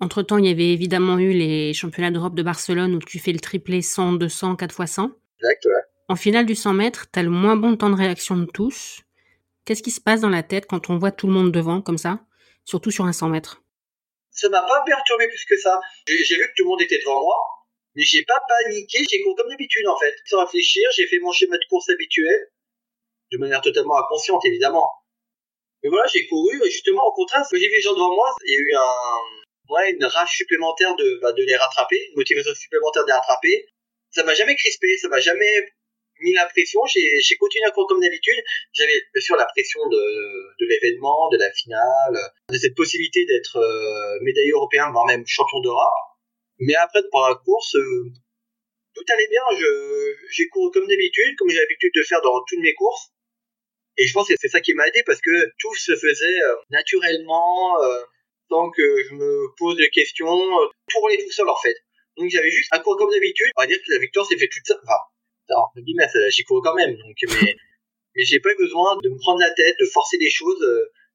Entre-temps, 0.00 0.38
il 0.38 0.46
y 0.46 0.50
avait 0.50 0.72
évidemment 0.72 1.18
eu 1.18 1.32
les 1.32 1.72
championnats 1.72 2.10
d'Europe 2.10 2.34
de 2.34 2.42
Barcelone 2.42 2.94
où 2.94 2.98
tu 2.98 3.18
fais 3.18 3.32
le 3.32 3.40
triplé 3.40 3.82
100, 3.82 4.14
200, 4.14 4.56
4 4.56 4.80
x 4.80 4.92
100. 4.92 5.10
Exact, 5.40 5.64
ouais. 5.64 5.72
En 6.08 6.16
finale 6.16 6.46
du 6.46 6.54
100 6.54 6.74
mètres, 6.74 7.06
tu 7.10 7.18
as 7.18 7.22
le 7.22 7.30
moins 7.30 7.56
bon 7.56 7.76
temps 7.76 7.90
de 7.90 7.96
réaction 7.96 8.36
de 8.36 8.44
tous. 8.44 9.00
Qu'est-ce 9.64 9.82
qui 9.82 9.90
se 9.90 10.00
passe 10.00 10.20
dans 10.20 10.28
la 10.28 10.44
tête 10.44 10.66
quand 10.66 10.90
on 10.90 10.98
voit 10.98 11.10
tout 11.10 11.26
le 11.26 11.32
monde 11.32 11.50
devant, 11.50 11.80
comme 11.82 11.98
ça 11.98 12.20
Surtout 12.64 12.90
sur 12.90 13.06
un 13.06 13.12
100 13.12 13.30
mètres? 13.30 13.62
Ça 14.30 14.48
m'a 14.50 14.62
pas 14.62 14.82
perturbé 14.84 15.26
plus 15.28 15.44
que 15.46 15.56
ça. 15.56 15.80
J'ai 16.06 16.36
vu 16.36 16.42
que 16.42 16.52
tout 16.56 16.64
le 16.64 16.68
monde 16.68 16.82
était 16.82 16.98
devant 16.98 17.20
moi, 17.22 17.36
mais 17.96 18.04
j'ai 18.04 18.24
pas 18.24 18.40
paniqué, 18.46 18.98
j'ai 19.10 19.22
couru 19.22 19.34
comme 19.36 19.48
d'habitude 19.48 19.86
en 19.88 19.98
fait. 19.98 20.14
Sans 20.26 20.44
réfléchir, 20.44 20.88
j'ai 20.94 21.06
fait 21.06 21.18
mon 21.18 21.32
schéma 21.32 21.56
de 21.56 21.64
course 21.68 21.88
habituel, 21.88 22.48
de 23.32 23.38
manière 23.38 23.62
totalement 23.62 23.98
inconsciente 23.98 24.44
évidemment. 24.44 24.88
Mais 25.82 25.90
voilà, 25.90 26.06
j'ai 26.06 26.26
couru, 26.26 26.60
et 26.64 26.70
justement, 26.70 27.02
au 27.04 27.12
contraire, 27.12 27.42
quand 27.50 27.56
j'ai 27.56 27.68
vu 27.68 27.74
les 27.74 27.80
gens 27.80 27.94
devant 27.94 28.14
moi, 28.14 28.34
il 28.44 28.52
y 28.52 28.56
a 28.56 28.60
eu 28.60 28.74
un, 28.74 29.74
ouais, 29.74 29.92
une 29.92 30.04
rage 30.04 30.36
supplémentaire 30.36 30.94
de, 30.96 31.18
bah, 31.22 31.32
de 31.32 31.42
les 31.42 31.56
rattraper, 31.56 32.00
une 32.08 32.16
motivation 32.16 32.54
supplémentaire 32.54 33.02
de 33.02 33.08
les 33.08 33.14
rattraper. 33.14 33.66
Ça 34.10 34.24
m'a 34.24 34.34
jamais 34.34 34.56
crispé, 34.56 34.96
ça 34.98 35.08
m'a 35.08 35.20
jamais 35.20 35.72
mis 36.20 36.32
la 36.32 36.46
pression, 36.46 36.80
j'ai 36.86 37.36
continué 37.36 37.66
à 37.66 37.70
courir 37.72 37.88
comme 37.88 38.00
d'habitude. 38.00 38.42
J'avais 38.72 39.00
bien 39.12 39.22
sûr 39.22 39.36
la 39.36 39.44
pression 39.44 39.86
de, 39.88 39.96
de 40.58 40.66
l'événement, 40.66 41.28
de 41.30 41.36
la 41.36 41.52
finale, 41.52 42.18
de 42.48 42.56
cette 42.56 42.74
possibilité 42.74 43.26
d'être 43.26 43.56
euh, 43.56 44.18
médaillé 44.22 44.50
européen, 44.50 44.90
voire 44.92 45.06
même 45.06 45.24
champion 45.26 45.60
d'Europe. 45.60 46.05
Mais 46.58 46.74
après, 46.74 47.02
pendant 47.10 47.28
la 47.28 47.34
course, 47.36 47.74
euh, 47.76 48.12
tout 48.94 49.04
allait 49.12 49.28
bien. 49.28 49.42
J'ai 50.30 50.48
couru 50.48 50.70
comme 50.72 50.86
d'habitude, 50.86 51.36
comme 51.36 51.50
j'ai 51.50 51.58
l'habitude 51.58 51.92
de 51.94 52.02
faire 52.02 52.20
dans 52.22 52.42
toutes 52.48 52.60
mes 52.60 52.74
courses. 52.74 53.12
Et 53.98 54.06
je 54.06 54.12
pense 54.12 54.28
que 54.28 54.34
c'est 54.38 54.48
ça 54.48 54.60
qui 54.60 54.74
m'a 54.74 54.86
aidé 54.88 55.02
parce 55.06 55.20
que 55.20 55.52
tout 55.58 55.74
se 55.74 55.94
faisait 55.96 56.42
euh, 56.42 56.54
naturellement, 56.70 57.82
euh, 57.82 58.02
que 58.74 59.04
je 59.08 59.14
me 59.14 59.46
pose 59.58 59.76
de 59.76 59.86
questions. 59.92 60.28
Euh, 60.28 60.66
tout 60.88 61.00
roulait 61.00 61.22
tout 61.22 61.32
seul 61.32 61.48
en 61.48 61.56
fait. 61.56 61.76
Donc 62.16 62.30
j'avais 62.30 62.50
juste 62.50 62.68
à 62.72 62.78
courir 62.78 62.98
comme 62.98 63.10
d'habitude. 63.10 63.50
On 63.56 63.62
va 63.62 63.66
dire 63.66 63.78
que 63.78 63.92
la 63.92 63.98
victoire 63.98 64.26
s'est 64.26 64.36
faite 64.36 64.50
toute 64.50 64.66
seule. 64.66 64.80
Enfin, 64.82 65.62
je 65.76 65.82
mais 65.94 66.30
j'y 66.30 66.44
cours 66.44 66.62
quand 66.62 66.74
même. 66.74 66.96
Donc, 66.96 67.16
mais, 67.22 67.56
mais 68.16 68.24
j'ai 68.24 68.40
pas 68.40 68.52
eu 68.52 68.56
besoin 68.56 68.96
de 69.02 69.08
me 69.08 69.18
prendre 69.18 69.40
la 69.40 69.50
tête, 69.50 69.76
de 69.80 69.86
forcer 69.86 70.18
des 70.18 70.30
choses. 70.30 70.64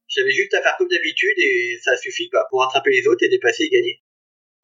J'avais 0.07 0.31
juste 0.31 0.53
à 0.53 0.61
faire 0.61 0.75
comme 0.77 0.89
d'habitude 0.89 1.37
et 1.37 1.77
ça 1.81 1.95
suffit 1.97 2.29
bah, 2.31 2.45
pour 2.49 2.61
rattraper 2.61 2.91
les 2.91 3.07
autres 3.07 3.23
et 3.23 3.29
dépasser 3.29 3.63
et 3.63 3.69
gagner. 3.69 4.01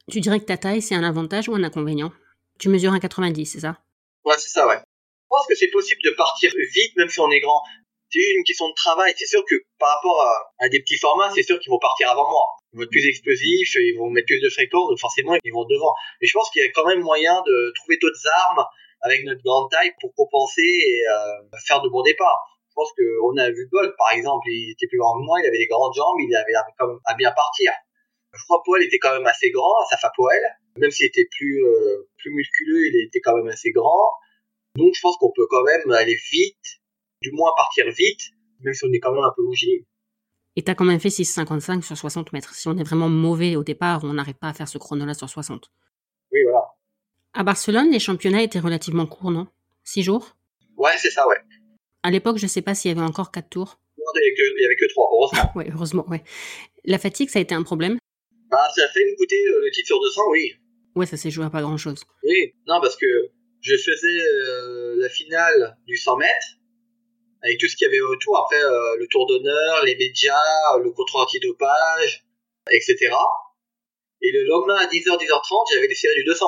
Tu 0.09 0.21
dirais 0.21 0.39
que 0.39 0.45
ta 0.45 0.55
taille, 0.55 0.81
c'est 0.81 0.95
un 0.95 1.03
avantage 1.03 1.49
ou 1.49 1.55
un 1.55 1.63
inconvénient? 1.63 2.13
Tu 2.59 2.69
mesures 2.69 2.93
un 2.93 2.99
90, 2.99 3.45
c'est 3.45 3.59
ça? 3.59 3.77
Ouais, 4.23 4.35
c'est 4.37 4.47
ça, 4.47 4.65
ouais. 4.65 4.79
Je 4.79 5.27
pense 5.27 5.45
que 5.47 5.55
c'est 5.55 5.67
possible 5.67 5.99
de 6.05 6.11
partir 6.11 6.49
vite, 6.55 6.95
même 6.95 7.09
si 7.09 7.19
on 7.19 7.29
est 7.29 7.41
grand. 7.41 7.61
C'est 8.09 8.23
une 8.37 8.45
question 8.45 8.69
de 8.69 8.73
travail. 8.73 9.13
C'est 9.17 9.25
sûr 9.25 9.43
que 9.43 9.55
par 9.77 9.93
rapport 9.95 10.25
à, 10.59 10.69
des 10.69 10.79
petits 10.79 10.95
formats, 10.97 11.29
c'est 11.35 11.43
sûr 11.43 11.59
qu'ils 11.59 11.71
vont 11.71 11.79
partir 11.79 12.09
avant 12.09 12.23
moi. 12.29 12.45
Ils 12.71 12.77
vont 12.77 12.83
être 12.83 12.89
plus 12.89 13.05
explosifs, 13.05 13.75
ils 13.75 13.97
vont 13.99 14.09
mettre 14.09 14.27
plus 14.27 14.39
de 14.39 14.49
fréquence, 14.49 14.87
donc 14.87 14.97
forcément, 14.97 15.35
ils 15.43 15.51
vont 15.51 15.65
devant. 15.65 15.93
Mais 16.21 16.27
je 16.27 16.33
pense 16.33 16.49
qu'il 16.51 16.63
y 16.63 16.65
a 16.65 16.71
quand 16.71 16.87
même 16.87 17.01
moyen 17.01 17.43
de 17.45 17.73
trouver 17.75 17.97
d'autres 18.01 18.25
armes 18.47 18.63
avec 19.01 19.25
notre 19.25 19.43
grande 19.43 19.69
taille 19.71 19.91
pour 19.99 20.15
compenser 20.15 20.63
et 20.63 21.01
euh, 21.03 21.57
faire 21.67 21.81
de 21.81 21.89
bons 21.89 22.03
départs. 22.03 22.47
Je 22.69 22.73
pense 22.75 22.93
qu'on 22.95 23.35
a 23.35 23.49
vu 23.49 23.67
Bolt, 23.69 23.93
par 23.97 24.11
exemple, 24.11 24.47
il 24.47 24.71
était 24.71 24.87
plus 24.87 24.99
grand 24.99 25.19
que 25.19 25.25
moi, 25.25 25.41
il 25.43 25.47
avait 25.47 25.57
des 25.57 25.67
grandes 25.67 25.93
jambes, 25.93 26.15
il 26.19 26.33
avait 26.33 26.53
même 26.53 26.97
à 27.03 27.13
bien 27.15 27.31
partir. 27.33 27.73
Je 28.37 28.43
crois 28.43 28.61
Poel 28.65 28.83
était 28.83 28.99
quand 28.99 29.13
même 29.13 29.25
assez 29.25 29.49
grand, 29.51 29.73
Safa 29.89 30.11
Poel, 30.15 30.41
même 30.77 30.91
s'il 30.91 31.07
était 31.07 31.27
plus 31.37 31.65
euh, 31.65 32.07
plus 32.17 32.31
musculeux, 32.31 32.87
il 32.87 33.05
était 33.07 33.19
quand 33.21 33.35
même 33.35 33.47
assez 33.47 33.71
grand. 33.71 34.11
Donc 34.75 34.93
je 34.93 35.01
pense 35.01 35.17
qu'on 35.17 35.31
peut 35.35 35.47
quand 35.49 35.63
même 35.63 35.91
aller 35.91 36.17
vite, 36.31 36.81
du 37.21 37.31
moins 37.31 37.51
partir 37.57 37.85
vite, 37.87 38.21
même 38.61 38.73
si 38.73 38.85
on 38.85 38.93
est 38.93 38.99
quand 38.99 39.11
même 39.11 39.23
un 39.23 39.33
peu 39.35 39.43
longiligne. 39.43 39.83
Et 40.55 40.63
t'as 40.63 40.75
quand 40.75 40.85
même 40.85 40.99
fait 40.99 41.09
6,55 41.09 41.83
sur 41.83 41.97
60 41.97 42.33
mètres. 42.33 42.53
Si 42.55 42.67
on 42.67 42.77
est 42.77 42.83
vraiment 42.83 43.09
mauvais 43.09 43.55
au 43.55 43.63
départ, 43.63 44.03
on 44.03 44.13
n'arrive 44.13 44.35
pas 44.35 44.49
à 44.49 44.53
faire 44.53 44.67
ce 44.67 44.79
chrono-là 44.79 45.13
sur 45.13 45.29
60. 45.29 45.71
Oui, 46.31 46.39
voilà. 46.43 46.73
À 47.33 47.43
Barcelone, 47.43 47.91
les 47.91 47.99
championnats 47.99 48.41
étaient 48.41 48.59
relativement 48.59 49.05
courts, 49.05 49.29
non? 49.29 49.47
Six 49.83 50.01
jours? 50.01 50.35
Ouais, 50.75 50.93
c'est 50.97 51.11
ça, 51.11 51.27
ouais. 51.27 51.37
À 52.01 52.09
l'époque, 52.09 52.37
je 52.37 52.47
sais 52.47 52.63
pas 52.63 52.73
s'il 52.73 52.89
y 52.89 52.91
avait 52.91 53.05
encore 53.05 53.31
quatre 53.31 53.49
tours. 53.49 53.79
Non, 53.99 54.05
il 54.15 54.21
n'y 54.21 54.63
avait, 54.63 54.65
avait, 54.65 54.75
que 54.75 54.89
trois, 54.91 55.07
heureusement. 55.13 55.51
ouais, 55.55 55.69
heureusement, 55.71 56.05
ouais. 56.09 56.23
La 56.85 56.97
fatigue, 56.97 57.29
ça 57.29 57.37
a 57.37 57.41
été 57.43 57.53
un 57.53 57.63
problème? 57.63 57.99
Bah, 58.49 58.67
ça 58.75 58.85
a 58.85 58.87
fait 58.87 59.03
me 59.03 59.15
coûter 59.17 59.43
euh, 59.45 59.61
le 59.61 59.71
titre 59.71 59.87
sur 59.87 59.99
200, 59.99 60.21
oui. 60.31 60.53
Ouais, 60.95 61.05
ça 61.05 61.17
s'est 61.17 61.29
joué 61.29 61.45
à 61.45 61.49
pas 61.49 61.61
grand-chose. 61.61 62.03
Oui, 62.23 62.53
non, 62.67 62.79
parce 62.81 62.95
que 62.95 63.05
je 63.61 63.75
faisais 63.75 64.25
euh, 64.25 64.95
la 64.97 65.09
finale 65.09 65.77
du 65.85 65.97
100 65.97 66.17
mètres, 66.17 66.57
avec 67.43 67.59
tout 67.59 67.67
ce 67.67 67.75
qu'il 67.75 67.85
y 67.85 67.89
avait 67.89 68.01
autour, 68.01 68.39
après 68.39 68.61
euh, 68.61 68.97
le 68.97 69.07
tour 69.07 69.27
d'honneur, 69.27 69.83
les 69.85 69.95
médias, 69.95 70.77
le 70.81 70.91
contrôle 70.91 71.21
antidopage, 71.21 72.25
etc. 72.71 73.13
Et 74.21 74.31
le 74.31 74.45
lendemain 74.45 74.77
à 74.77 74.85
10h, 74.85 75.05
10h30, 75.05 75.73
j'avais 75.73 75.87
les 75.87 75.95
séries 75.95 76.15
du 76.15 76.23
200. 76.23 76.45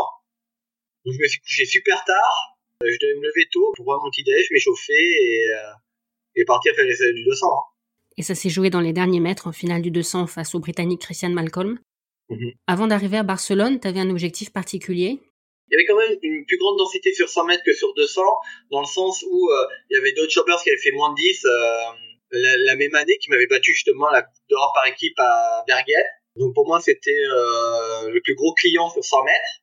Donc 1.06 1.14
je 1.16 1.22
me 1.22 1.28
suis 1.28 1.40
couché 1.42 1.66
super 1.66 2.04
tard, 2.06 2.58
je 2.82 2.98
devais 3.02 3.16
me 3.16 3.28
lever 3.28 3.48
tôt 3.52 3.72
pour 3.76 3.86
voir 3.86 4.00
mon 4.02 4.10
petit 4.10 4.24
déj, 4.24 4.48
m'échauffer 4.52 4.94
et, 4.94 5.52
euh, 5.52 5.72
et 6.36 6.46
partir 6.46 6.74
faire 6.76 6.86
les 6.86 6.96
séries 6.96 7.14
du 7.14 7.24
200. 7.26 7.46
Hein. 7.46 7.76
Et 8.18 8.24
ça 8.24 8.36
s'est 8.36 8.50
joué 8.50 8.70
dans 8.70 8.82
les 8.82 8.94
derniers 8.94 9.20
mètres 9.20 9.48
en 9.48 9.52
finale 9.52 9.82
du 9.82 9.92
200 9.92 10.28
face 10.28 10.56
au 10.56 10.60
Britannique 10.60 11.02
Christian 11.02 11.30
Malcolm. 11.30 11.80
-hmm. 12.30 12.56
Avant 12.68 12.88
d'arriver 12.88 13.18
à 13.18 13.24
Barcelone, 13.24 13.80
tu 13.80 13.88
avais 13.88 14.00
un 14.00 14.10
objectif 14.10 14.52
particulier? 14.52 15.20
Il 15.70 15.74
y 15.74 15.76
avait 15.76 15.86
quand 15.86 15.98
même 15.98 16.18
une 16.24 16.46
plus 16.46 16.58
grande 16.58 16.78
densité 16.78 17.14
sur 17.14 17.30
100 17.30 17.46
mètres 17.46 17.64
que 17.64 17.74
sur 17.74 17.94
200, 17.94 18.22
dans 18.72 18.82
le 18.82 18.88
sens 18.88 19.24
où 19.30 19.50
euh, 19.50 19.68
il 19.90 19.96
y 19.96 20.00
avait 20.00 20.14
d'autres 20.14 20.32
choppers 20.32 20.62
qui 20.64 20.70
avaient 20.70 20.80
fait 20.80 20.92
moins 20.92 21.12
de 21.12 21.16
10 21.16 21.46
euh, 21.46 21.50
la, 22.32 22.58
la, 22.58 22.76
même 22.76 22.96
année, 22.96 23.18
qui 23.20 23.30
m'avaient 23.30 23.48
battu 23.48 23.74
justement 23.74 24.10
la 24.10 24.24
Coupe 24.24 24.44
d'Europe 24.50 24.72
par 24.74 24.88
équipe 24.88 25.20
à 25.20 25.64
Bergen. 25.68 26.06
Donc 26.38 26.56
pour 26.56 26.66
moi, 26.68 26.80
c'était 26.80 27.12
euh, 27.12 28.10
le 28.10 28.22
plus 28.22 28.36
gros 28.36 28.54
client 28.54 28.90
sur 28.90 29.04
100 29.04 29.24
mètres. 29.26 29.62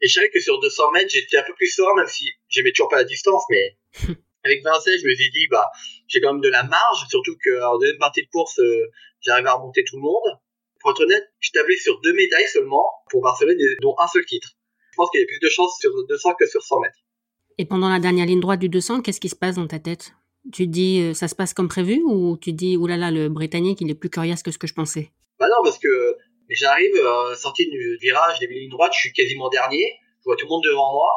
Et 0.00 0.08
je 0.08 0.14
savais 0.14 0.30
que 0.30 0.40
sur 0.40 0.60
200 0.60 0.92
mètres, 0.92 1.10
j'étais 1.10 1.38
un 1.38 1.42
peu 1.42 1.54
plus 1.54 1.68
serein, 1.74 1.94
même 1.96 2.06
si 2.06 2.30
j'aimais 2.48 2.70
toujours 2.70 2.88
pas 2.88 2.98
la 2.98 3.04
distance, 3.04 3.42
mais 3.50 3.76
avec 4.44 4.62
Vincent, 4.62 4.90
je 4.90 5.06
me 5.06 5.14
suis 5.14 5.30
dit, 5.30 5.48
bah, 5.50 5.68
j'ai 6.06 6.20
quand 6.20 6.32
même 6.32 6.42
de 6.42 6.48
la 6.48 6.62
marge, 6.62 7.06
surtout 7.08 7.36
qu'en 7.42 7.78
deuxième 7.78 7.98
partie 7.98 8.22
de 8.22 8.28
course, 8.30 8.58
euh, 8.60 8.90
j'arrivais 9.20 9.48
à 9.48 9.54
remonter 9.54 9.82
tout 9.84 9.96
le 9.96 10.02
monde. 10.02 10.38
Pour 10.80 10.92
être 10.92 11.02
honnête, 11.02 11.24
je 11.40 11.50
tablais 11.50 11.76
sur 11.76 12.00
deux 12.00 12.12
médailles 12.12 12.48
seulement 12.48 12.84
pour 13.10 13.22
Barcelone, 13.22 13.58
dont 13.80 13.94
un 13.98 14.06
seul 14.06 14.24
titre. 14.24 14.50
Je 14.92 14.96
pense 14.96 15.10
qu'il 15.10 15.20
y 15.20 15.24
a 15.24 15.26
plus 15.26 15.40
de 15.40 15.48
chances 15.48 15.76
sur 15.80 15.90
200 16.08 16.34
que 16.38 16.46
sur 16.46 16.62
100 16.62 16.80
mètres. 16.80 16.98
Et 17.58 17.64
pendant 17.64 17.88
la 17.88 17.98
dernière 17.98 18.26
ligne 18.26 18.40
droite 18.40 18.60
du 18.60 18.68
200, 18.68 19.02
qu'est-ce 19.02 19.20
qui 19.20 19.28
se 19.28 19.36
passe 19.36 19.56
dans 19.56 19.66
ta 19.66 19.80
tête? 19.80 20.12
Tu 20.52 20.68
dis, 20.68 21.00
euh, 21.02 21.14
ça 21.14 21.26
se 21.26 21.34
passe 21.34 21.52
comme 21.52 21.68
prévu, 21.68 22.00
ou 22.04 22.38
tu 22.38 22.52
dis, 22.52 22.76
oulala, 22.76 23.10
le 23.10 23.28
Britannique, 23.28 23.80
il 23.80 23.90
est 23.90 23.94
plus 23.94 24.10
coriace 24.10 24.42
que 24.42 24.52
ce 24.52 24.58
que 24.58 24.68
je 24.68 24.74
pensais? 24.74 25.10
Bah 25.40 25.46
non, 25.48 25.62
parce 25.64 25.78
que 25.78 26.16
j'arrive, 26.48 26.94
euh, 26.94 27.34
sorti 27.34 27.68
du 27.68 27.98
virage, 28.00 28.38
des 28.38 28.46
lignes 28.46 28.70
droites, 28.70 28.92
je 28.94 29.00
suis 29.00 29.12
quasiment 29.12 29.48
dernier, 29.48 29.84
je 30.20 30.24
vois 30.24 30.36
tout 30.36 30.46
le 30.46 30.50
monde 30.50 30.64
devant 30.64 30.92
moi. 30.92 31.08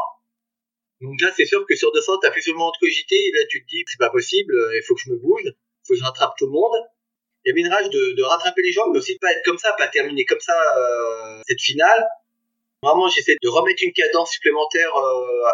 Donc 1.01 1.21
là, 1.21 1.31
c'est 1.35 1.45
sûr 1.45 1.63
que 1.67 1.75
sur 1.75 1.91
200, 1.91 2.17
t'as 2.21 2.31
plus 2.31 2.41
seulement 2.41 2.71
de 2.71 2.77
cogiter, 2.79 3.15
et 3.15 3.31
là, 3.33 3.45
tu 3.49 3.63
te 3.63 3.69
dis, 3.69 3.83
c'est 3.85 3.99
pas 3.99 4.09
possible, 4.09 4.53
il 4.73 4.81
faut 4.87 4.95
que 4.95 5.01
je 5.05 5.11
me 5.11 5.17
bouge, 5.17 5.43
il 5.45 5.53
faut 5.87 5.93
que 5.93 5.99
je 5.99 6.03
rattrape 6.03 6.33
tout 6.37 6.47
le 6.47 6.51
monde. 6.51 6.73
Il 7.43 7.49
y 7.49 7.51
avait 7.51 7.61
une 7.61 7.73
rage 7.73 7.89
de, 7.89 8.13
de 8.15 8.23
rattraper 8.23 8.61
les 8.61 8.71
gens, 8.71 8.89
mais 8.91 8.99
aussi 8.99 9.15
de 9.15 9.19
pas 9.19 9.31
être 9.31 9.43
comme 9.43 9.57
ça, 9.57 9.73
pas 9.77 9.87
terminer 9.87 10.25
comme 10.25 10.39
ça 10.39 10.55
euh, 10.77 11.41
cette 11.47 11.61
finale. 11.61 12.07
Vraiment, 12.83 13.07
j'essaie 13.09 13.35
de 13.41 13.49
remettre 13.49 13.81
une 13.83 13.93
cadence 13.93 14.31
supplémentaire 14.31 14.95
euh, 14.95 15.49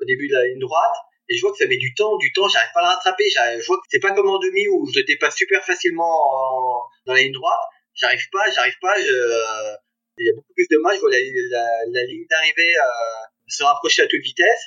au 0.00 0.04
début 0.04 0.28
de 0.28 0.34
la 0.34 0.46
ligne 0.46 0.58
droite, 0.60 0.94
et 1.28 1.36
je 1.36 1.40
vois 1.40 1.52
que 1.52 1.58
ça 1.58 1.66
met 1.66 1.76
du 1.76 1.94
temps, 1.94 2.16
du 2.16 2.32
temps, 2.32 2.48
j'arrive 2.48 2.70
pas 2.74 2.80
à 2.80 2.82
le 2.82 2.88
rattraper. 2.88 3.24
Je 3.30 3.66
vois 3.66 3.76
que 3.76 3.86
c'est 3.88 4.00
pas 4.00 4.12
comme 4.12 4.28
en 4.28 4.38
demi 4.38 4.66
où 4.68 4.86
je 4.92 4.98
le 5.00 5.04
dépasse 5.04 5.36
super 5.36 5.64
facilement 5.64 6.10
en, 6.10 6.82
dans 7.06 7.14
la 7.14 7.20
ligne 7.20 7.32
droite. 7.32 7.60
J'arrive 7.94 8.28
pas, 8.32 8.50
j'arrive 8.50 8.76
pas. 8.80 9.00
Je, 9.00 9.12
euh, 9.12 9.74
il 10.18 10.26
y 10.26 10.30
a 10.30 10.34
beaucoup 10.34 10.52
plus 10.54 10.66
de 10.70 10.78
mal. 10.78 10.94
Je 10.96 11.00
vois 11.00 11.10
la, 11.10 11.18
la, 11.18 11.66
la 11.88 12.04
ligne 12.04 12.26
d'arrivée 12.28 12.76
euh, 12.76 13.26
se 13.46 13.62
rapprocher 13.62 14.02
à 14.02 14.06
toute 14.08 14.20
vitesse. 14.20 14.62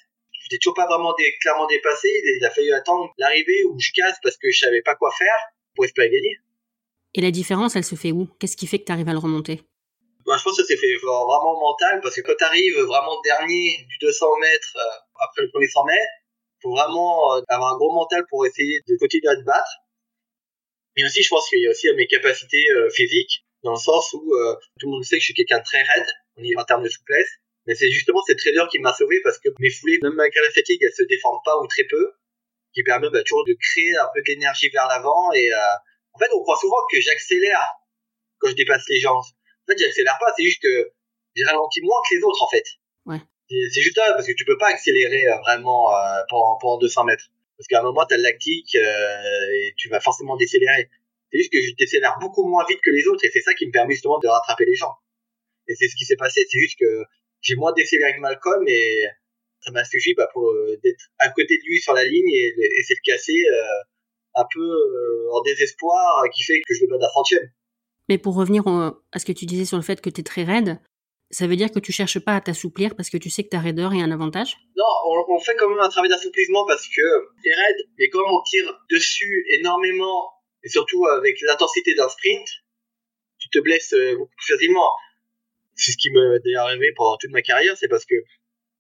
j'étais 0.46 0.60
toujours 0.60 0.76
pas 0.76 0.88
vraiment 0.88 1.13
clairement 1.41 1.68
dépassé. 1.68 2.10
Il 2.39 2.46
a 2.46 2.52
fallu 2.52 2.72
attendre 2.74 3.12
l'arrivée 3.18 3.63
où 3.65 3.78
je 3.80 3.91
casse 3.94 4.18
parce 4.24 4.38
que 4.38 4.50
je 4.50 4.60
savais 4.60 4.82
pas 4.82 4.96
quoi 4.96 5.12
faire 5.18 5.38
pour 5.76 5.86
espérer 5.86 6.10
gagner. 6.10 6.38
Et 7.15 7.21
la 7.21 7.32
différence, 7.32 7.78
elle 7.78 7.86
se 7.86 7.95
fait 7.95 8.12
où? 8.12 8.28
Qu'est-ce 8.39 8.58
qui 8.58 8.67
fait 8.67 8.80
que 8.80 8.84
tu 8.84 8.91
arrives 8.91 9.08
à 9.08 9.13
le 9.13 9.19
remonter? 9.19 9.62
Bah, 10.25 10.36
Je 10.38 10.43
pense 10.43 10.58
que 10.58 10.63
ça 10.63 10.67
s'est 10.67 10.78
fait 10.78 10.95
vraiment 10.97 11.60
mental 11.60 12.01
parce 12.04 12.13
que 12.13 12.21
quand 12.21 12.36
tu 12.38 12.43
arrives 12.43 12.78
vraiment 12.80 13.21
dernier 13.23 13.86
du 13.88 13.97
200 14.01 14.25
mètres 14.41 14.75
euh, 14.75 15.23
après 15.23 15.43
le 15.43 15.49
premier 15.49 15.67
100 15.67 15.86
mètres, 15.86 16.13
faut 16.62 16.71
vraiment 16.71 17.38
euh, 17.38 17.41
avoir 17.47 17.73
un 17.73 17.78
gros 17.78 17.93
mental 17.93 18.25
pour 18.30 18.45
essayer 18.45 18.82
de 18.86 18.97
continuer 18.99 19.30
à 19.30 19.38
te 19.38 19.45
battre. 19.45 19.71
Mais 20.97 21.06
aussi, 21.06 21.23
je 21.23 21.30
pense 21.30 21.47
qu'il 21.47 21.62
y 21.62 21.67
a 21.67 21.71
aussi 21.71 21.88
mes 21.95 22.08
capacités 22.08 22.65
euh, 22.75 22.89
physiques 22.89 23.45
dans 23.63 23.73
le 23.73 23.80
sens 23.80 24.13
où 24.13 24.21
tout 24.80 24.86
le 24.86 24.91
monde 24.91 25.04
sait 25.04 25.15
que 25.15 25.21
je 25.21 25.25
suis 25.25 25.34
quelqu'un 25.34 25.58
de 25.58 25.63
très 25.63 25.82
raide 25.82 26.06
en 26.58 26.65
termes 26.65 26.84
de 26.84 26.89
souplesse. 26.89 27.30
Mais 27.65 27.73
c'est 27.73 27.89
justement 27.89 28.21
cette 28.28 28.38
trader 28.38 28.65
qui 28.69 28.78
m'a 28.78 28.93
sauvé 28.93 29.21
parce 29.23 29.39
que 29.39 29.49
mes 29.58 29.71
foulées, 29.71 29.97
même 30.04 30.13
malgré 30.13 30.39
la 30.41 30.51
fatigue, 30.51 30.78
elles 30.84 30.93
se 30.93 31.01
déforment 31.04 31.41
pas 31.43 31.58
ou 31.58 31.65
très 31.65 31.84
peu, 31.89 32.13
qui 32.73 32.84
permet 32.84 33.10
bah, 33.10 33.23
toujours 33.23 33.45
de 33.45 33.56
créer 33.60 33.97
un 33.97 34.08
peu 34.13 34.21
d'énergie 34.21 34.69
vers 34.69 34.88
l'avant. 34.88 35.32
Et 35.34 35.51
euh, 35.51 35.58
en 36.15 36.19
fait, 36.19 36.32
on 36.34 36.41
croit 36.41 36.58
souvent 36.58 36.78
que 36.91 36.99
j'accélère 37.01 37.62
quand 38.39 38.49
je 38.49 38.56
dépasse 38.56 38.84
les 38.89 38.99
gens. 38.99 39.17
En 39.17 39.65
fait, 39.67 39.78
j'accélère 39.78 40.17
pas, 40.19 40.32
c'est 40.36 40.43
juste 40.43 40.62
que 40.62 40.91
j'ai 41.36 41.43
ralenti 41.45 41.82
moins 41.82 41.99
que 42.08 42.15
les 42.15 42.21
autres, 42.23 42.41
en 42.41 42.49
fait. 42.49 42.63
Ouais. 43.06 43.19
C'est 43.49 43.82
juste 43.82 43.95
ça, 43.95 44.13
parce 44.13 44.25
que 44.25 44.34
tu 44.34 44.45
peux 44.45 44.58
pas 44.58 44.69
accélérer 44.69 45.28
euh, 45.28 45.38
vraiment 45.39 45.93
euh, 45.93 46.21
pendant, 46.30 46.58
pendant 46.60 46.78
200 46.80 47.04
mètres. 47.04 47.25
Parce 47.58 47.67
qu'à 47.67 47.80
un 47.80 47.84
moment, 47.84 48.06
tu 48.06 48.13
as 48.13 48.17
le 48.17 48.23
lactique 48.23 48.75
euh, 48.75 49.54
et 49.54 49.73
tu 49.78 49.89
vas 49.89 49.99
forcément 49.99 50.36
décélérer. 50.36 50.89
C'est 51.32 51.38
juste 51.38 51.51
que 51.51 51.62
je 51.62 51.75
décélère 51.78 52.17
beaucoup 52.19 52.47
moins 52.47 52.65
vite 52.67 52.80
que 52.84 52.91
les 52.91 53.08
autres 53.08 53.23
et 53.25 53.32
c'est 53.32 53.41
ça 53.41 53.54
qui 53.54 53.65
me 53.67 53.71
permet 53.71 53.93
justement 53.93 54.19
de 54.19 54.28
rattraper 54.28 54.65
les 54.65 54.75
gens. 54.75 54.93
Et 55.67 55.75
c'est 55.75 55.88
ce 55.88 55.95
qui 55.95 56.06
s'est 56.06 56.17
passé. 56.17 56.45
C'est 56.49 56.60
juste 56.60 56.78
que 56.80 57.04
j'ai 57.41 57.56
moins 57.56 57.73
décéléré 57.73 58.15
que 58.15 58.19
Malcolm 58.19 58.63
et 58.67 59.06
ça 59.62 59.71
m'a 59.71 59.84
suffi 59.84 60.13
bah, 60.13 60.30
pour 60.34 60.49
euh, 60.49 60.80
d'être 60.84 61.10
à 61.19 61.30
côté 61.30 61.58
de 61.58 61.63
lui 61.65 61.80
sur 61.82 61.93
la 61.93 62.04
ligne 62.04 62.30
et, 62.30 62.54
essayer 62.80 62.95
de 62.95 63.12
casser 63.12 63.43
euh, 63.51 63.84
un 64.36 64.45
peu 64.54 64.62
euh, 64.62 65.34
en 65.34 65.41
désespoir 65.41 66.24
qui 66.34 66.43
fait 66.43 66.60
que 66.67 66.74
je 66.76 66.82
le 66.84 66.89
bats 66.89 66.98
d'un 66.98 67.10
centième. 67.13 67.50
Mais 68.10 68.17
pour 68.17 68.36
revenir 68.36 68.67
à 68.67 69.19
ce 69.19 69.26
que 69.26 69.32
tu 69.32 69.45
disais 69.45 69.65
sur 69.65 69.78
le 69.78 69.84
fait 69.84 70.00
que 70.00 70.10
tu 70.10 70.21
es 70.21 70.24
très 70.24 70.43
raide, 70.43 70.80
ça 71.32 71.48
veut 71.48 71.56
dire 71.56 71.71
que 71.71 71.80
tu 71.80 71.91
cherches 71.91 72.19
pas 72.19 72.36
à 72.36 72.41
t'assouplir 72.41 72.95
parce 72.95 73.10
que 73.10 73.17
tu 73.17 73.32
sais 73.32 73.43
que 73.43 73.50
ta 73.50 73.60
raideur 73.60 73.93
est 73.93 74.02
un 74.02 74.12
avantage? 74.12 74.58
Non, 74.78 74.86
on, 75.30 75.39
fait 75.39 75.56
quand 75.56 75.67
même 75.69 75.80
un 75.80 75.89
travail 75.89 76.10
d'assouplissement 76.10 76.65
parce 76.67 76.88
que 76.88 77.02
t'es 77.43 77.54
raide, 77.54 77.78
mais 77.98 78.10
quand 78.10 78.21
on 78.28 78.43
tire 78.43 78.80
dessus 78.91 79.45
énormément, 79.58 80.32
et 80.63 80.69
surtout 80.69 81.08
avec 81.08 81.36
l'intensité 81.41 81.95
d'un 81.95 82.10
sprint, 82.10 82.48
tu 83.39 83.50
te 83.50 83.60
blesses 83.60 83.95
beaucoup 84.17 84.32
plus 84.38 84.54
facilement 84.54 84.91
c'est 85.76 85.91
ce 85.91 85.98
qui 85.98 86.10
m'est 86.10 86.56
arrivé 86.56 86.93
pendant 86.95 87.17
toute 87.17 87.32
ma 87.32 87.41
carrière, 87.41 87.78
c'est 87.78 87.88
parce 87.88 88.06
que 88.06 88.15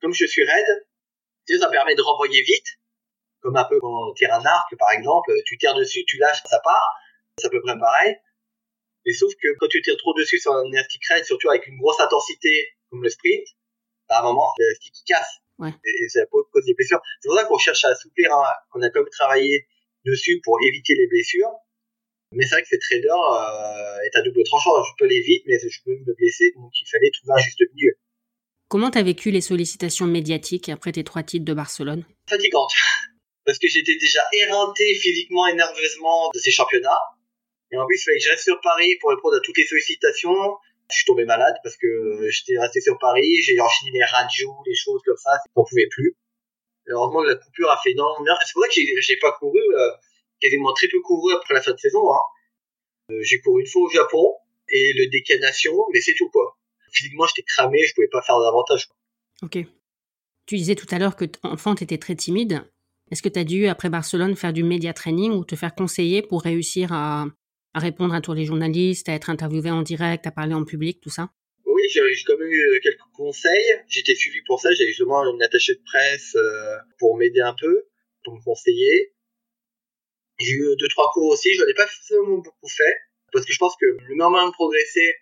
comme 0.01 0.13
je 0.13 0.25
suis 0.25 0.43
raide, 0.43 1.59
ça 1.59 1.69
permet 1.69 1.95
de 1.95 2.01
renvoyer 2.01 2.41
vite, 2.41 2.67
comme 3.45 3.57
un 3.57 3.63
peu 3.65 3.79
quand 3.79 4.09
on 4.09 4.13
tire 4.13 4.33
un 4.33 4.43
arc 4.43 4.75
par 4.79 4.91
exemple, 4.91 5.31
tu 5.45 5.55
tires 5.59 5.75
dessus, 5.75 6.03
tu 6.07 6.17
lâches, 6.17 6.41
ça 6.49 6.59
part, 6.63 6.89
c'est 7.37 7.45
à 7.45 7.49
peu 7.51 7.61
près 7.61 7.77
pareil. 7.77 8.15
Mais 9.05 9.13
sauf 9.13 9.31
que 9.35 9.47
quand 9.59 9.67
tu 9.67 9.83
tires 9.83 9.97
trop 9.97 10.15
dessus 10.15 10.39
sur 10.39 10.51
un 10.51 10.65
élastique 10.71 11.05
raide, 11.07 11.23
surtout 11.25 11.49
avec 11.49 11.67
une 11.67 11.77
grosse 11.77 11.99
intensité 11.99 12.49
comme 12.89 13.03
le 13.03 13.09
sprint, 13.09 13.45
bah, 14.09 14.17
à 14.17 14.19
un 14.21 14.23
moment, 14.23 14.51
l'élastique 14.57 14.93
qui 14.93 15.03
casse. 15.03 15.41
Ouais. 15.59 15.69
Et, 15.69 16.09
ça 16.09 16.25
cause 16.25 16.65
des 16.65 16.73
blessures. 16.73 16.99
C'est 17.21 17.29
pour 17.29 17.37
ça 17.37 17.45
qu'on 17.45 17.59
cherche 17.59 17.85
à 17.85 17.89
assouplir, 17.89 18.33
hein. 18.33 18.43
on 18.73 18.81
a 18.81 18.89
quand 18.89 19.01
même 19.01 19.09
travaillé 19.11 19.67
dessus 20.05 20.41
pour 20.43 20.57
éviter 20.63 20.95
les 20.95 21.05
blessures. 21.05 21.51
Mais 22.31 22.45
c'est 22.45 22.55
vrai 22.55 22.63
que 22.63 22.67
ces 22.67 22.79
traders 22.79 23.13
euh, 23.15 23.99
est 24.05 24.17
à 24.17 24.23
double 24.23 24.43
tranchant. 24.43 24.71
Je 24.83 24.91
peux 24.97 25.05
aller 25.05 25.21
vite, 25.21 25.43
mais 25.45 25.59
je 25.59 25.79
peux 25.85 25.91
me 25.91 26.15
blesser, 26.15 26.51
donc 26.55 26.71
il 26.81 26.89
fallait 26.89 27.11
trouver 27.11 27.33
un 27.39 27.43
juste 27.43 27.61
milieu. 27.75 27.93
Comment 28.69 28.89
t'as 28.89 29.03
vécu 29.03 29.29
les 29.29 29.41
sollicitations 29.41 30.07
médiatiques 30.07 30.69
après 30.69 30.91
tes 30.91 31.03
trois 31.03 31.21
titres 31.21 31.45
de 31.45 31.53
Barcelone? 31.53 32.03
Fatigante. 32.27 32.71
Parce 33.45 33.59
que 33.59 33.67
j'étais 33.67 33.95
déjà 33.95 34.21
éreinté 34.33 34.95
physiquement 34.95 35.47
et 35.47 35.53
nerveusement 35.53 36.29
de 36.33 36.39
ces 36.39 36.51
championnats. 36.51 37.01
Et 37.71 37.77
en 37.77 37.85
plus, 37.85 37.97
il 37.97 38.03
fallait 38.03 38.17
que 38.17 38.23
je 38.23 38.29
reste 38.29 38.43
sur 38.43 38.59
Paris 38.61 38.95
pour 38.99 39.11
répondre 39.11 39.35
à 39.35 39.39
toutes 39.41 39.57
les 39.57 39.65
sollicitations. 39.65 40.57
Je 40.89 40.95
suis 40.95 41.05
tombé 41.05 41.25
malade 41.25 41.55
parce 41.63 41.77
que 41.77 42.29
j'étais 42.29 42.59
resté 42.59 42.81
sur 42.81 42.97
Paris, 42.99 43.41
j'ai 43.41 43.59
enchaîné 43.59 43.91
les 43.91 44.03
radios, 44.03 44.55
les 44.67 44.75
choses 44.75 45.01
comme 45.05 45.17
ça, 45.17 45.31
j'en 45.55 45.63
pouvais 45.63 45.87
plus. 45.89 46.15
heureusement, 46.87 47.23
la 47.23 47.35
coupure 47.35 47.71
a 47.71 47.79
fait 47.83 47.91
énormément 47.91 48.23
bien. 48.23 48.35
C'est 48.45 48.53
pour 48.53 48.63
ça 48.63 48.69
que 48.69 49.01
j'ai 49.01 49.17
pas 49.17 49.31
couru. 49.33 49.59
Euh, 49.59 49.91
quasiment 50.41 50.73
très 50.73 50.87
peu 50.87 51.01
couru 51.01 51.33
après 51.33 51.53
la 51.53 51.61
fin 51.61 51.71
de 51.71 51.79
saison. 51.79 52.11
Hein. 52.11 52.21
Euh, 53.11 53.21
j'ai 53.23 53.39
couru 53.39 53.61
une 53.61 53.67
fois 53.67 53.83
au 53.83 53.89
Japon 53.89 54.33
et 54.69 54.93
le 54.93 55.09
décanation, 55.09 55.73
mais 55.93 56.01
c'est 56.01 56.15
tout 56.15 56.29
quoi. 56.29 56.57
Physiquement, 56.91 57.25
j'étais 57.27 57.43
cramé, 57.43 57.79
je 57.85 57.93
pouvais 57.93 58.07
pas 58.07 58.21
faire 58.21 58.39
davantage. 58.39 58.89
Ok. 59.41 59.57
Tu 60.45 60.57
disais 60.57 60.75
tout 60.75 60.87
à 60.91 60.99
l'heure 60.99 61.15
que 61.15 61.25
enfant, 61.43 61.75
tu 61.75 61.83
étais 61.83 61.97
très 61.97 62.15
timide. 62.15 62.63
Est-ce 63.11 63.21
que 63.21 63.29
tu 63.29 63.39
as 63.39 63.43
dû, 63.43 63.67
après 63.67 63.89
Barcelone, 63.89 64.35
faire 64.35 64.53
du 64.53 64.63
média 64.63 64.93
training 64.93 65.31
ou 65.31 65.45
te 65.45 65.55
faire 65.55 65.75
conseiller 65.75 66.21
pour 66.21 66.41
réussir 66.41 66.91
à, 66.91 67.25
répondre 67.75 68.13
à 68.13 68.21
tous 68.21 68.33
les 68.33 68.45
journalistes, 68.45 69.09
à 69.09 69.13
être 69.13 69.29
interviewé 69.29 69.69
en 69.69 69.81
direct, 69.81 70.25
à 70.27 70.31
parler 70.31 70.53
en 70.53 70.63
public, 70.63 70.99
tout 71.01 71.09
ça? 71.09 71.29
Oui, 71.65 71.83
j'ai 71.91 72.01
quand 72.25 72.37
même 72.37 72.51
eu 72.51 72.79
quelques 72.81 72.99
conseils. 73.13 73.81
J'étais 73.87 74.15
suivi 74.15 74.39
pour 74.47 74.59
ça. 74.59 74.71
J'ai 74.71 74.87
justement 74.87 75.23
une 75.23 75.43
attachée 75.43 75.75
de 75.75 75.81
presse 75.83 76.35
euh, 76.35 76.77
pour 76.99 77.17
m'aider 77.17 77.41
un 77.41 77.55
peu, 77.59 77.87
pour 78.23 78.35
me 78.35 78.41
conseiller. 78.43 79.13
J'ai 80.39 80.53
eu 80.53 80.75
deux 80.77 80.87
trois 80.89 81.09
cours 81.13 81.31
aussi, 81.31 81.53
j'en 81.53 81.65
ai 81.65 81.73
pas 81.73 81.87
forcément 81.87 82.37
beaucoup 82.39 82.67
fait 82.67 82.95
parce 83.31 83.45
que 83.45 83.53
je 83.53 83.57
pense 83.57 83.75
que 83.79 83.85
le 83.85 84.15
meilleur 84.15 84.31
moyen 84.31 84.47
de 84.47 84.53
progresser 84.53 85.13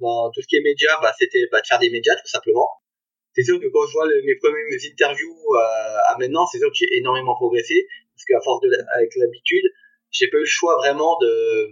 dans 0.00 0.30
tout 0.30 0.42
ce 0.42 0.46
qui 0.46 0.56
est 0.56 0.60
médias, 0.60 1.00
bah, 1.00 1.12
c'était 1.18 1.48
bah, 1.50 1.60
de 1.60 1.66
faire 1.66 1.78
des 1.78 1.90
médias 1.90 2.14
tout 2.14 2.28
simplement. 2.28 2.68
C'est 3.38 3.44
sûr 3.44 3.60
que 3.60 3.66
quand 3.72 3.86
je 3.86 3.92
vois 3.92 4.06
mes 4.24 4.34
premières 4.34 4.66
interviews 4.92 5.38
euh, 5.54 6.12
à 6.12 6.18
maintenant, 6.18 6.44
c'est 6.46 6.58
sûr 6.58 6.70
que 6.70 6.74
j'ai 6.74 6.88
énormément 6.96 7.36
progressé 7.36 7.86
parce 8.12 8.24
qu'à 8.24 8.40
force 8.42 8.60
de 8.62 8.68
avec 8.96 9.14
l'habitude, 9.14 9.62
j'ai 10.10 10.26
pas 10.26 10.38
eu 10.38 10.40
le 10.40 10.46
choix 10.46 10.74
vraiment 10.78 11.16
de 11.20 11.68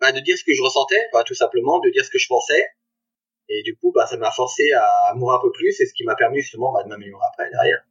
bah, 0.00 0.12
de 0.12 0.20
dire 0.20 0.38
ce 0.38 0.44
que 0.44 0.54
je 0.54 0.62
ressentais, 0.62 1.00
bah, 1.12 1.24
tout 1.26 1.34
simplement 1.34 1.80
de 1.80 1.90
dire 1.90 2.04
ce 2.04 2.10
que 2.10 2.18
je 2.20 2.28
pensais. 2.28 2.62
Et 3.48 3.64
du 3.64 3.74
coup, 3.74 3.90
bah, 3.92 4.06
ça 4.06 4.16
m'a 4.18 4.30
forcé 4.30 4.70
à 4.70 5.14
mourir 5.16 5.40
un 5.40 5.42
peu 5.42 5.50
plus, 5.50 5.80
et 5.80 5.84
ce 5.84 5.92
qui 5.94 6.04
m'a 6.04 6.14
permis 6.14 6.42
justement 6.42 6.72
bah, 6.72 6.84
de 6.84 6.88
m'améliorer 6.88 7.24
après 7.32 7.50
derrière. 7.50 7.82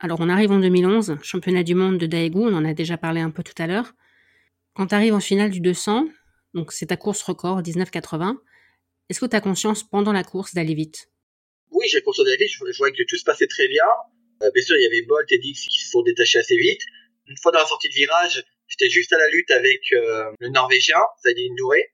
Alors 0.00 0.18
on 0.20 0.28
arrive 0.28 0.50
en 0.50 0.58
2011, 0.58 1.18
championnat 1.22 1.62
du 1.62 1.76
monde 1.76 1.98
de 1.98 2.06
Daegu, 2.06 2.40
on 2.40 2.54
en 2.54 2.64
a 2.64 2.74
déjà 2.74 2.98
parlé 2.98 3.20
un 3.20 3.30
peu 3.30 3.44
tout 3.44 3.54
à 3.62 3.68
l'heure. 3.68 3.92
Quand 4.74 4.88
tu 4.88 4.96
arrives 4.96 5.14
en 5.14 5.20
finale 5.20 5.50
du 5.50 5.60
200, 5.60 6.08
donc 6.54 6.72
c'est 6.72 6.86
ta 6.86 6.96
course 6.96 7.22
record 7.22 7.62
19,80, 7.62 8.36
est-ce 9.10 9.20
que 9.20 9.26
tu 9.26 9.40
conscience 9.40 9.84
pendant 9.84 10.12
la 10.12 10.24
course 10.24 10.54
d'aller 10.54 10.74
vite? 10.74 11.08
Oui, 11.74 11.86
j'ai 11.88 12.00
d'aller 12.00 12.36
vite, 12.36 12.50
je 12.52 12.78
voyais 12.78 12.94
que 12.94 13.02
tout 13.02 13.16
se 13.16 13.24
passait 13.24 13.48
très 13.48 13.66
bien. 13.66 13.84
Euh, 14.42 14.50
bien 14.54 14.62
sûr, 14.62 14.76
il 14.76 14.82
y 14.82 14.86
avait 14.86 15.02
Bolt 15.02 15.30
et 15.32 15.38
Dix 15.38 15.66
qui 15.66 15.80
se 15.80 15.90
sont 15.90 16.02
détachés 16.02 16.38
assez 16.38 16.56
vite. 16.56 16.80
Une 17.26 17.36
fois 17.42 17.50
dans 17.50 17.58
la 17.58 17.66
sortie 17.66 17.88
de 17.88 17.94
virage, 17.94 18.44
j'étais 18.68 18.88
juste 18.88 19.12
à 19.12 19.18
la 19.18 19.28
lutte 19.28 19.50
avec 19.50 19.80
euh, 19.92 20.30
le 20.38 20.48
Norvégien, 20.50 21.00
une 21.24 21.54
Ndouré. 21.54 21.90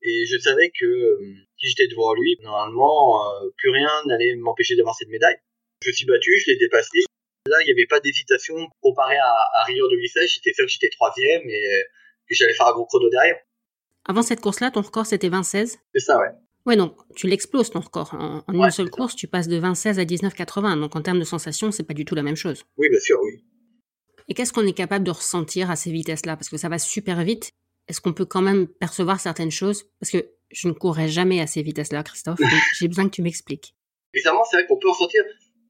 Et 0.00 0.24
je 0.24 0.38
savais 0.38 0.70
que 0.70 0.86
euh, 0.86 1.34
si 1.58 1.68
j'étais 1.68 1.88
devant 1.88 2.14
lui, 2.14 2.36
normalement, 2.40 3.22
plus 3.58 3.70
rien 3.70 3.90
n'allait 4.06 4.34
m'empêcher 4.36 4.76
d'avoir 4.76 4.96
cette 4.96 5.08
médaille. 5.08 5.36
Je 5.82 5.88
me 5.90 5.92
suis 5.92 6.06
battu, 6.06 6.30
je 6.38 6.50
l'ai 6.50 6.56
dépassé. 6.56 7.04
Là, 7.46 7.60
il 7.60 7.66
n'y 7.66 7.72
avait 7.72 7.86
pas 7.86 8.00
d'hésitation 8.00 8.56
comparé 8.80 9.16
à, 9.16 9.60
à 9.60 9.64
Rio 9.64 9.88
2016. 9.90 10.30
J'étais 10.34 10.54
sûr 10.54 10.64
que 10.64 10.72
j'étais 10.72 10.88
troisième 10.88 11.42
et 11.42 11.84
que 12.28 12.34
j'allais 12.34 12.54
faire 12.54 12.68
un 12.68 12.72
gros 12.72 12.86
chrono 12.86 13.10
derrière. 13.10 13.36
Avant 14.08 14.22
cette 14.22 14.40
course-là, 14.40 14.70
ton 14.70 14.80
record 14.80 15.06
c'était 15.06 15.28
20-16 15.28 15.76
C'est 15.94 16.00
ça, 16.00 16.18
ouais. 16.18 16.30
Ouais, 16.66 16.76
donc 16.76 16.96
tu 17.16 17.26
l'exploses 17.26 17.70
ton 17.70 17.80
record. 17.80 18.14
En, 18.14 18.44
une 18.52 18.70
seule 18.70 18.90
course, 18.90 19.16
tu 19.16 19.26
passes 19.26 19.48
de 19.48 19.60
20-16 19.60 19.98
à 19.98 20.04
19-80. 20.04 20.80
Donc 20.80 20.94
en 20.96 21.02
termes 21.02 21.18
de 21.18 21.24
sensation, 21.24 21.70
c'est 21.72 21.82
pas 21.82 21.94
du 21.94 22.04
tout 22.04 22.14
la 22.14 22.22
même 22.22 22.36
chose. 22.36 22.64
Oui, 22.76 22.88
bien 22.88 23.00
sûr, 23.00 23.18
oui. 23.22 23.44
Et 24.28 24.34
qu'est-ce 24.34 24.52
qu'on 24.52 24.66
est 24.66 24.72
capable 24.72 25.04
de 25.04 25.10
ressentir 25.10 25.70
à 25.70 25.76
ces 25.76 25.90
vitesses-là? 25.90 26.36
Parce 26.36 26.48
que 26.48 26.56
ça 26.56 26.68
va 26.68 26.78
super 26.78 27.24
vite. 27.24 27.52
Est-ce 27.88 28.00
qu'on 28.00 28.12
peut 28.12 28.24
quand 28.24 28.42
même 28.42 28.68
percevoir 28.68 29.18
certaines 29.18 29.50
choses? 29.50 29.84
Parce 29.98 30.12
que 30.12 30.28
je 30.50 30.68
ne 30.68 30.72
courrais 30.72 31.08
jamais 31.08 31.40
à 31.40 31.46
ces 31.46 31.62
vitesses-là, 31.62 32.04
Christophe. 32.04 32.38
j'ai 32.78 32.86
besoin 32.86 33.06
que 33.06 33.14
tu 33.14 33.22
m'expliques. 33.22 33.74
Évidemment, 34.14 34.44
c'est 34.48 34.58
vrai 34.58 34.66
qu'on 34.66 34.78
peut 34.78 34.90
ressentir 34.90 35.22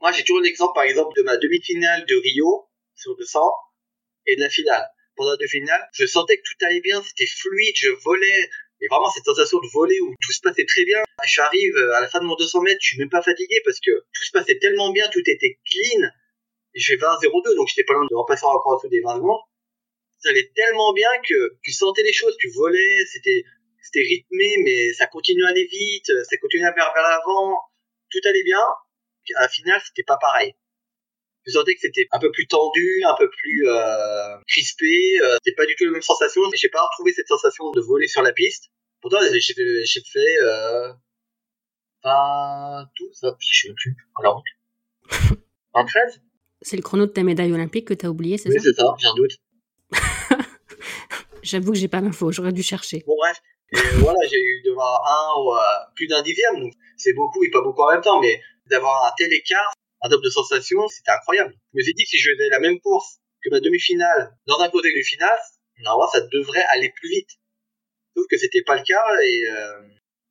moi, 0.02 0.11
j'ai 0.11 0.24
toujours 0.24 0.42
l'exemple, 0.42 0.74
par 0.74 0.83
exemple, 0.83 1.16
de 1.16 1.22
ma 1.22 1.37
demi-finale 1.37 2.05
de 2.07 2.16
Rio 2.16 2.68
sur 2.96 3.14
le 3.16 3.24
100 3.24 3.38
et 4.26 4.35
de 4.35 4.40
la 4.40 4.50
finale. 4.50 4.85
Pendant 5.14 5.31
la 5.31 5.37
demi-finale, 5.37 5.88
je 5.92 6.07
sentais 6.07 6.37
que 6.38 6.42
tout 6.42 6.66
allait 6.66 6.81
bien, 6.81 7.00
c'était 7.05 7.26
fluide, 7.26 7.74
je 7.76 7.90
volais. 8.02 8.50
Et 8.83 8.88
vraiment, 8.88 9.09
cette 9.11 9.25
sensation 9.25 9.59
de 9.59 9.68
voler 9.73 10.01
où 10.01 10.12
tout 10.21 10.33
se 10.33 10.40
passait 10.40 10.66
très 10.66 10.85
bien. 10.85 10.99
Je 11.25 11.40
arrive 11.40 11.76
à 11.95 12.01
la 12.01 12.09
fin 12.09 12.18
de 12.18 12.24
mon 12.24 12.35
200 12.35 12.62
mètres, 12.62 12.80
je 12.83 12.89
suis 12.89 12.99
même 12.99 13.11
pas 13.11 13.22
fatigué 13.22 13.62
parce 13.64 13.78
que 13.78 13.93
tout 14.12 14.24
se 14.24 14.33
passait 14.33 14.59
tellement 14.59 14.91
bien, 14.91 15.09
tout 15.12 15.22
était 15.24 15.59
clean. 15.64 16.09
Fais 16.74 16.97
20-02, 16.97 17.55
donc 17.57 17.68
j'étais 17.68 17.85
pas 17.85 17.95
loin 17.95 18.05
de 18.11 18.14
repasser 18.14 18.45
encore 18.45 18.72
en 18.72 18.76
dessous 18.76 18.89
des 18.89 19.01
20 19.01 19.16
secondes. 19.16 19.41
Ça 20.18 20.30
allait 20.30 20.51
tellement 20.55 20.93
bien 20.93 21.09
que 21.28 21.59
tu 21.62 21.70
sentais 21.72 22.03
les 22.03 22.12
choses, 22.12 22.37
tu 22.39 22.51
volais, 22.51 23.05
c'était, 23.07 23.45
c'était 23.83 24.03
rythmé, 24.03 24.57
mais 24.64 24.93
ça 24.95 25.07
continuait 25.07 25.47
à 25.47 25.51
aller 25.51 25.66
vite, 25.66 26.07
ça 26.07 26.37
continuait 26.39 26.66
à 26.66 26.72
vers, 26.72 26.93
vers 26.93 27.03
l'avant, 27.03 27.61
tout 28.11 28.20
allait 28.24 28.45
bien 28.45 28.61
à 29.37 29.43
la 29.43 29.49
finale, 29.49 29.80
c'était 29.85 30.03
pas 30.03 30.18
pareil. 30.20 30.55
Je 31.47 31.53
sentais 31.53 31.74
que 31.74 31.80
c'était 31.80 32.07
un 32.12 32.18
peu 32.20 32.30
plus 32.30 32.47
tendu, 32.47 33.03
un 33.05 33.16
peu 33.16 33.28
plus 33.28 33.68
euh, 33.68 34.36
crispé. 34.47 35.18
Euh, 35.24 35.36
c'était 35.43 35.57
pas 35.57 35.66
du 35.66 35.74
tout 35.74 35.84
la 35.84 35.90
même 35.90 36.03
sensation. 36.03 36.40
J'ai 36.55 36.68
pas 36.68 36.82
retrouvé 36.82 37.12
cette 37.12 37.26
sensation 37.26 37.70
de 37.72 37.80
voler 37.80 38.07
sur 38.07 38.22
la 38.22 38.32
piste. 38.32 38.70
Pourtant, 39.01 39.18
j'ai 39.32 39.40
fait, 40.12 40.43
euh, 40.43 40.93
tout 42.97 43.12
ça, 43.12 43.36
je 43.40 43.61
sais 43.68 43.74
plus, 43.74 43.97
route. 44.24 44.45
En 45.72 45.84
13 45.84 46.20
C'est 46.64 46.76
le 46.76 46.82
chrono 46.82 47.07
de 47.07 47.11
ta 47.11 47.24
médaille 47.24 47.53
olympique 47.53 47.88
que 47.88 47.95
tu 47.95 48.07
as 48.07 48.11
oublié, 48.11 48.38
c'est 48.38 48.49
Oui, 48.49 48.55
ça? 48.55 48.62
c'est 48.62 48.74
ça, 48.80 48.95
j'ai 48.97 49.09
un 49.09 49.14
doute. 49.14 49.32
J'avoue 51.43 51.72
que 51.72 51.78
j'ai 51.78 51.88
pas 51.88 52.01
l'info, 52.01 52.30
j'aurais 52.30 52.53
dû 52.53 52.62
chercher. 52.62 53.03
Bon, 53.05 53.16
bref. 53.16 53.36
Et 53.72 53.78
voilà, 53.99 54.18
j'ai 54.30 54.40
eu 54.40 54.62
devant 54.64 54.95
un 55.05 55.40
ou 55.40 55.55
euh, 55.57 55.61
plus 55.97 56.07
d'un 56.07 56.22
dixième, 56.22 56.61
donc 56.61 56.72
c'est 56.97 57.14
beaucoup 57.14 57.43
et 57.43 57.51
pas 57.51 57.62
beaucoup 57.62 57.82
en 57.82 57.90
même 57.90 58.01
temps, 58.03 58.20
mais 58.20 58.40
d'avoir 58.66 59.07
un 59.07 59.11
tel 59.18 59.32
écart, 59.32 59.72
un 60.03 60.09
top 60.09 60.22
de 60.22 60.30
sensations, 60.30 60.86
c'était 60.88 61.11
incroyable. 61.11 61.55
Je 61.72 61.78
me 61.78 61.82
suis 61.82 61.94
dit 61.94 62.05
que 62.05 62.11
si 62.11 62.18
je 62.18 62.30
faisais 62.32 62.48
la 62.48 62.61
même 62.61 62.80
course 62.80 63.18
que 63.42 63.50
ma 63.50 63.61
demi-finale 63.61 64.36
dans 64.46 64.59
un 64.61 64.68
côté 64.68 64.92
du 64.92 65.03
finale, 65.03 65.38
normalement 65.80 66.11
ça 66.11 66.20
devrait 66.20 66.64
aller 66.72 66.92
plus 66.94 67.09
vite. 67.09 67.30
Sauf 68.16 68.26
que 68.28 68.36
c'était 68.36 68.62
pas 68.62 68.76
le 68.76 68.82
cas 68.82 69.05
et, 69.24 69.50
euh, 69.50 69.88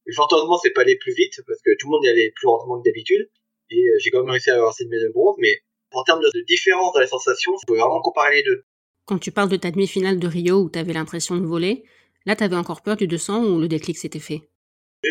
et 0.07 0.13
fort 0.13 0.29
heureusement 0.31 0.57
c'est 0.57 0.71
pas 0.71 0.81
allé 0.81 0.97
plus 0.97 1.13
vite 1.13 1.41
parce 1.47 1.59
que 1.61 1.71
tout 1.79 1.87
le 1.87 1.91
monde 1.91 2.05
y 2.05 2.09
allait 2.09 2.31
plus 2.35 2.45
lentement 2.45 2.79
que 2.79 2.85
d'habitude 2.87 3.29
et 3.71 3.87
euh, 3.87 3.97
j'ai 3.99 4.11
quand 4.11 4.19
même 4.19 4.29
réussi 4.29 4.49
à 4.51 4.55
avoir 4.55 4.73
cette 4.73 4.89
médaille 4.89 5.07
de 5.07 5.13
bronze, 5.13 5.35
mais 5.39 5.61
en 5.93 6.03
termes 6.03 6.21
de, 6.21 6.45
différence 6.45 6.93
dans 6.93 6.99
les 6.99 7.07
sensations, 7.07 7.53
je 7.61 7.65
pouvais 7.65 7.79
vraiment 7.79 8.01
comparer 8.01 8.35
les 8.35 8.43
deux. 8.43 8.63
Quand 9.05 9.17
tu 9.17 9.31
parles 9.31 9.49
de 9.49 9.57
ta 9.57 9.71
demi-finale 9.71 10.19
de 10.19 10.27
Rio 10.27 10.57
où 10.59 10.69
tu 10.69 10.79
avais 10.79 10.93
l'impression 10.93 11.35
de 11.37 11.45
voler, 11.45 11.83
là 12.25 12.35
tu 12.35 12.43
avais 12.43 12.55
encore 12.55 12.81
peur 12.81 12.95
du 12.95 13.07
200 13.07 13.45
ou 13.45 13.59
le 13.59 13.67
déclic 13.67 13.97
s'était 13.97 14.19
fait? 14.19 14.41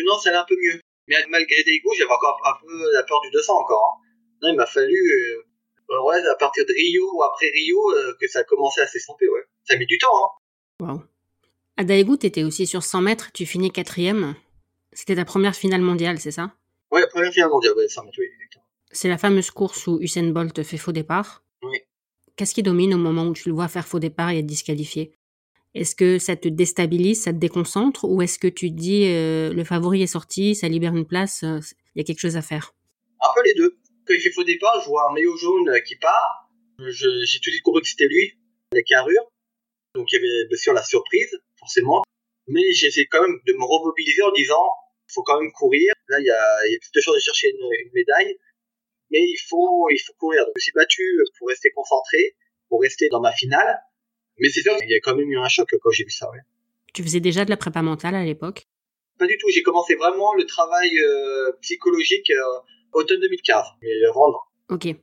Non, 0.05 0.17
ça 0.17 0.29
allait 0.29 0.39
un 0.39 0.45
peu 0.47 0.55
mieux. 0.55 0.79
Mais 1.07 1.17
malgré 1.29 1.63
des 1.63 1.79
goûts, 1.79 1.93
j'avais 1.97 2.11
encore 2.11 2.39
un 2.45 2.65
peu 2.65 2.93
la 2.93 3.03
peur 3.03 3.19
du 3.21 3.31
200 3.31 3.53
encore. 3.53 3.97
hein. 3.97 4.00
Non, 4.41 4.49
il 4.49 4.55
m'a 4.55 4.65
fallu, 4.65 4.95
euh, 4.95 6.03
ouais, 6.03 6.27
à 6.27 6.35
partir 6.35 6.65
de 6.65 6.73
Rio 6.73 7.11
ou 7.13 7.23
après 7.23 7.47
Rio, 7.53 7.77
euh, 7.91 8.13
que 8.19 8.27
ça 8.27 8.39
a 8.39 8.43
commencé 8.43 8.81
à 8.81 8.87
s'estomper, 8.87 9.29
ouais. 9.29 9.43
Ça 9.63 9.75
a 9.75 9.77
mis 9.77 9.85
du 9.85 9.97
temps, 9.97 10.07
hein. 10.07 10.85
Waouh. 10.85 11.03
À 11.77 11.83
Daegu, 11.83 12.17
t'étais 12.17 12.43
aussi 12.43 12.65
sur 12.65 12.83
100 12.83 13.01
mètres, 13.01 13.31
tu 13.33 13.45
finis 13.45 13.71
quatrième. 13.71 14.35
C'était 14.93 15.15
ta 15.15 15.25
première 15.25 15.55
finale 15.55 15.81
mondiale, 15.81 16.19
c'est 16.19 16.31
ça? 16.31 16.53
Ouais, 16.91 17.07
première 17.07 17.31
finale 17.31 17.49
mondiale, 17.49 17.73
ouais, 17.77 17.87
100 17.87 18.03
mètres, 18.03 18.17
oui, 18.19 18.25
exactement. 18.35 18.65
C'est 18.91 19.07
la 19.07 19.17
fameuse 19.17 19.51
course 19.51 19.87
où 19.87 19.99
Usain 20.01 20.29
Bolt 20.31 20.63
fait 20.63 20.77
faux 20.77 20.91
départ. 20.91 21.43
Oui. 21.61 21.77
Qu'est-ce 22.35 22.53
qui 22.53 22.63
domine 22.63 22.93
au 22.93 22.97
moment 22.97 23.25
où 23.25 23.33
tu 23.33 23.47
le 23.47 23.55
vois 23.55 23.67
faire 23.67 23.87
faux 23.87 23.99
départ 23.99 24.31
et 24.31 24.39
être 24.39 24.45
disqualifié? 24.45 25.13
Est-ce 25.73 25.95
que 25.95 26.19
ça 26.19 26.35
te 26.35 26.49
déstabilise, 26.49 27.23
ça 27.23 27.31
te 27.31 27.37
déconcentre 27.37 28.03
ou 28.03 28.21
est-ce 28.21 28.37
que 28.37 28.47
tu 28.47 28.69
te 28.71 28.75
dis 28.75 29.05
euh, 29.05 29.53
le 29.53 29.63
favori 29.63 30.01
est 30.01 30.07
sorti, 30.07 30.55
ça 30.55 30.67
libère 30.67 30.95
une 30.95 31.05
place, 31.05 31.43
il 31.43 31.61
y 31.95 32.01
a 32.01 32.03
quelque 32.03 32.19
chose 32.19 32.35
à 32.35 32.41
faire? 32.41 32.73
Un 33.21 33.33
peu 33.33 33.41
les 33.45 33.53
deux. 33.53 33.77
Quand 34.11 34.17
il 34.17 34.21
fait 34.21 34.31
faux 34.31 34.43
départ, 34.43 34.81
je 34.81 34.89
vois 34.89 35.09
un 35.09 35.13
maillot 35.13 35.37
jaune 35.37 35.69
euh, 35.69 35.79
qui 35.79 35.95
part. 35.95 36.49
J'ai 36.79 37.07
tout 37.39 37.49
de 37.49 37.51
suite 37.51 37.63
compris 37.63 37.81
que 37.81 37.87
c'était 37.87 38.07
lui, 38.07 38.37
la 38.73 38.81
carrure. 38.81 39.31
Donc 39.95 40.11
il 40.11 40.15
y 40.15 40.17
avait 40.17 40.47
bien 40.49 40.57
sûr 40.57 40.73
la 40.73 40.83
surprise, 40.83 41.31
forcément. 41.57 42.03
Mais 42.47 42.73
j'essaie 42.73 43.05
quand 43.05 43.21
même 43.21 43.39
de 43.47 43.53
me 43.53 43.63
remobiliser 43.63 44.21
en 44.23 44.33
disant, 44.33 44.67
il 45.07 45.13
faut 45.13 45.23
quand 45.23 45.39
même 45.39 45.51
courir. 45.53 45.93
Là, 46.09 46.19
il 46.19 46.25
y 46.25 46.29
a, 46.29 46.67
il 46.67 46.73
y 46.73 46.75
a 46.75 46.79
plus 46.79 46.91
de 46.93 46.99
chances 46.99 47.15
de 47.15 47.21
chercher 47.21 47.51
une, 47.51 47.69
une 47.85 47.91
médaille. 47.93 48.35
Mais 49.11 49.19
il 49.19 49.37
faut, 49.47 49.87
il 49.89 49.99
faut 49.99 50.13
courir. 50.19 50.41
Donc, 50.41 50.55
je 50.57 50.59
me 50.59 50.61
suis 50.61 50.73
battu 50.73 51.03
pour 51.39 51.47
rester 51.47 51.71
concentré, 51.71 52.35
pour 52.67 52.81
rester 52.81 53.07
dans 53.07 53.21
ma 53.21 53.31
finale. 53.31 53.79
Mais 54.39 54.49
c'est 54.49 54.61
sûr 54.61 54.75
qu'il 54.75 54.89
y 54.89 54.93
a 54.93 54.99
quand 54.99 55.15
même 55.15 55.31
eu 55.31 55.37
un 55.37 55.47
choc 55.47 55.73
quand 55.81 55.91
j'ai 55.91 56.03
vu 56.03 56.11
ça, 56.11 56.29
ouais. 56.31 56.39
Tu 56.93 57.01
faisais 57.01 57.21
déjà 57.21 57.45
de 57.45 57.49
la 57.49 57.55
prépa 57.55 57.81
mentale 57.81 58.15
à 58.15 58.25
l'époque? 58.25 58.65
Pas 59.17 59.27
du 59.27 59.37
tout. 59.37 59.47
J'ai 59.51 59.63
commencé 59.63 59.95
vraiment 59.95 60.33
le 60.33 60.45
travail 60.45 60.91
euh, 60.99 61.53
psychologique 61.61 62.29
euh, 62.31 62.59
automne 62.93 63.19
2015. 63.19 63.63
Mais 63.81 63.89
avant, 64.09 64.31
non. 64.31 64.37
Ok. 64.69 64.95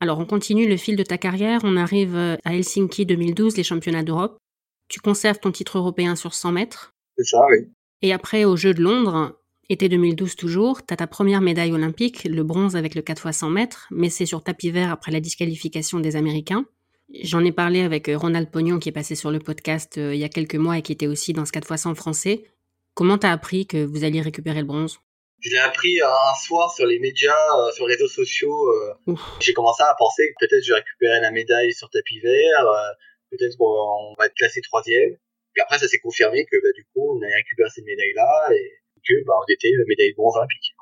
Alors 0.00 0.18
on 0.18 0.26
continue 0.26 0.68
le 0.68 0.76
fil 0.76 0.96
de 0.96 1.04
ta 1.04 1.16
carrière, 1.16 1.60
on 1.62 1.76
arrive 1.76 2.16
euh, 2.16 2.36
à 2.44 2.54
Helsinki 2.54 3.06
2012, 3.06 3.56
les 3.56 3.62
championnats 3.62 4.02
d'Europe. 4.02 4.36
Tu 4.88 5.00
conserves 5.00 5.38
ton 5.38 5.52
titre 5.52 5.78
européen 5.78 6.16
sur 6.16 6.34
100 6.34 6.52
mètres. 6.52 6.94
C'est 7.16 7.24
ça, 7.24 7.38
oui. 7.50 7.68
Et 8.02 8.12
après, 8.12 8.44
aux 8.44 8.56
Jeux 8.56 8.74
de 8.74 8.82
Londres, 8.82 9.38
été 9.68 9.88
2012 9.88 10.34
toujours, 10.34 10.84
tu 10.84 10.92
as 10.92 10.96
ta 10.96 11.06
première 11.06 11.40
médaille 11.40 11.72
olympique, 11.72 12.24
le 12.24 12.42
bronze 12.42 12.74
avec 12.74 12.94
le 12.94 13.02
4 13.02 13.28
x 13.28 13.38
100 13.38 13.50
mètres, 13.50 13.86
mais 13.92 14.10
c'est 14.10 14.26
sur 14.26 14.42
tapis 14.42 14.70
vert 14.70 14.90
après 14.90 15.12
la 15.12 15.20
disqualification 15.20 16.00
des 16.00 16.16
Américains. 16.16 16.66
J'en 17.22 17.44
ai 17.44 17.52
parlé 17.52 17.82
avec 17.82 18.08
euh, 18.08 18.18
Ronald 18.18 18.50
Pognon 18.50 18.78
qui 18.78 18.88
est 18.88 18.92
passé 18.92 19.14
sur 19.14 19.30
le 19.30 19.38
podcast 19.38 19.98
euh, 19.98 20.14
il 20.14 20.20
y 20.20 20.24
a 20.24 20.28
quelques 20.28 20.56
mois 20.56 20.78
et 20.78 20.82
qui 20.82 20.92
était 20.92 21.06
aussi 21.06 21.32
dans 21.32 21.44
ce 21.44 21.52
4 21.52 21.70
x 21.70 21.82
100 21.82 21.94
français. 21.94 22.44
Comment 22.94 23.18
t'as 23.18 23.30
appris 23.30 23.66
que 23.66 23.84
vous 23.84 24.04
alliez 24.04 24.20
récupérer 24.20 24.60
le 24.60 24.66
bronze? 24.66 24.98
Je 25.42 25.50
l'ai 25.50 25.58
appris 25.58 26.00
euh, 26.00 26.06
un 26.06 26.34
soir 26.36 26.72
sur 26.72 26.86
les 26.86 26.98
médias, 26.98 27.34
euh, 27.58 27.72
sur 27.72 27.86
les 27.88 27.94
réseaux 27.94 28.08
sociaux. 28.08 28.68
euh. 29.08 29.14
J'ai 29.40 29.52
commencé 29.52 29.82
à 29.82 29.94
penser 29.98 30.28
que 30.28 30.46
peut-être 30.46 30.64
je 30.64 30.72
récupérer 30.72 31.20
la 31.20 31.32
médaille 31.32 31.72
sur 31.72 31.90
tapis 31.90 32.20
vert, 32.20 32.66
euh, 32.66 32.92
peut-être 33.30 33.56
qu'on 33.58 34.14
va 34.18 34.26
être 34.26 34.34
classé 34.34 34.60
troisième. 34.60 35.16
Puis 35.52 35.62
après, 35.62 35.78
ça 35.78 35.88
s'est 35.88 35.98
confirmé 35.98 36.46
que 36.46 36.56
bah, 36.62 36.72
du 36.74 36.84
coup, 36.84 37.18
on 37.18 37.22
a 37.22 37.26
récupéré 37.26 37.68
cette 37.74 37.84
médaille-là 37.84 38.54
et 38.54 38.70
que 39.06 39.24
bah, 39.26 39.34
on 39.36 39.52
était 39.52 39.70
médaille 39.86 40.10
de 40.10 40.16
bronze 40.16 40.36
olympique. 40.36 40.74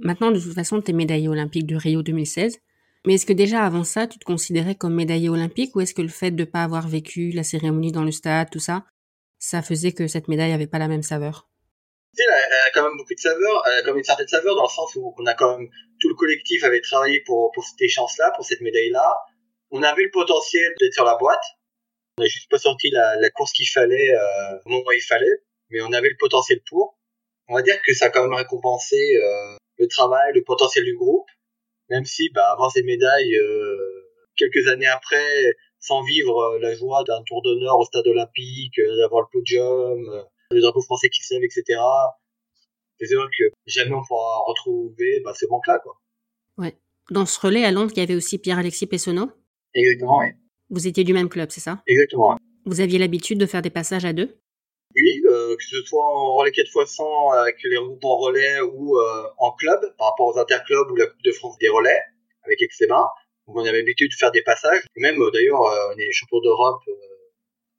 Maintenant, 0.00 0.30
de 0.30 0.40
toute 0.40 0.54
façon, 0.54 0.80
tu 0.80 0.92
es 0.92 0.94
médaillé 0.94 1.28
olympique 1.28 1.66
de 1.66 1.76
Rio 1.76 2.02
2016. 2.02 2.58
Mais 3.06 3.14
est-ce 3.14 3.26
que 3.26 3.34
déjà 3.34 3.64
avant 3.64 3.84
ça, 3.84 4.06
tu 4.06 4.18
te 4.18 4.24
considérais 4.24 4.76
comme 4.76 4.94
médaillé 4.94 5.28
olympique 5.28 5.76
ou 5.76 5.80
est-ce 5.80 5.92
que 5.92 6.00
le 6.00 6.08
fait 6.08 6.30
de 6.30 6.40
ne 6.40 6.44
pas 6.44 6.62
avoir 6.62 6.88
vécu 6.88 7.30
la 7.32 7.42
cérémonie 7.42 7.92
dans 7.92 8.04
le 8.04 8.12
stade, 8.12 8.48
tout 8.50 8.60
ça, 8.60 8.86
ça 9.38 9.60
faisait 9.60 9.92
que 9.92 10.06
cette 10.06 10.28
médaille 10.28 10.52
avait 10.52 10.66
pas 10.66 10.78
la 10.78 10.88
même 10.88 11.02
saveur? 11.02 11.48
Elle, 12.22 12.52
a 12.66 12.70
quand 12.72 12.82
même 12.82 12.96
beaucoup 12.96 13.14
de 13.14 13.20
saveur, 13.20 13.62
elle 13.66 13.72
a 13.74 13.82
quand 13.82 13.88
même 13.88 13.98
une 13.98 14.04
certaine 14.04 14.28
saveur 14.28 14.54
dans 14.56 14.64
le 14.64 14.68
sens 14.68 14.94
où 14.96 15.14
on 15.18 15.26
a 15.26 15.34
quand 15.34 15.58
même 15.58 15.68
tout 16.00 16.08
le 16.08 16.14
collectif 16.14 16.64
avait 16.64 16.80
travaillé 16.80 17.20
pour 17.20 17.50
pour 17.52 17.64
cette 17.64 17.88
chance-là, 17.88 18.32
pour 18.36 18.44
cette 18.44 18.60
médaille-là. 18.60 19.16
On 19.70 19.82
avait 19.82 20.04
le 20.04 20.10
potentiel 20.10 20.72
d'être 20.80 20.92
sur 20.94 21.04
la 21.04 21.16
boîte. 21.16 21.44
On 22.18 22.22
n'a 22.22 22.28
juste 22.28 22.50
pas 22.50 22.58
sorti 22.58 22.90
la, 22.90 23.16
la 23.16 23.30
course 23.30 23.52
qu'il 23.52 23.68
fallait 23.68 24.14
euh, 24.14 24.58
au 24.64 24.68
moment 24.70 24.84
où 24.86 24.92
il 24.92 25.02
fallait, 25.02 25.42
mais 25.70 25.80
on 25.80 25.92
avait 25.92 26.10
le 26.10 26.16
potentiel 26.18 26.60
pour. 26.68 26.96
On 27.48 27.54
va 27.54 27.62
dire 27.62 27.80
que 27.82 27.92
ça 27.92 28.06
a 28.06 28.10
quand 28.10 28.22
même 28.22 28.34
récompensé 28.34 28.96
euh, 29.16 29.56
le 29.78 29.88
travail, 29.88 30.32
le 30.34 30.44
potentiel 30.44 30.84
du 30.84 30.96
groupe, 30.96 31.28
même 31.90 32.04
si 32.04 32.30
bah, 32.30 32.52
avoir 32.52 32.70
ces 32.70 32.82
médailles 32.82 33.36
euh, 33.36 34.04
quelques 34.36 34.68
années 34.68 34.86
après, 34.86 35.56
sans 35.80 36.02
vivre 36.02 36.38
euh, 36.38 36.58
la 36.60 36.74
joie 36.74 37.04
d'un 37.04 37.22
tour 37.24 37.42
d'honneur 37.42 37.78
au 37.78 37.84
stade 37.84 38.06
olympique, 38.06 38.78
euh, 38.78 38.96
d'avoir 38.98 39.22
le 39.22 39.28
podium, 39.32 40.08
euh, 40.08 40.22
le 40.50 40.60
drapeau 40.60 40.82
français 40.82 41.08
qui 41.08 41.22
se 41.22 41.34
lève, 41.34 41.44
etc. 41.44 41.80
C'est 42.98 43.06
sûr 43.06 43.28
que 43.36 43.44
jamais 43.66 43.94
on 43.94 44.04
pourra 44.06 44.40
retrouver 44.46 45.20
bah, 45.24 45.32
ce 45.34 45.46
manque-là, 45.46 45.80
quoi. 45.80 45.96
Dans 47.10 47.26
ce 47.26 47.38
relais 47.38 47.64
à 47.64 47.70
Londres, 47.70 47.92
il 47.94 47.98
y 47.98 48.02
avait 48.02 48.14
aussi 48.14 48.38
Pierre-Alexis 48.38 48.86
Pessonneau. 48.86 49.30
Exactement, 49.74 50.20
oui. 50.20 50.28
Vous 50.70 50.86
étiez 50.86 51.04
du 51.04 51.12
même 51.12 51.28
club, 51.28 51.50
c'est 51.50 51.60
ça? 51.60 51.82
Exactement. 51.86 52.30
ouais. 52.30 52.38
Vous 52.64 52.80
aviez 52.80 52.98
l'habitude 52.98 53.38
de 53.38 53.44
faire 53.44 53.60
des 53.60 53.70
passages 53.70 54.06
à 54.06 54.14
deux? 54.14 54.38
Oui, 54.96 55.22
euh, 55.28 55.54
que 55.56 55.64
ce 55.64 55.82
soit 55.82 56.02
en 56.02 56.34
relais 56.34 56.52
4 56.52 56.66
x 56.66 56.94
100 56.94 57.30
avec 57.32 57.56
les 57.64 57.76
regroupements 57.76 58.16
relais 58.16 58.60
ou 58.60 58.96
euh, 58.96 59.24
en 59.38 59.52
club, 59.52 59.80
par 59.98 60.10
rapport 60.10 60.34
aux 60.34 60.38
interclubs 60.38 60.90
ou 60.90 60.96
la 60.96 61.06
Coupe 61.06 61.22
de 61.22 61.32
France 61.32 61.58
des 61.58 61.68
relais, 61.68 62.00
avec 62.44 62.62
Exema. 62.62 63.10
Donc 63.46 63.56
on 63.56 63.64
avait 63.64 63.78
l'habitude 63.78 64.10
de 64.10 64.16
faire 64.16 64.30
des 64.30 64.42
passages. 64.42 64.82
Et 64.96 65.00
même 65.00 65.20
euh, 65.20 65.30
d'ailleurs, 65.30 65.60
on 65.60 65.98
est 65.98 66.12
champion 66.12 66.40
d'Europe 66.40 66.80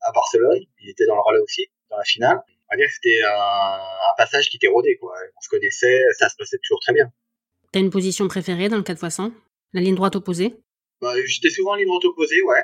à 0.01 0.11
Barcelone. 0.11 0.59
Il 0.81 0.89
était 0.89 1.05
dans 1.07 1.15
le 1.15 1.21
relais 1.21 1.39
aussi, 1.39 1.65
dans 1.89 1.97
la 1.97 2.03
finale. 2.03 2.43
On 2.69 2.73
va 2.73 2.77
dire 2.77 2.87
que 2.87 2.93
c'était 2.93 3.23
un, 3.23 3.77
un 3.79 4.15
passage 4.17 4.49
qui 4.49 4.57
était 4.57 4.67
rodé, 4.67 4.97
quoi. 4.97 5.13
On 5.37 5.41
se 5.41 5.49
connaissait, 5.49 6.01
ça 6.17 6.29
se 6.29 6.35
passait 6.37 6.57
toujours 6.63 6.79
très 6.79 6.93
bien. 6.93 7.11
T'as 7.71 7.79
une 7.79 7.89
position 7.89 8.27
préférée 8.27 8.69
dans 8.69 8.77
le 8.77 8.83
4 8.83 9.03
x 9.03 9.15
100 9.15 9.31
La 9.73 9.81
ligne 9.81 9.95
droite 9.95 10.15
opposée? 10.15 10.55
Bah, 11.01 11.13
j'étais 11.25 11.49
souvent 11.49 11.71
en 11.71 11.75
ligne 11.75 11.87
droite 11.87 12.05
opposée, 12.05 12.41
ouais. 12.43 12.63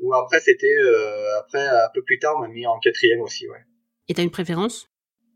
Ou 0.00 0.14
après, 0.14 0.40
c'était, 0.40 0.76
euh, 0.78 1.38
après, 1.40 1.66
un 1.66 1.88
peu 1.94 2.02
plus 2.02 2.18
tard, 2.18 2.34
on 2.36 2.40
m'a 2.42 2.48
mis 2.48 2.66
en 2.66 2.78
quatrième 2.78 3.20
aussi, 3.20 3.48
ouais. 3.48 3.64
Et 4.08 4.14
t'as 4.14 4.22
une 4.22 4.30
préférence? 4.30 4.88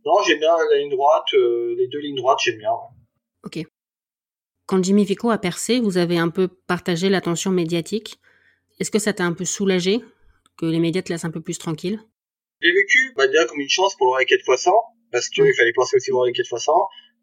Non, 0.05 0.23
j'aime 0.27 0.39
bien 0.39 0.55
la 0.73 0.79
ligne 0.79 0.91
droite, 0.91 1.25
euh, 1.35 1.75
les 1.77 1.89
deux 1.89 2.01
lignes 2.01 2.17
droites, 2.17 2.39
j'aime 2.45 2.59
bien, 2.59 2.71
ouais. 2.71 2.97
Ok. 3.45 3.67
Quand 4.67 4.85
Jimmy 4.85 5.05
Vico 5.05 5.31
a 5.31 5.39
percé, 5.39 5.81
vous 5.81 5.97
avez 5.97 6.19
un 6.19 6.29
peu 6.29 6.49
partagé 6.49 7.09
l'attention 7.09 7.51
médiatique. 7.51 8.21
Est-ce 8.79 8.91
que 8.91 8.99
ça 8.99 9.15
t'a 9.15 9.25
un 9.25 9.33
peu 9.33 9.47
soulagé 9.47 10.05
que 10.59 10.67
les 10.67 10.79
médias 10.79 11.03
te 11.03 11.11
laissent 11.11 11.25
un 11.25 11.31
peu 11.31 11.41
plus 11.41 11.57
tranquille? 11.59 12.01
J'ai 12.61 12.73
vécu, 12.73 13.13
bah, 13.17 13.27
déjà 13.29 13.45
comme 13.47 13.61
une 13.61 13.69
chance 13.69 13.95
pour 13.97 14.07
le 14.07 14.13
relais 14.13 14.27
4 14.27 14.41
x 14.41 14.63
100, 14.63 14.73
parce 15.13 15.29
qu'il 15.29 15.55
fallait 15.55 15.73
penser 15.73 15.97
aussi 15.97 16.11
au 16.11 16.19
relais 16.19 16.33
4 16.33 16.45
x 16.45 16.65
100, 16.65 16.73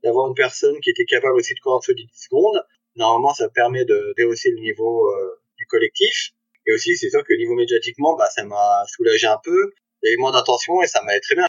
d'avoir 0.03 0.27
une 0.27 0.33
personne 0.33 0.79
qui 0.79 0.89
était 0.89 1.05
capable 1.05 1.35
aussi 1.35 1.53
de 1.53 1.59
courir 1.59 1.75
en 1.75 1.79
dessous 1.79 1.93
des 1.93 2.03
10 2.03 2.09
secondes. 2.13 2.63
Normalement, 2.95 3.33
ça 3.33 3.49
permet 3.49 3.83
de 3.83 4.13
rehausser 4.17 4.51
le 4.51 4.61
niveau 4.61 5.09
euh, 5.09 5.41
du 5.57 5.65
collectif. 5.65 6.31
Et 6.67 6.73
aussi, 6.73 6.95
c'est 6.95 7.09
sûr 7.09 7.23
que 7.23 7.33
niveau 7.37 7.53
médiatiquement, 7.53 8.15
bah, 8.15 8.29
ça 8.33 8.43
m'a 8.45 8.83
soulagé 8.87 9.27
un 9.27 9.39
peu. 9.43 9.73
Il 10.01 10.07
y 10.07 10.13
avait 10.13 10.17
moins 10.17 10.31
d'attention 10.31 10.81
et 10.81 10.87
ça 10.87 11.01
m'allait 11.03 11.19
très 11.19 11.35
bien. 11.35 11.47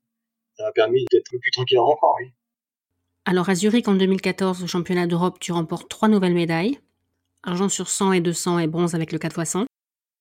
Ça 0.57 0.65
m'a 0.65 0.73
permis 0.73 1.05
d'être 1.13 1.31
plus 1.41 1.51
tranquille 1.51 1.79
encore, 1.79 2.17
oui. 2.21 2.31
Alors 3.25 3.49
à 3.49 3.55
Zurich 3.55 3.89
en 3.89 3.95
2014, 3.95 4.63
au 4.63 4.67
championnat 4.67 5.07
d'Europe, 5.07 5.39
tu 5.41 5.53
remportes 5.53 5.89
trois 5.89 6.09
nouvelles 6.09 6.35
médailles. 6.35 6.79
Argent 7.43 7.69
sur 7.69 7.89
100 7.89 8.13
et 8.13 8.21
200 8.21 8.61
et 8.61 8.67
bronze 8.67 8.95
avec 8.95 9.13
le 9.13 9.19
4 9.19 9.41
x 9.41 9.51
100. 9.51 9.67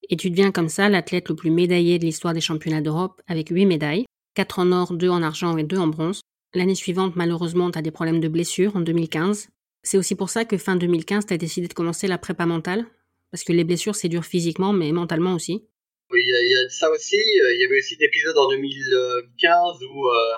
Et 0.10 0.18
tu 0.18 0.30
deviens 0.30 0.52
comme 0.52 0.70
ça 0.70 0.90
l'athlète 0.90 1.30
le 1.30 1.36
plus 1.36 1.52
médaillé 1.52 2.00
de 2.00 2.06
l'histoire 2.06 2.34
des 2.34 2.42
championnats 2.42 2.82
d'Europe 2.82 3.22
avec 3.28 3.50
8 3.50 3.66
médailles. 3.66 4.06
4 4.36 4.60
en 4.60 4.72
or, 4.72 4.94
2 4.94 5.10
en 5.10 5.24
argent 5.24 5.58
et 5.58 5.64
2 5.64 5.78
en 5.78 5.88
bronze. 5.88 6.22
L'année 6.54 6.76
suivante, 6.76 7.16
malheureusement, 7.16 7.72
tu 7.72 7.80
as 7.80 7.82
des 7.82 7.92
problèmes 7.92 8.20
de 8.20 8.28
blessure 8.28 8.76
en 8.76 8.82
2015. 8.82 9.50
C'est 9.84 9.98
aussi 9.98 10.16
pour 10.16 10.30
ça 10.30 10.46
que 10.46 10.58
fin 10.58 10.76
2015, 10.76 11.26
tu 11.26 11.34
as 11.34 11.38
décidé 11.38 11.68
de 11.68 11.74
commencer 11.74 12.08
la 12.08 12.18
prépa 12.18 12.46
mentale. 12.46 12.86
Parce 13.32 13.44
que 13.44 13.54
les 13.54 13.64
blessures, 13.64 13.96
c'est 13.96 14.10
dur 14.10 14.24
physiquement, 14.24 14.74
mais 14.74 14.92
mentalement 14.92 15.34
aussi. 15.34 15.64
Oui, 16.12 16.20
il 16.24 16.52
y, 16.52 16.56
a, 16.56 16.70
ça 16.70 16.90
aussi. 16.92 17.16
Euh, 17.16 17.54
Il 17.54 17.62
y 17.62 17.66
avait 17.66 17.80
aussi 17.80 17.98
d'épisodes 17.98 18.38
en 18.38 18.50
2015 18.50 19.84
ou 19.84 20.08
euh, 20.08 20.36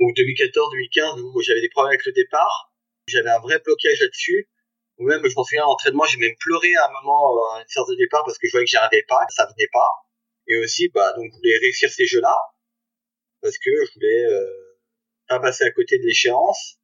ou 0.00 0.10
2014-2015 0.12 1.20
où 1.20 1.40
j'avais 1.42 1.60
des 1.60 1.68
problèmes 1.68 1.90
avec 1.90 2.06
le 2.06 2.12
départ. 2.12 2.72
J'avais 3.08 3.30
un 3.30 3.40
vrai 3.40 3.60
blocage 3.64 4.00
là-dessus. 4.00 4.48
Ou 4.98 5.06
même, 5.06 5.20
je 5.24 5.34
m'en 5.34 5.44
souviens, 5.44 5.62
l'entraînement, 5.62 6.04
j'ai 6.04 6.18
même 6.18 6.36
pleuré 6.40 6.74
à 6.74 6.88
un 6.88 6.92
moment, 6.92 7.54
à 7.54 7.60
une 7.60 7.68
séance 7.68 7.88
de 7.88 7.96
départ, 7.96 8.22
parce 8.24 8.38
que 8.38 8.46
je 8.46 8.52
voyais 8.52 8.64
que 8.64 8.70
j'y 8.70 8.76
arrivais 8.76 9.04
pas, 9.08 9.20
ça 9.28 9.46
venait 9.46 9.68
pas. 9.72 9.90
Et 10.48 10.56
aussi, 10.56 10.88
bah, 10.88 11.12
donc, 11.16 11.26
je 11.30 11.36
voulais 11.36 11.58
réussir 11.58 11.90
ces 11.90 12.06
jeux-là, 12.06 12.36
parce 13.42 13.58
que 13.58 13.70
je 13.70 13.92
voulais 13.94 14.24
euh, 14.24 14.76
pas 15.28 15.40
passer 15.40 15.64
à 15.64 15.70
côté 15.70 15.98
de 15.98 16.04
l'échéance. 16.04 16.78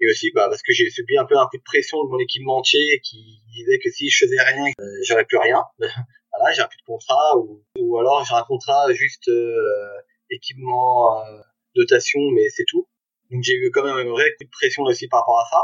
Et 0.00 0.10
aussi, 0.10 0.30
bah, 0.32 0.48
parce 0.50 0.60
que 0.62 0.72
j'ai 0.72 0.90
subi 0.90 1.16
un 1.16 1.24
peu 1.24 1.38
un 1.38 1.46
coup 1.46 1.56
de 1.56 1.62
pression 1.62 2.04
de 2.04 2.10
mon 2.10 2.18
équipementier 2.18 3.00
qui 3.02 3.40
disait 3.54 3.78
que 3.82 3.90
si 3.90 4.10
je 4.10 4.26
faisais 4.26 4.42
rien, 4.42 4.66
euh, 4.78 4.84
j'aurais 5.04 5.24
plus 5.24 5.38
rien. 5.38 5.64
voilà, 5.78 6.52
j'ai 6.52 6.60
un 6.60 6.68
peu 6.68 6.76
de 6.78 6.86
contrat, 6.86 7.38
ou, 7.38 7.64
ou 7.78 7.98
alors 7.98 8.24
j'ai 8.24 8.34
un 8.34 8.44
contrat 8.44 8.92
juste 8.92 9.28
euh, 9.28 9.98
équipement, 10.30 11.24
euh, 11.24 11.40
dotation, 11.74 12.20
mais 12.34 12.48
c'est 12.50 12.64
tout. 12.68 12.86
Donc 13.30 13.42
j'ai 13.42 13.54
eu 13.54 13.70
quand 13.72 13.84
même 13.84 14.06
un 14.06 14.10
vrai 14.10 14.34
coup 14.38 14.44
de 14.44 14.50
pression 14.50 14.82
aussi 14.82 15.08
par 15.08 15.20
rapport 15.20 15.40
à 15.40 15.48
ça. 15.50 15.62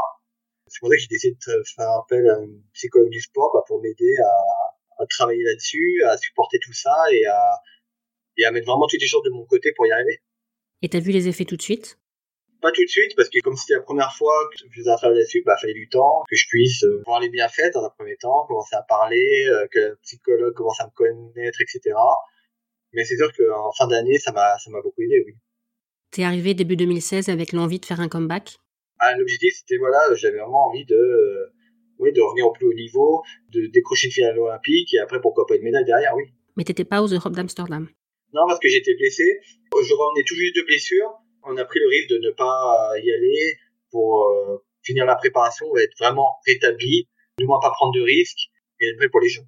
C'est 0.73 0.79
pour 0.79 0.89
ça 0.89 0.95
que 0.95 1.01
j'ai 1.01 1.07
décidé 1.07 1.35
de 1.35 1.63
faire 1.75 1.89
appel 2.01 2.27
à 2.27 2.33
un 2.33 2.49
psychologue 2.73 3.11
du 3.11 3.21
sport 3.21 3.51
bah, 3.53 3.61
pour 3.67 3.79
m'aider 3.79 4.15
à, 4.25 5.03
à, 5.03 5.05
travailler 5.05 5.43
là-dessus, 5.43 6.01
à 6.03 6.17
supporter 6.17 6.57
tout 6.57 6.73
ça 6.73 6.95
et 7.11 7.23
à, 7.27 7.59
et 8.37 8.45
à 8.45 8.51
mettre 8.51 8.65
vraiment 8.65 8.87
toutes 8.87 8.99
les 8.99 9.07
choses 9.07 9.21
de 9.23 9.29
mon 9.29 9.45
côté 9.45 9.71
pour 9.75 9.85
y 9.85 9.91
arriver. 9.91 10.19
Et 10.81 10.89
t'as 10.89 10.99
vu 10.99 11.11
les 11.11 11.27
effets 11.27 11.45
tout 11.45 11.57
de 11.57 11.61
suite? 11.61 11.99
Pas 12.59 12.71
tout 12.71 12.83
de 12.83 12.89
suite, 12.89 13.15
parce 13.15 13.29
que 13.29 13.39
comme 13.43 13.55
c'était 13.55 13.75
la 13.75 13.81
première 13.81 14.15
fois 14.15 14.33
que 14.51 14.57
je 14.57 14.79
faisais 14.81 14.89
un 14.89 14.95
travail 14.95 15.17
là-dessus, 15.19 15.43
bah, 15.45 15.57
fallait 15.61 15.75
du 15.75 15.89
temps, 15.89 16.23
que 16.27 16.35
je 16.35 16.47
puisse 16.47 16.83
euh, 16.85 17.03
voir 17.05 17.19
les 17.19 17.29
bienfaits 17.29 17.71
dans 17.75 17.83
un 17.83 17.91
premier 17.91 18.17
temps, 18.17 18.47
commencer 18.47 18.75
à 18.75 18.81
parler, 18.81 19.45
euh, 19.49 19.67
que 19.71 19.79
le 19.79 19.99
psychologue 20.01 20.55
commence 20.55 20.79
à 20.81 20.85
me 20.85 20.91
connaître, 20.91 21.61
etc. 21.61 21.95
Mais 22.93 23.03
c'est 23.05 23.17
sûr 23.17 23.31
qu'en 23.31 23.71
fin 23.73 23.87
d'année, 23.87 24.17
ça 24.17 24.31
m'a 24.31 24.57
beaucoup 24.81 25.01
aidé, 25.03 25.23
oui. 25.27 25.35
T'es 26.09 26.23
arrivé 26.23 26.55
début 26.55 26.75
2016 26.75 27.29
avec 27.29 27.51
l'envie 27.51 27.79
de 27.79 27.85
faire 27.85 27.99
un 27.99 28.07
comeback? 28.07 28.57
Ah, 28.99 29.15
L'objectif, 29.17 29.53
c'était, 29.55 29.77
voilà, 29.77 29.99
j'avais 30.15 30.37
vraiment 30.37 30.67
envie 30.67 30.85
de, 30.85 30.95
euh, 30.95 31.53
oui, 31.99 32.11
de 32.11 32.21
revenir 32.21 32.47
au 32.47 32.51
plus 32.51 32.67
haut 32.67 32.73
niveau, 32.73 33.23
de 33.49 33.67
décrocher 33.67 34.07
une 34.07 34.13
finale 34.13 34.39
olympique, 34.39 34.93
et 34.93 34.99
après, 34.99 35.21
pourquoi 35.21 35.45
pas 35.45 35.55
une 35.55 35.63
médaille 35.63 35.85
derrière, 35.85 36.15
oui. 36.15 36.25
Mais 36.55 36.63
t'étais 36.63 36.85
pas 36.85 37.01
aux 37.01 37.07
Europes 37.07 37.33
d'Amsterdam 37.33 37.87
Non, 38.33 38.41
parce 38.47 38.59
que 38.59 38.69
j'étais 38.69 38.95
blessé. 38.95 39.23
Je 39.73 39.93
revenais 39.93 40.23
tout 40.27 40.35
juste 40.35 40.55
de 40.55 40.61
blessure. 40.61 41.11
On 41.43 41.57
a 41.57 41.65
pris 41.65 41.79
le 41.79 41.87
risque 41.87 42.09
de 42.09 42.19
ne 42.19 42.31
pas 42.31 42.91
y 43.03 43.11
aller 43.11 43.57
pour 43.91 44.27
euh, 44.27 44.57
finir 44.83 45.05
la 45.05 45.15
préparation, 45.15 45.65
être 45.77 45.97
vraiment 45.99 46.35
rétabli, 46.45 47.07
du 47.37 47.45
moins 47.45 47.59
pas 47.59 47.71
prendre 47.71 47.93
de 47.93 48.01
risques, 48.01 48.49
et 48.79 48.87
être 48.87 48.97
prêt 48.97 49.09
pour 49.09 49.19
les 49.19 49.29
Jeux. 49.29 49.43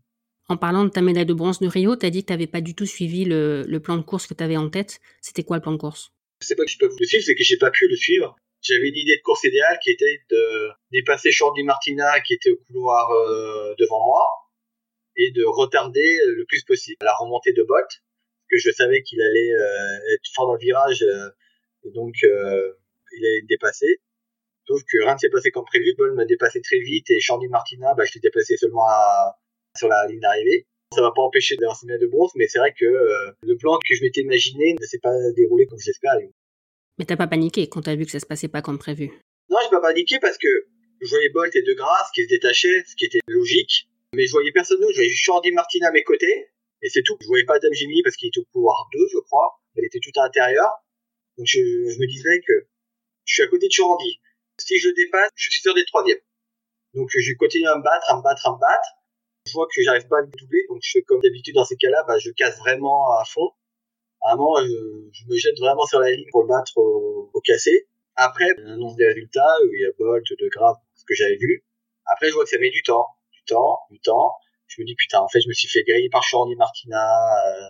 En 0.48 0.58
parlant 0.58 0.84
de 0.84 0.90
ta 0.90 1.02
médaille 1.02 1.26
de 1.26 1.34
bronze 1.34 1.60
de 1.60 1.68
Rio, 1.68 1.96
t'as 1.96 2.10
dit 2.12 2.22
que 2.22 2.28
t'avais 2.28 2.48
pas 2.48 2.62
du 2.62 2.76
tout 2.76 2.86
suivi 2.86 3.26
le, 3.26 3.64
le 3.68 3.80
plan 3.80 3.98
de 3.98 4.04
course 4.04 4.28
que 4.28 4.34
t'avais 4.34 4.58
en 4.58 4.70
tête. 4.70 5.00
C'était 5.22 5.44
quoi 5.44 5.58
le 5.58 5.62
plan 5.62 5.72
de 5.72 5.78
course? 5.78 6.12
C'est 6.42 6.56
pas 6.56 6.66
que 6.66 6.72
je 6.72 6.78
peux 6.78 6.88
le 6.88 7.06
suivre, 7.06 7.24
c'est 7.24 7.34
que 7.34 7.44
j'ai 7.44 7.58
pas 7.58 7.72
pu 7.72 7.88
le 7.88 7.96
suivre. 7.96 8.36
J'avais 8.68 8.90
une 8.90 8.96
idée 8.96 9.18
de 9.18 9.22
course 9.22 9.44
idéale 9.44 9.78
qui 9.84 9.92
était 9.92 10.22
de 10.30 10.70
dépasser 10.92 11.32
Shorty 11.32 11.64
Martina 11.64 12.20
qui 12.22 12.34
était 12.34 12.52
au 12.52 12.58
couloir 12.68 13.12
euh, 13.12 13.76
devant 13.78 14.04
moi 14.06 14.26
et 15.18 15.32
de 15.32 15.44
retarder 15.46 16.20
le 16.26 16.46
plus 16.46 16.64
possible 16.64 16.98
la 17.02 17.14
remontée 17.14 17.54
de 17.54 17.64
Bolt 17.64 17.88
que 18.50 18.58
je 18.58 18.72
savais 18.72 19.04
qu'il 19.04 19.22
allait 19.22 19.52
euh, 19.52 20.14
être 20.14 20.30
fort 20.34 20.48
dans 20.48 20.54
le 20.54 20.60
virage 20.60 21.04
euh, 21.04 21.30
et 21.86 21.92
donc 21.92 22.16
euh, 22.24 22.74
il 23.14 23.26
allait 23.26 23.42
me 23.44 23.48
dépasser. 23.48 24.02
Sauf 24.68 24.82
que 24.82 25.04
rien 25.04 25.14
ne 25.14 25.20
s'est 25.20 25.30
passé 25.30 25.52
comme 25.52 25.66
prévu. 25.66 25.94
Bolt 25.98 26.16
m'a 26.16 26.26
dépassé 26.26 26.60
très 26.62 26.80
vite 26.80 27.10
et 27.12 27.20
Shorty 27.20 27.48
Martina, 27.48 27.94
bah, 27.94 28.04
je 28.06 28.16
l'ai 28.16 28.20
dépassé 28.20 28.58
seulement 28.58 28.88
à, 28.88 29.38
sur 29.78 29.88
la 29.88 30.08
ligne 30.08 30.20
d'arrivée 30.20 30.68
ça 30.96 31.02
va 31.02 31.12
pas 31.12 31.22
empêcher 31.22 31.56
d'avoir 31.58 31.78
ces 31.78 31.86
de 31.86 32.08
bronze, 32.08 32.32
mais 32.36 32.48
c'est 32.48 32.60
vrai 32.60 32.74
que 32.74 32.86
euh, 32.86 33.32
le 33.44 33.58
plan 33.58 33.78
que 33.78 33.96
je 33.96 34.04
m'étais 34.04 34.22
imaginé 34.22 34.76
ne 34.80 34.86
s'est 34.86 35.00
pas 35.00 35.14
déroulé 35.36 35.66
comme 35.68 35.80
j'espérais. 35.80 36.32
Mais 36.98 37.06
t'as 37.06 37.18
pas 37.18 37.28
paniqué 37.28 37.68
quand 37.68 37.82
t'as 37.82 37.96
vu 37.96 38.06
que 38.06 38.12
ça 38.12 38.20
se 38.20 38.26
passait 38.26 38.48
pas 38.48 38.62
comme 38.62 38.80
prévu 38.80 39.12
Non, 39.50 39.58
j'ai 39.64 39.70
pas 39.70 39.82
paniqué 39.82 40.20
parce 40.20 40.38
que 40.38 40.48
je 41.02 41.10
voyais 41.10 41.30
Bolt 41.30 41.56
et 41.56 41.62
De 41.62 41.74
Grasse 41.74 42.10
qui 42.14 42.24
se 42.24 42.30
détachaient, 42.30 42.84
ce 42.88 42.96
qui 42.96 43.06
était 43.06 43.20
logique, 43.28 43.90
mais 44.14 44.26
je 44.26 44.32
voyais 44.32 44.52
personne 44.52 44.80
d'autre. 44.80 44.94
Je 44.94 45.00
voyais 45.00 45.14
Jordi 45.14 45.52
Martin 45.52 45.86
à 45.86 45.92
mes 45.92 46.04
côtés, 46.04 46.50
et 46.82 46.90
c'est 46.90 47.04
tout. 47.04 47.18
Je 47.22 47.28
voyais 47.28 47.46
pas 47.46 47.56
Adam 47.56 47.68
Jimmy 47.74 48.02
parce 48.04 48.16
qu'il 48.16 48.30
était 48.30 48.40
au 48.40 48.46
pouvoir 48.52 48.88
2, 48.94 49.00
je 49.12 49.20
crois. 49.20 49.60
Elle 49.76 49.86
était 49.86 50.00
tout 50.02 50.18
à 50.20 50.24
l'intérieur. 50.24 50.70
Donc 51.38 51.48
je, 51.48 51.60
je, 51.60 52.00
me 52.00 52.08
disais 52.08 52.40
que 52.48 52.54
je 53.26 53.34
suis 53.34 53.44
à 53.44 53.48
côté 53.48 53.68
de 53.68 53.72
Jordi. 53.72 54.22
Si 54.58 54.80
je 54.80 54.90
dépasse, 54.90 55.32
je 55.36 55.50
suis 55.50 55.62
sûr 55.62 55.74
des 55.74 55.84
troisième. 55.86 56.20
Donc 56.94 57.10
je 57.14 57.34
continue 57.38 57.68
à 57.68 57.78
me 57.78 57.84
battre, 57.84 58.10
à 58.10 58.18
me 58.18 58.24
battre, 58.24 58.48
à 58.48 58.54
me 58.54 58.60
battre 58.60 58.88
je 59.46 59.54
vois 59.54 59.68
que 59.68 59.82
j'arrive 59.82 60.08
pas 60.08 60.18
à 60.18 60.22
le 60.22 60.28
doubler, 60.28 60.66
donc 60.70 60.80
je 60.82 60.92
fais 60.92 61.02
comme 61.04 61.22
d'habitude 61.22 61.56
dans 61.56 61.66
ces 61.66 61.78
cas-là, 61.78 62.04
bah, 62.08 62.18
je 62.18 62.32
casse 62.32 62.58
vraiment 62.58 63.18
à 63.20 63.26
fond. 63.26 63.52
À 64.26 64.34
un 64.34 64.36
moment, 64.36 64.58
je, 64.62 64.68
je, 65.12 65.26
me 65.28 65.38
jette 65.38 65.60
vraiment 65.60 65.86
sur 65.86 66.00
la 66.00 66.12
ligne 66.12 66.26
pour 66.32 66.42
le 66.42 66.48
battre 66.48 66.78
au, 66.78 67.30
au 67.34 67.42
cassé. 67.42 67.88
Après, 68.16 68.46
on 68.64 68.72
annonce 68.72 68.96
des 68.96 69.06
résultats 69.06 69.56
où 69.64 69.68
il 69.74 69.82
y 69.82 69.86
a 69.86 69.92
Bolt, 70.00 70.26
de 70.28 70.50
grave, 70.50 70.78
ce 70.96 71.04
que 71.06 71.14
j'avais 71.14 71.38
vu. 71.38 71.64
Après, 72.06 72.30
je 72.30 72.34
vois 72.34 72.44
que 72.44 72.50
ça 72.50 72.58
met 72.58 72.70
du 72.70 72.82
temps, 72.82 73.08
du 73.32 73.44
temps, 73.46 73.80
du 73.92 74.00
temps. 74.00 74.32
Je 74.68 74.82
me 74.82 74.86
dis 74.88 74.96
putain, 74.96 75.20
en 75.20 75.28
fait, 75.28 75.42
je 75.42 75.48
me 75.48 75.54
suis 75.54 75.68
fait 75.68 75.84
griller 75.84 76.10
par 76.10 76.24
Shorty 76.24 76.56
Martina. 76.56 76.98
Euh, 76.98 77.70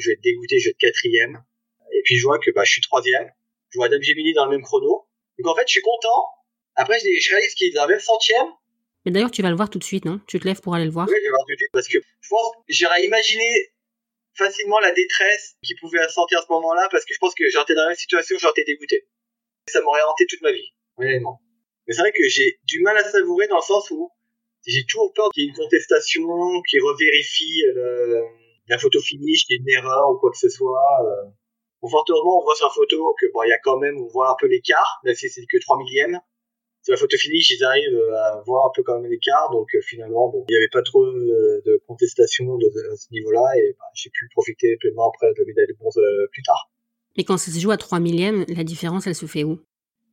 je 0.00 0.08
vais 0.08 0.14
être 0.14 0.22
dégoûté, 0.22 0.58
je 0.58 0.66
vais 0.66 0.70
être 0.70 0.78
quatrième. 0.78 1.44
Et 1.92 2.02
puis 2.04 2.16
je 2.16 2.24
vois 2.24 2.38
que 2.38 2.50
bah, 2.50 2.64
je 2.64 2.72
suis 2.72 2.80
troisième. 2.80 3.30
Je 3.70 3.78
vois 3.78 3.86
Adam 3.86 4.00
Gemini 4.00 4.32
dans 4.32 4.46
le 4.46 4.50
même 4.50 4.62
chrono. 4.62 5.06
Donc 5.38 5.46
en 5.46 5.54
fait, 5.54 5.64
je 5.66 5.72
suis 5.72 5.82
content. 5.82 6.26
Après, 6.74 6.98
je, 6.98 7.06
je 7.20 7.30
réalise 7.30 7.54
qu'il 7.54 7.68
est 7.68 7.74
dans 7.74 7.86
le 7.86 7.92
même 7.92 8.00
centième. 8.00 8.46
Mais 9.04 9.12
d'ailleurs, 9.12 9.30
tu 9.30 9.42
vas 9.42 9.50
le 9.50 9.56
voir 9.56 9.68
tout 9.68 9.78
de 9.78 9.84
suite, 9.84 10.04
non? 10.04 10.20
Tu 10.26 10.38
te 10.40 10.46
lèves 10.46 10.60
pour 10.60 10.74
aller 10.74 10.84
le 10.84 10.90
voir? 10.90 11.06
Oui, 11.08 11.14
je 11.16 11.20
vais 11.20 11.26
le 11.26 11.30
voir 11.30 11.44
tout 11.46 11.52
de 11.52 11.58
suite 11.58 11.72
parce 11.72 11.88
que 11.88 11.98
je 12.20 12.28
pense 12.28 12.52
j'aurais 12.68 13.04
imaginé 13.04 13.44
facilement 14.34 14.78
la 14.80 14.92
détresse 14.92 15.56
qu'il 15.62 15.76
pouvait 15.78 16.06
sentir 16.08 16.38
à 16.38 16.42
ce 16.42 16.52
moment-là 16.52 16.88
parce 16.90 17.04
que 17.04 17.14
je 17.14 17.18
pense 17.18 17.34
que 17.34 17.44
j'aurais 17.50 17.64
été 17.64 17.74
dans 17.74 17.82
la 17.82 17.88
même 17.88 17.96
situation, 17.96 18.36
j'aurais 18.38 18.52
été 18.52 18.64
dégoûté. 18.64 19.06
Ça 19.68 19.80
m'aurait 19.82 20.02
hanté 20.02 20.26
toute 20.26 20.42
ma 20.42 20.52
vie, 20.52 20.72
honnêtement. 20.96 21.40
Mais 21.86 21.94
c'est 21.94 22.00
vrai 22.00 22.12
que 22.12 22.26
j'ai 22.28 22.58
du 22.64 22.80
mal 22.80 22.96
à 22.96 23.04
savourer 23.04 23.48
dans 23.48 23.56
le 23.56 23.62
sens 23.62 23.90
où 23.90 24.10
j'ai 24.66 24.84
toujours 24.86 25.12
peur 25.12 25.28
qu'il 25.30 25.44
y 25.44 25.46
ait 25.46 25.48
une 25.50 25.56
contestation, 25.56 26.22
qui 26.68 26.78
revérifie 26.78 27.62
le, 27.74 28.22
la 28.68 28.78
photo 28.78 29.00
finish, 29.00 29.46
qu'il 29.46 29.56
y 29.56 29.58
ait 29.58 29.62
une 29.62 29.84
erreur 29.84 30.10
ou 30.10 30.18
quoi 30.18 30.30
que 30.30 30.38
ce 30.38 30.48
soit. 30.48 30.80
Euh. 31.04 31.30
Bon, 31.80 31.88
heureusement, 31.90 32.38
on 32.40 32.44
voit 32.44 32.54
sur 32.54 32.66
la 32.66 32.72
photo 32.72 33.14
que 33.20 33.26
bon, 33.32 33.42
il 33.42 33.48
y 33.48 33.52
a 33.52 33.58
quand 33.58 33.78
même, 33.78 34.00
on 34.00 34.06
voit 34.06 34.30
un 34.30 34.36
peu 34.38 34.46
l'écart, 34.46 35.00
même 35.04 35.16
si 35.16 35.28
c'est 35.28 35.44
que 35.50 35.58
3 35.60 35.78
millièmes 35.78 36.20
la 36.88 36.96
photo 36.96 37.16
finish, 37.16 37.50
ils 37.50 37.64
arrivent 37.64 37.94
euh, 37.94 38.14
à 38.14 38.42
voir 38.46 38.66
un 38.66 38.70
peu 38.74 38.82
quand 38.82 39.00
même 39.00 39.10
l'écart. 39.10 39.50
Donc 39.52 39.68
euh, 39.74 39.80
finalement, 39.82 40.28
bon, 40.28 40.44
il 40.48 40.52
n'y 40.52 40.56
avait 40.56 40.68
pas 40.72 40.82
trop 40.82 41.04
euh, 41.04 41.62
de 41.64 41.80
contestation 41.86 42.56
de, 42.56 42.66
de, 42.66 42.96
ce 42.96 43.12
niveau-là 43.12 43.44
et 43.56 43.76
bah, 43.78 43.84
j'ai 43.94 44.10
pu 44.10 44.28
profiter 44.32 44.76
pleinement 44.78 45.08
après 45.08 45.28
de 45.28 45.38
la 45.38 45.44
médaille 45.44 45.68
de 45.68 45.74
bronze 45.74 46.00
plus 46.32 46.42
tard. 46.42 46.70
Et 47.16 47.24
quand 47.24 47.36
ça 47.36 47.50
se 47.50 47.58
joue 47.58 47.70
à 47.70 47.76
3 47.76 48.00
millièmes, 48.00 48.44
la 48.48 48.64
différence, 48.64 49.06
elle 49.06 49.14
se 49.14 49.26
fait 49.26 49.44
où? 49.44 49.60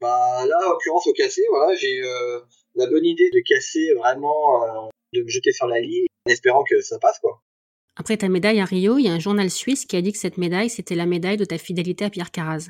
Bah 0.02 0.46
là, 0.48 0.56
en 0.66 0.72
l'occurrence, 0.72 1.08
au 1.08 1.14
cassé, 1.14 1.42
voilà, 1.50 1.76
j'ai 1.76 2.02
euh, 2.02 2.40
la 2.76 2.88
bonne 2.88 3.06
idée 3.06 3.30
de 3.32 3.42
casser 3.46 3.94
vraiment, 3.96 4.64
euh, 4.64 4.90
de 5.14 5.24
me 5.24 5.28
jeter 5.28 5.52
sur 5.52 5.68
la 5.68 5.80
ligne, 5.80 6.06
en 6.26 6.32
espérant 6.32 6.64
que 6.64 6.82
ça 6.82 6.98
passe, 7.00 7.20
quoi. 7.20 7.42
Après 7.96 8.16
ta 8.16 8.30
médaille 8.30 8.62
à 8.62 8.66
Rio, 8.66 8.98
il 8.98 9.06
y 9.06 9.08
a 9.10 9.12
un 9.12 9.20
journal 9.20 9.50
suisse 9.50 9.86
qui 9.86 9.98
a 9.98 10.02
dit 10.02 10.14
que 10.14 10.18
cette 10.18 10.38
médaille, 10.38 10.70
c'était 10.70 10.96
la 10.96 11.06
médaille 11.06 11.36
de 11.36 11.44
ta 11.44 11.58
fidélité 11.58 12.06
à 12.06 12.10
Pierre 12.10 12.32
Carraz 12.32 12.68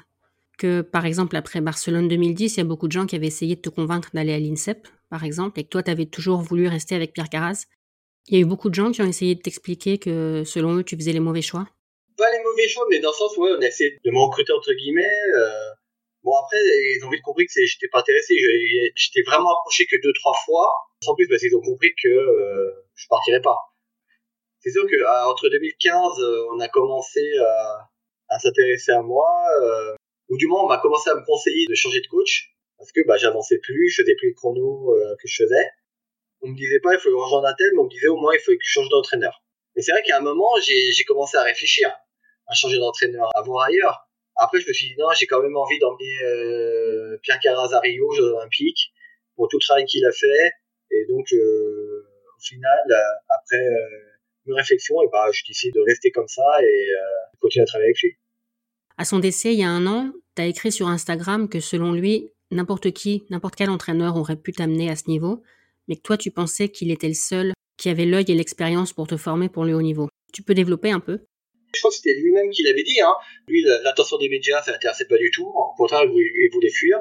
que, 0.59 0.81
par 0.81 1.05
exemple, 1.05 1.35
après 1.35 1.61
Barcelone 1.61 2.07
2010, 2.07 2.55
il 2.55 2.57
y 2.57 2.61
a 2.61 2.65
beaucoup 2.65 2.87
de 2.87 2.91
gens 2.91 3.07
qui 3.07 3.15
avaient 3.15 3.27
essayé 3.27 3.55
de 3.55 3.61
te 3.61 3.69
convaincre 3.69 4.09
d'aller 4.13 4.33
à 4.33 4.39
l'INSEP, 4.39 4.87
par 5.09 5.23
exemple, 5.23 5.59
et 5.59 5.63
que 5.63 5.69
toi, 5.69 5.81
tu 5.81 5.89
avais 5.89 6.05
toujours 6.05 6.41
voulu 6.41 6.67
rester 6.67 6.93
avec 6.93 7.13
Pierre 7.13 7.29
Carras. 7.29 7.65
Il 8.27 8.35
y 8.35 8.37
a 8.37 8.41
eu 8.41 8.45
beaucoup 8.45 8.69
de 8.69 8.75
gens 8.75 8.91
qui 8.91 9.01
ont 9.01 9.07
essayé 9.07 9.33
de 9.33 9.41
t'expliquer 9.41 9.97
que, 9.97 10.43
selon 10.45 10.75
eux, 10.75 10.83
tu 10.83 10.95
faisais 10.95 11.13
les 11.13 11.21
mauvais 11.21 11.41
choix. 11.41 11.65
Pas 12.17 12.29
les 12.31 12.43
mauvais 12.43 12.67
choix, 12.67 12.85
mais 12.91 12.99
dans 12.99 13.09
le 13.09 13.15
sens 13.15 13.35
où 13.37 13.45
on 13.45 13.61
a 13.61 13.65
essayé 13.65 13.97
de 14.03 14.11
me 14.11 14.19
recruter, 14.19 14.51
entre 14.53 14.73
guillemets. 14.73 15.17
Euh... 15.35 15.71
Bon, 16.21 16.35
après, 16.35 16.57
ils 16.59 17.01
ont 17.05 17.09
vite 17.09 17.21
compris 17.23 17.45
que 17.45 17.53
j'étais 17.55 17.87
pas 17.87 17.99
intéressé. 18.01 18.35
J'étais 18.93 19.23
vraiment 19.25 19.57
approché 19.57 19.85
que 19.89 19.95
deux, 20.03 20.11
trois 20.13 20.35
fois. 20.45 20.69
Sans 21.01 21.15
plus, 21.15 21.29
parce 21.29 21.41
qu'ils 21.41 21.55
ont 21.55 21.61
compris 21.61 21.93
que 21.95 22.09
euh, 22.09 22.71
je 22.93 23.07
partirais 23.07 23.41
pas. 23.41 23.55
C'est 24.59 24.71
sûr 24.71 24.85
que 24.85 25.29
entre 25.31 25.47
2015, 25.47 26.19
euh, 26.19 26.45
on 26.53 26.59
a 26.59 26.67
commencé 26.67 27.21
à, 27.39 27.89
à 28.27 28.39
s'intéresser 28.39 28.91
à 28.91 29.01
moi. 29.01 29.25
Euh, 30.29 30.33
ou 30.33 30.37
du 30.37 30.47
moins 30.47 30.63
on 30.63 30.67
m'a 30.67 30.79
commencé 30.79 31.09
à 31.09 31.15
me 31.15 31.25
conseiller 31.25 31.65
de 31.67 31.75
changer 31.75 32.01
de 32.01 32.07
coach 32.07 32.53
parce 32.77 32.91
que 32.91 33.01
bah 33.05 33.17
j'avançais 33.17 33.59
plus, 33.59 33.89
je 33.89 34.01
faisais 34.01 34.15
plus 34.15 34.29
le 34.29 34.35
chrono 34.35 34.95
euh, 34.95 35.15
que 35.21 35.27
je 35.27 35.43
faisais. 35.43 35.67
On 36.41 36.47
me 36.47 36.55
disait 36.55 36.79
pas 36.79 36.93
il 36.93 36.99
faut 36.99 37.09
rejoindre 37.09 37.47
un 37.47 37.53
tel, 37.53 37.67
mais 37.73 37.79
on 37.81 37.85
me 37.85 37.89
disait 37.89 38.07
au 38.07 38.17
moins 38.17 38.33
il 38.33 38.39
faut 38.39 38.51
que 38.51 38.57
je 38.61 38.71
change 38.71 38.89
d'entraîneur. 38.89 39.43
Et 39.75 39.81
c'est 39.81 39.91
vrai 39.91 40.01
qu'à 40.03 40.17
un 40.17 40.21
moment 40.21 40.49
j'ai 40.61 41.03
commencé 41.05 41.37
à 41.37 41.43
réfléchir 41.43 41.89
à 42.47 42.53
changer 42.53 42.77
d'entraîneur, 42.77 43.29
à 43.35 43.41
voir 43.41 43.67
ailleurs. 43.67 44.07
Après 44.35 44.59
je 44.61 44.67
me 44.67 44.73
suis 44.73 44.87
dit 44.87 44.95
non 44.97 45.07
j'ai 45.17 45.27
quand 45.27 45.41
même 45.41 45.55
envie 45.55 45.79
d'emmener 45.79 46.23
euh, 46.23 47.17
Pierre 47.21 47.39
Carazario 47.39 48.07
aux 48.07 48.13
Jeux 48.15 48.33
Olympiques 48.33 48.93
pour 49.35 49.47
tout 49.49 49.57
le 49.57 49.65
travail 49.65 49.85
qu'il 49.85 50.05
a 50.05 50.11
fait. 50.11 50.51
Et 50.91 51.05
donc 51.07 51.31
euh, 51.33 52.07
au 52.37 52.41
final 52.41 52.79
euh, 52.89 52.95
après 53.37 53.65
une 54.45 54.53
réflexion 54.53 55.01
et 55.03 55.07
bah 55.11 55.27
je 55.33 55.43
décide 55.47 55.73
de 55.73 55.81
rester 55.81 56.11
comme 56.11 56.27
ça 56.27 56.63
et 56.63 56.87
continuer 57.39 57.63
à 57.63 57.67
travailler 57.67 57.89
avec 57.89 58.01
lui. 58.01 58.17
À 58.99 59.05
son 59.05 59.19
décès, 59.19 59.53
il 59.53 59.59
y 59.59 59.63
a 59.63 59.69
un 59.69 59.87
an, 59.87 60.11
tu 60.35 60.41
as 60.41 60.47
écrit 60.47 60.73
sur 60.73 60.89
Instagram 60.89 61.47
que 61.47 61.61
selon 61.61 61.93
lui, 61.93 62.31
n'importe 62.51 62.91
qui, 62.91 63.23
n'importe 63.29 63.55
quel 63.55 63.69
entraîneur 63.69 64.17
aurait 64.17 64.35
pu 64.35 64.51
t'amener 64.51 64.89
à 64.89 64.97
ce 64.97 65.07
niveau, 65.07 65.41
mais 65.87 65.95
que 65.95 66.01
toi, 66.01 66.17
tu 66.17 66.31
pensais 66.31 66.67
qu'il 66.67 66.91
était 66.91 67.07
le 67.07 67.13
seul 67.13 67.53
qui 67.77 67.87
avait 67.87 68.03
l'œil 68.03 68.25
et 68.27 68.35
l'expérience 68.35 68.91
pour 68.91 69.07
te 69.07 69.15
former 69.15 69.47
pour 69.47 69.63
le 69.63 69.73
haut 69.73 69.81
niveau. 69.81 70.09
Tu 70.33 70.43
peux 70.43 70.53
développer 70.53 70.91
un 70.91 70.99
peu? 70.99 71.21
Je 71.73 71.79
crois 71.79 71.91
que 71.91 71.95
c'était 71.95 72.13
lui-même 72.19 72.49
qui 72.49 72.61
l'avait 72.63 72.83
dit. 72.83 72.99
Hein. 72.99 73.13
Lui, 73.47 73.63
l'attention 73.63 74.17
des 74.17 74.27
médias, 74.27 74.61
ça 74.63 74.73
l'intéressait 74.73 75.07
pas 75.07 75.17
du 75.17 75.31
tout. 75.31 75.47
Au 75.47 75.73
contraire, 75.77 76.03
il 76.03 76.49
voulait 76.51 76.69
fuir. 76.69 76.97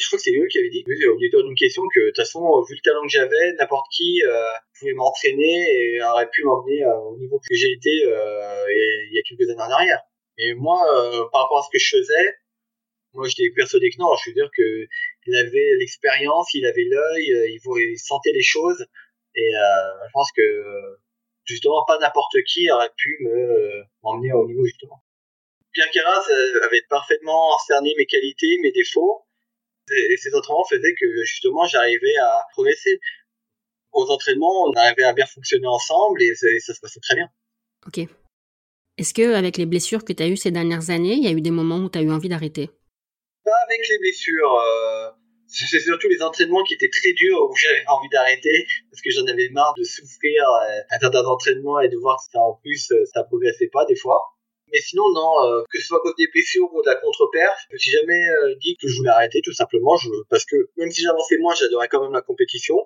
Je 0.00 0.06
crois 0.06 0.16
que 0.16 0.22
c'est 0.22 0.34
eux 0.34 0.46
qui 0.50 0.58
avaient 0.58 0.70
dit, 0.70 0.82
au 1.06 1.18
lieu 1.18 1.28
d'une 1.28 1.54
question, 1.54 1.82
que 1.94 2.00
de 2.00 2.06
toute 2.06 2.16
façon, 2.16 2.40
vu 2.66 2.76
le 2.76 2.80
talent 2.80 3.02
que 3.02 3.10
j'avais, 3.10 3.52
n'importe 3.58 3.84
qui 3.94 4.22
euh, 4.26 4.52
pouvait 4.78 4.94
m'entraîner 4.94 5.66
et 5.68 6.02
aurait 6.02 6.30
pu 6.32 6.44
m'emmener 6.44 6.82
euh, 6.82 7.12
au 7.12 7.18
niveau 7.18 7.38
que 7.38 7.54
j'ai 7.54 7.72
été 7.72 7.90
euh, 8.06 8.64
il 9.10 9.12
y 9.12 9.18
a 9.18 9.22
quelques 9.28 9.50
années 9.50 9.60
en 9.60 9.70
arrière. 9.70 10.00
Et 10.40 10.54
moi, 10.54 10.80
euh, 10.94 11.28
par 11.30 11.42
rapport 11.42 11.58
à 11.58 11.62
ce 11.62 11.68
que 11.70 11.78
je 11.78 11.98
faisais, 11.98 12.34
moi 13.12 13.28
j'étais 13.28 13.50
persuadé 13.54 13.90
que 13.90 13.98
non. 13.98 14.14
Je 14.16 14.30
veux 14.30 14.34
dire 14.34 14.50
que 14.56 14.86
il 15.26 15.36
avait 15.36 15.76
l'expérience, 15.78 16.54
il 16.54 16.66
avait 16.66 16.84
l'œil, 16.84 17.32
euh, 17.32 17.48
il, 17.48 17.60
il 17.90 17.98
sentait 17.98 18.32
les 18.32 18.42
choses. 18.42 18.86
Et 19.34 19.54
euh, 19.54 20.06
je 20.06 20.12
pense 20.12 20.32
que 20.32 20.98
justement 21.44 21.84
pas 21.86 21.98
n'importe 21.98 22.36
qui 22.46 22.70
aurait 22.70 22.92
pu 22.96 23.18
me 23.20 23.82
m'emmener 24.02 24.32
au 24.32 24.46
niveau 24.46 24.64
justement. 24.64 25.02
Pierre 25.72 25.90
Carras 25.90 26.26
avait 26.64 26.82
parfaitement 26.88 27.56
cerné 27.58 27.94
mes 27.96 28.06
qualités, 28.06 28.58
mes 28.62 28.72
défauts, 28.72 29.24
et 29.90 30.16
ces 30.16 30.34
entraînements 30.34 30.64
faisaient 30.64 30.94
que 30.98 31.24
justement 31.24 31.66
j'arrivais 31.66 32.16
à 32.16 32.44
progresser. 32.52 32.98
Aux 33.92 34.08
entraînements, 34.10 34.64
on 34.64 34.72
arrivait 34.72 35.04
à 35.04 35.12
bien 35.12 35.26
fonctionner 35.26 35.66
ensemble 35.66 36.22
et 36.22 36.34
ça, 36.34 36.74
se 36.74 36.80
passait 36.80 37.00
très 37.00 37.16
bien. 37.16 37.28
Ok. 37.86 38.08
Est-ce 39.00 39.14
que 39.14 39.32
avec 39.32 39.56
les 39.56 39.64
blessures 39.64 40.04
que 40.04 40.12
tu 40.12 40.22
as 40.22 40.28
eues 40.28 40.36
ces 40.36 40.50
dernières 40.50 40.90
années, 40.90 41.14
il 41.14 41.24
y 41.24 41.26
a 41.26 41.30
eu 41.30 41.40
des 41.40 41.50
moments 41.50 41.78
où 41.78 41.88
tu 41.88 41.98
as 41.98 42.02
eu 42.02 42.10
envie 42.10 42.28
d'arrêter? 42.28 42.68
Pas 43.46 43.56
avec 43.64 43.80
les 43.88 43.98
blessures. 43.98 44.52
Euh, 44.52 45.08
c'est 45.46 45.80
surtout 45.80 46.08
les 46.08 46.22
entraînements 46.22 46.62
qui 46.64 46.74
étaient 46.74 46.90
très 46.90 47.14
durs 47.14 47.40
où 47.48 47.56
j'avais 47.56 47.82
envie 47.88 48.10
d'arrêter 48.10 48.66
parce 48.90 49.00
que 49.00 49.08
j'en 49.08 49.24
avais 49.24 49.48
marre 49.52 49.72
de 49.78 49.84
souffrir 49.84 50.44
euh, 50.44 50.80
à 50.90 50.98
certains 50.98 51.24
entraînements 51.24 51.80
et 51.80 51.88
de 51.88 51.96
voir 51.96 52.18
que 52.18 52.30
ça 52.30 52.40
en 52.40 52.60
plus 52.60 52.92
euh, 52.92 53.02
ça 53.14 53.24
progressait 53.24 53.70
pas 53.72 53.86
des 53.86 53.96
fois. 53.96 54.20
Mais 54.70 54.80
sinon, 54.80 55.04
non, 55.14 55.64
que 55.70 55.80
ce 55.80 55.86
soit 55.86 55.96
à 55.96 56.00
cause 56.00 56.14
des 56.18 56.28
blessures 56.28 56.68
ou 56.70 56.82
de 56.82 56.86
la 56.86 56.96
contre-perf, 56.96 57.56
je 57.70 57.74
me 57.74 57.78
suis 57.78 57.90
jamais 57.90 58.22
dit 58.60 58.76
que 58.80 58.86
je 58.86 58.98
voulais 58.98 59.10
arrêter, 59.10 59.40
tout 59.42 59.54
simplement, 59.54 59.96
parce 60.28 60.44
que 60.44 60.56
même 60.76 60.90
si 60.92 61.00
j'avançais 61.00 61.38
moins, 61.38 61.54
j'adorais 61.54 61.88
quand 61.88 62.02
même 62.02 62.12
la 62.12 62.22
compétition, 62.22 62.76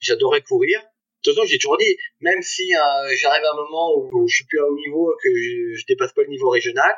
j'adorais 0.00 0.42
courir. 0.42 0.80
De 1.22 1.30
toute 1.30 1.34
façon, 1.34 1.46
j'ai 1.46 1.58
toujours 1.58 1.76
dit, 1.76 1.96
même 2.20 2.40
si 2.42 2.74
euh, 2.74 3.14
j'arrive 3.20 3.44
à 3.44 3.52
un 3.52 3.56
moment 3.56 3.92
où, 3.96 4.26
je 4.26 4.34
suis 4.34 4.44
plus 4.46 4.58
à 4.58 4.64
haut 4.64 4.74
niveau, 4.74 5.14
que 5.22 5.28
je, 5.28 5.78
je 5.78 5.84
dépasse 5.86 6.12
pas 6.12 6.22
le 6.22 6.28
niveau 6.28 6.48
régional, 6.48 6.94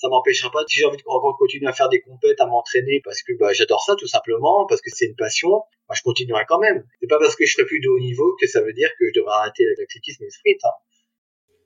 ça 0.00 0.08
m'empêchera 0.08 0.50
pas, 0.50 0.64
si 0.66 0.80
j'ai 0.80 0.86
envie 0.86 0.96
de 0.96 1.02
continuer 1.02 1.68
à 1.68 1.72
faire 1.72 1.88
des 1.88 2.00
compètes, 2.00 2.40
à 2.40 2.46
m'entraîner, 2.46 3.00
parce 3.04 3.22
que 3.22 3.32
bah, 3.38 3.52
j'adore 3.52 3.82
ça 3.84 3.94
tout 3.96 4.06
simplement, 4.06 4.66
parce 4.66 4.80
que 4.80 4.90
c'est 4.92 5.06
une 5.06 5.14
passion, 5.14 5.50
bah, 5.88 5.94
je 5.94 6.02
continuerai 6.02 6.44
quand 6.48 6.58
même. 6.58 6.84
C'est 7.00 7.06
pas 7.06 7.18
parce 7.18 7.36
que 7.36 7.44
je 7.44 7.52
serai 7.52 7.66
plus 7.66 7.80
de 7.80 7.88
haut 7.88 8.00
niveau 8.00 8.34
que 8.40 8.46
ça 8.46 8.62
veut 8.62 8.72
dire 8.72 8.88
que 8.98 9.04
je 9.08 9.20
devrais 9.20 9.34
arrêter 9.34 9.64
l'athlétisme 9.78 10.24
et 10.24 10.26
le 10.26 10.30
sprint. 10.30 10.64
Hein. 10.64 10.68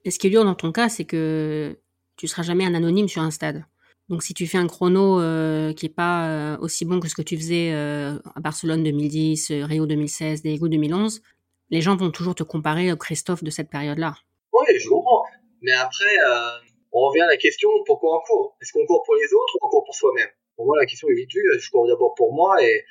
Et 0.04 0.10
ce 0.10 0.18
qui 0.18 0.26
est 0.26 0.30
dur 0.30 0.44
dans 0.44 0.54
ton 0.54 0.72
cas, 0.72 0.88
c'est 0.88 1.04
que 1.04 1.78
tu 2.16 2.26
seras 2.26 2.42
jamais 2.42 2.64
un 2.64 2.74
anonyme 2.74 3.08
sur 3.08 3.22
un 3.22 3.30
stade. 3.30 3.64
Donc 4.08 4.22
si 4.22 4.34
tu 4.34 4.46
fais 4.46 4.58
un 4.58 4.66
chrono 4.66 5.20
euh, 5.20 5.72
qui 5.72 5.86
est 5.86 5.94
pas 5.94 6.28
euh, 6.28 6.58
aussi 6.58 6.84
bon 6.84 7.00
que 7.00 7.08
ce 7.08 7.14
que 7.14 7.22
tu 7.22 7.36
faisais 7.38 7.72
à 7.72 8.40
Barcelone 8.40 8.82
2010, 8.82 9.50
euh, 9.50 9.64
Rio 9.64 9.86
2016, 9.86 10.42
Daegu 10.42 10.68
2011, 10.68 11.22
les 11.70 11.80
gens 11.80 11.96
vont 11.96 12.10
toujours 12.10 12.34
te 12.34 12.42
comparer 12.42 12.92
au 12.92 12.96
Christophe 12.96 13.42
de 13.42 13.50
cette 13.50 13.70
période-là. 13.70 14.14
Oui, 14.52 14.66
je 14.78 14.88
comprends. 14.88 15.24
Mais 15.62 15.72
après, 15.72 16.18
euh, 16.26 16.58
on 16.92 17.08
revient 17.08 17.22
à 17.22 17.26
la 17.26 17.36
question 17.36 17.68
pourquoi 17.86 18.18
on 18.18 18.20
court? 18.20 18.56
Est-ce 18.60 18.72
qu'on 18.72 18.86
court 18.86 19.02
pour 19.04 19.14
les 19.14 19.32
autres 19.32 19.54
ou 19.56 19.66
on 19.66 19.68
court 19.68 19.84
pour 19.84 19.94
soi-même? 19.94 20.28
Pour 20.56 20.66
moi, 20.66 20.76
la 20.78 20.86
question 20.86 21.08
est 21.08 21.14
vite 21.14 21.32
vue. 21.32 21.58
Je 21.58 21.70
cours 21.70 21.86
d'abord 21.88 22.14
pour 22.14 22.32
moi 22.32 22.62
et, 22.62 22.84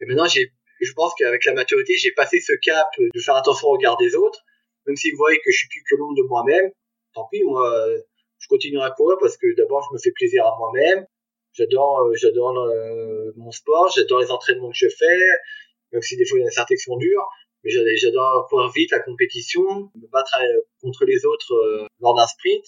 maintenant, 0.00 0.26
je 0.26 0.92
pense 0.94 1.14
qu'avec 1.14 1.44
la 1.44 1.54
maturité, 1.54 1.94
j'ai 1.96 2.12
passé 2.12 2.40
ce 2.40 2.52
cap 2.62 2.88
de 2.98 3.20
faire 3.20 3.36
attention 3.36 3.68
au 3.68 3.72
regard 3.72 3.96
des 3.96 4.14
autres. 4.14 4.44
Même 4.86 4.96
si 4.96 5.10
vous 5.10 5.16
voyez 5.16 5.38
que 5.38 5.50
je 5.50 5.56
suis 5.56 5.68
plus 5.68 5.82
que 5.88 5.96
l'ombre 5.96 6.14
de 6.16 6.28
moi-même, 6.28 6.70
tant 7.14 7.26
pis, 7.30 7.42
moi 7.44 7.72
je 8.38 8.48
continuerai 8.48 8.86
à 8.86 8.90
courir 8.90 9.16
parce 9.20 9.36
que 9.36 9.46
d'abord 9.56 9.86
je 9.88 9.94
me 9.94 9.98
fais 9.98 10.12
plaisir 10.12 10.46
à 10.46 10.56
moi-même. 10.58 11.06
J'adore, 11.52 12.00
euh, 12.00 12.14
j'adore 12.14 12.56
euh, 12.58 13.32
mon 13.36 13.50
sport, 13.50 13.90
j'adore 13.94 14.20
les 14.20 14.30
entraînements 14.30 14.70
que 14.70 14.76
je 14.76 14.88
fais, 14.88 15.18
même 15.92 16.02
si 16.02 16.16
des 16.16 16.26
fois 16.26 16.38
il 16.38 16.44
y 16.44 16.46
a 16.46 16.50
certains 16.50 16.74
qui 16.74 16.82
sont 16.82 16.96
durs. 16.96 17.26
Mais 17.66 17.96
j'adore 17.96 18.46
courir 18.48 18.70
vite, 18.70 18.92
la 18.92 19.00
compétition, 19.00 19.90
me 19.94 20.06
battre 20.12 20.38
euh, 20.40 20.60
contre 20.80 21.04
les 21.04 21.26
autres 21.26 21.88
lors 22.00 22.14
d'un 22.14 22.26
sprint. 22.26 22.64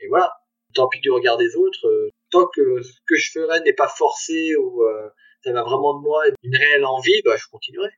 Et 0.00 0.08
voilà. 0.08 0.32
Tant 0.74 0.88
pis 0.88 1.00
du 1.00 1.10
regard 1.10 1.36
des 1.36 1.56
autres, 1.56 2.10
tant 2.30 2.46
que 2.46 2.80
ce 2.80 2.92
que 3.06 3.16
je 3.16 3.32
ferai 3.32 3.60
n'est 3.60 3.74
pas 3.74 3.88
forcé 3.88 4.54
ou 4.56 4.84
ça 5.42 5.52
va 5.52 5.62
vraiment 5.62 5.98
de 5.98 6.02
moi 6.02 6.22
une 6.44 6.56
réelle 6.56 6.84
envie, 6.84 7.20
bah 7.24 7.34
je 7.36 7.46
continuerai. 7.50 7.90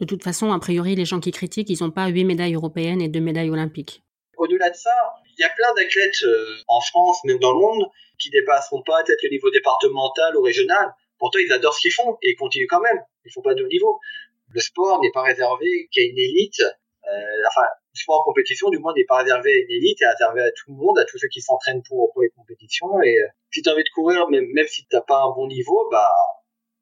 De 0.00 0.06
toute 0.06 0.24
façon, 0.24 0.50
a 0.50 0.58
priori, 0.58 0.96
les 0.96 1.04
gens 1.04 1.20
qui 1.20 1.30
critiquent, 1.30 1.70
ils 1.70 1.82
n'ont 1.82 1.90
pas 1.90 2.08
huit 2.08 2.24
médailles 2.24 2.54
européennes 2.54 3.02
et 3.02 3.08
deux 3.08 3.20
médailles 3.20 3.50
olympiques. 3.50 4.02
Au-delà 4.36 4.70
de 4.70 4.74
ça, 4.74 4.90
il 5.36 5.42
y 5.42 5.44
a 5.44 5.50
plein 5.50 5.72
d'athlètes 5.74 6.22
euh, 6.24 6.56
en 6.66 6.80
France, 6.80 7.22
même 7.24 7.38
dans 7.38 7.52
le 7.52 7.60
monde, 7.60 7.84
qui 8.18 8.30
dépasseront 8.30 8.82
pas 8.82 9.02
peut-être 9.04 9.22
le 9.22 9.30
niveau 9.30 9.50
départemental 9.50 10.36
ou 10.36 10.42
régional. 10.42 10.92
Pourtant, 11.18 11.38
ils 11.38 11.52
adorent 11.52 11.74
ce 11.74 11.80
qu'ils 11.80 11.92
font 11.92 12.18
et 12.22 12.32
ils 12.32 12.36
continuent 12.36 12.66
quand 12.68 12.80
même. 12.80 12.98
Ils 13.24 13.32
font 13.32 13.42
pas 13.42 13.54
de 13.54 13.62
haut 13.62 13.68
niveau. 13.68 14.00
Le 14.54 14.60
sport 14.60 15.00
n'est 15.02 15.10
pas 15.12 15.22
réservé 15.22 15.88
qu'à 15.92 16.02
une 16.02 16.18
élite. 16.18 16.60
Euh, 16.60 17.48
enfin, 17.50 17.66
le 17.92 17.98
sport 17.98 18.20
en 18.20 18.24
compétition, 18.24 18.70
du 18.70 18.78
moins, 18.78 18.94
n'est 18.94 19.04
pas 19.04 19.18
réservé 19.18 19.50
à 19.52 19.56
une 19.56 19.70
élite, 19.70 20.00
et 20.00 20.06
réservé 20.06 20.42
à 20.42 20.50
tout 20.52 20.70
le 20.70 20.76
monde, 20.76 20.98
à 20.98 21.04
tous 21.04 21.18
ceux 21.18 21.28
qui 21.28 21.42
s'entraînent 21.42 21.82
pour, 21.82 22.12
pour 22.12 22.22
les 22.22 22.30
compétitions. 22.30 23.02
Et 23.02 23.18
euh, 23.18 23.26
si 23.52 23.62
tu 23.62 23.68
as 23.68 23.72
envie 23.72 23.84
de 23.84 23.94
courir, 23.94 24.28
même, 24.30 24.46
même 24.54 24.66
si 24.66 24.86
t'as 24.88 25.02
pas 25.02 25.20
un 25.22 25.34
bon 25.34 25.48
niveau, 25.48 25.88
bah, 25.90 26.08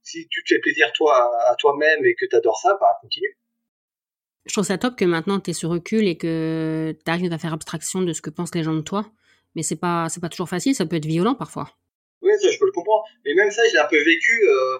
si 0.02 0.28
tu 0.28 0.44
te 0.44 0.54
fais 0.54 0.60
plaisir 0.60 0.92
toi 0.92 1.30
à 1.48 1.54
toi-même 1.56 2.04
et 2.04 2.14
que 2.14 2.26
tu 2.26 2.36
adores 2.36 2.58
ça, 2.58 2.76
bah, 2.80 2.98
continue 3.00 3.36
je 4.44 4.52
trouve 4.52 4.64
ça 4.64 4.78
top 4.78 4.96
que 4.96 5.04
maintenant 5.04 5.40
tu 5.40 5.50
es 5.50 5.52
sur 5.52 5.70
recul 5.70 6.06
et 6.06 6.16
que 6.16 6.96
tu 7.04 7.10
arrives 7.10 7.32
à 7.32 7.38
faire 7.38 7.52
abstraction 7.52 8.02
de 8.02 8.12
ce 8.12 8.20
que 8.20 8.30
pensent 8.30 8.54
les 8.54 8.62
gens 8.62 8.74
de 8.74 8.80
toi. 8.80 9.06
Mais 9.54 9.62
c'est 9.62 9.76
pas 9.76 10.08
c'est 10.08 10.20
pas 10.20 10.28
toujours 10.28 10.48
facile, 10.48 10.74
ça 10.74 10.86
peut 10.86 10.96
être 10.96 11.06
violent 11.06 11.34
parfois. 11.34 11.70
Oui, 12.22 12.32
ça 12.40 12.50
je 12.50 12.58
peux 12.58 12.66
le 12.66 12.72
comprendre. 12.72 13.04
Mais 13.24 13.34
même 13.34 13.50
ça, 13.50 13.62
je 13.68 13.74
l'ai 13.74 13.80
un 13.80 13.86
peu 13.86 14.02
vécu 14.02 14.32
euh, 14.48 14.78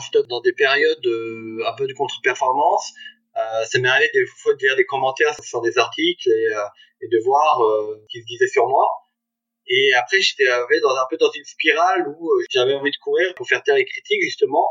j'étais 0.00 0.26
dans 0.28 0.40
des 0.40 0.52
périodes 0.52 1.06
euh, 1.06 1.62
un 1.66 1.72
peu 1.74 1.86
de 1.86 1.92
contre-performance. 1.92 2.92
Euh, 3.36 3.64
ça 3.64 3.78
m'est 3.78 3.88
arrivé 3.88 4.10
des 4.12 4.26
fois 4.26 4.54
de 4.54 4.58
lire 4.60 4.76
des 4.76 4.84
commentaires 4.84 5.34
sur 5.42 5.60
des 5.60 5.78
articles 5.78 6.28
et, 6.28 6.48
euh, 6.54 6.64
de 7.02 7.24
voir 7.24 7.62
euh, 7.62 8.00
ce 8.02 8.06
qu'ils 8.08 8.24
disaient 8.24 8.48
sur 8.48 8.66
moi. 8.66 8.86
Et 9.68 9.92
après, 9.94 10.20
j'étais 10.20 10.46
dans 10.46 10.96
un 10.96 11.06
peu 11.10 11.16
dans 11.18 11.30
une 11.30 11.44
spirale 11.44 12.08
où 12.08 12.30
j'avais 12.50 12.74
envie 12.74 12.90
de 12.90 12.96
courir 12.96 13.34
pour 13.34 13.46
faire 13.46 13.62
taire 13.62 13.76
les 13.76 13.84
critiques 13.84 14.22
justement. 14.22 14.66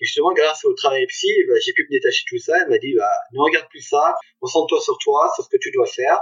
Et 0.00 0.06
justement, 0.06 0.32
grâce 0.32 0.64
au 0.64 0.72
travail 0.74 1.06
psy, 1.06 1.28
bah, 1.48 1.54
j'ai 1.64 1.72
pu 1.74 1.84
me 1.84 1.90
détacher 1.90 2.22
de 2.24 2.36
tout 2.36 2.42
ça. 2.42 2.54
Elle 2.62 2.70
m'a 2.70 2.78
dit, 2.78 2.94
bah, 2.96 3.10
ne 3.32 3.40
regarde 3.40 3.68
plus 3.68 3.82
ça, 3.82 4.14
concentre-toi 4.40 4.80
sur 4.80 4.96
toi, 4.98 5.30
sur 5.34 5.44
ce 5.44 5.50
que 5.50 5.58
tu 5.60 5.70
dois 5.70 5.86
faire. 5.86 6.18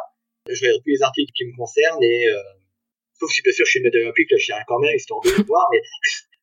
Je 0.48 0.60
regarde 0.60 0.82
tous 0.82 0.90
les 0.90 1.02
articles 1.02 1.32
qui 1.36 1.44
me 1.44 1.56
concernent 1.56 2.02
et, 2.02 2.26
sauf 3.18 3.30
si 3.30 3.42
bien 3.42 3.52
sûr 3.52 3.64
je 3.64 3.70
suis 3.70 3.78
une 3.78 3.84
médaille 3.84 4.02
olympique, 4.02 4.30
là 4.30 4.38
je 4.38 4.52
rien 4.52 4.62
quand 4.66 4.78
même, 4.78 4.94
histoire 4.94 5.20
de 5.22 5.30
le 5.30 5.44
voir, 5.44 5.66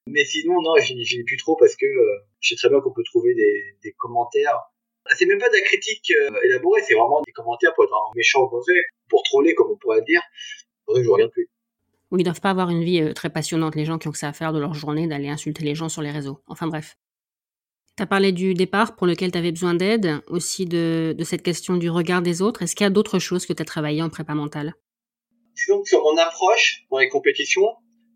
mais 0.08 0.26
sinon, 0.26 0.62
non, 0.62 0.76
je 0.82 0.94
n'y 0.94 1.24
plus 1.24 1.38
trop 1.38 1.56
parce 1.56 1.76
que 1.76 1.86
euh, 1.86 2.20
je 2.40 2.50
sais 2.50 2.56
très 2.56 2.70
bien 2.70 2.82
qu'on 2.82 2.94
peut 2.94 3.04
trouver 3.04 3.34
des, 3.34 3.78
des 3.84 3.94
commentaires. 3.94 4.60
C'est 5.18 5.26
même 5.26 5.40
pas 5.40 5.50
de 5.50 5.56
la 5.56 5.62
critique 5.62 6.12
euh, 6.12 6.42
élaborée, 6.46 6.82
c'est 6.82 6.94
vraiment 6.94 7.22
des 7.26 7.32
commentaires 7.32 7.74
pour 7.74 7.84
être 7.84 7.90
vraiment 7.90 8.12
méchant 8.16 8.44
ou 8.44 8.50
mauvais, 8.50 8.82
pour 9.10 9.24
troller, 9.24 9.54
comme 9.54 9.72
on 9.72 9.78
pourrait 9.78 10.02
dire. 10.02 10.22
Ça 10.88 10.94
que 10.96 11.04
je 11.04 11.10
regarde 11.10 11.32
plus. 11.32 11.50
Oui, 12.12 12.22
ils 12.22 12.24
doivent 12.24 12.42
pas 12.42 12.52
avoir 12.52 12.70
une 12.70 12.84
vie 12.84 13.02
euh, 13.02 13.14
très 13.14 13.30
passionnante, 13.30 13.76
les 13.76 13.86
gens 13.86 13.98
qui 13.98 14.08
ont 14.08 14.12
que 14.12 14.18
ça 14.18 14.30
à 14.30 14.34
faire 14.34 14.54
de 14.54 14.60
leur 14.60 14.74
journée, 14.74 15.08
d'aller 15.08 15.30
insulter 15.30 15.64
les 15.64 15.76
gens 15.76 15.90
sur 15.90 16.02
les 16.02 16.12
réseaux. 16.12 16.40
Enfin 16.48 16.68
bref. 16.68 16.96
Tu 17.98 18.04
as 18.04 18.08
parlé 18.08 18.32
du 18.32 18.54
départ 18.54 18.96
pour 18.96 19.08
lequel 19.08 19.32
tu 19.32 19.38
avais 19.38 19.52
besoin 19.52 19.76
d'aide, 19.76 20.22
aussi 20.28 20.66
de, 20.66 21.14
de, 21.18 21.24
cette 21.24 21.44
question 21.44 21.78
du 21.78 21.90
regard 21.90 22.22
des 22.22 22.42
autres. 22.42 22.64
Est-ce 22.64 22.76
qu'il 22.76 22.86
y 22.86 22.88
a 22.88 22.90
d'autres 22.90 23.20
choses 23.20 23.46
que 23.46 23.54
tu 23.54 23.62
as 23.62 23.66
travaillé 23.66 24.02
en 24.02 24.10
prépa 24.10 24.34
mentale? 24.34 24.74
Disons 25.56 25.82
que 25.82 25.90
sur 25.90 26.02
mon 26.02 26.18
approche 26.18 26.86
dans 26.90 26.98
les 26.98 27.10
compétitions, 27.10 27.68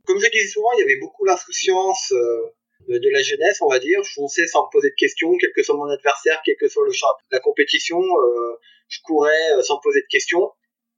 comme 0.08 0.20
je 0.20 0.30
disais 0.32 0.48
souvent, 0.48 0.72
il 0.74 0.80
y 0.80 0.84
avait 0.84 1.00
beaucoup 1.00 1.26
l'insouciance 1.26 2.12
euh, 2.14 2.54
de 2.88 3.10
la 3.10 3.22
jeunesse, 3.22 3.62
on 3.62 3.70
va 3.70 3.80
dire. 3.80 4.02
Je 4.04 4.14
fonçais 4.14 4.48
sans 4.48 4.66
me 4.66 4.72
poser 4.72 4.90
de 4.90 4.96
questions, 4.96 5.36
quel 5.40 5.52
que 5.54 5.62
soit 5.62 5.76
mon 5.76 5.90
adversaire, 5.90 6.42
quel 6.46 6.56
que 6.56 6.68
soit 6.68 6.86
le 6.86 6.94
champ 6.94 7.08
la 7.32 7.40
compétition. 7.40 8.00
Euh, 8.00 8.56
je 8.88 9.00
courais 9.04 9.52
euh, 9.58 9.62
sans 9.62 9.76
me 9.76 9.84
poser 9.84 10.02
de 10.02 10.08
questions. 10.10 10.50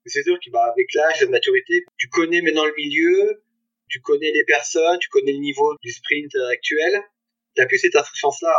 C'est 0.05 0.23
sûr 0.23 0.37
qu'avec 0.39 0.53
bah, 0.53 0.73
l'âge, 0.95 1.21
la 1.21 1.27
maturité, 1.27 1.83
tu 1.97 2.07
connais 2.07 2.41
maintenant 2.41 2.65
le 2.65 2.73
milieu, 2.77 3.43
tu 3.89 3.99
connais 3.99 4.31
les 4.31 4.45
personnes, 4.45 4.97
tu 4.99 5.09
connais 5.09 5.33
le 5.33 5.39
niveau 5.39 5.75
du 5.83 5.91
sprint 5.91 6.33
actuel 6.51 7.03
t'as 7.55 7.65
plus 7.65 7.79
cette 7.79 7.95
insouciance-là. 7.95 8.55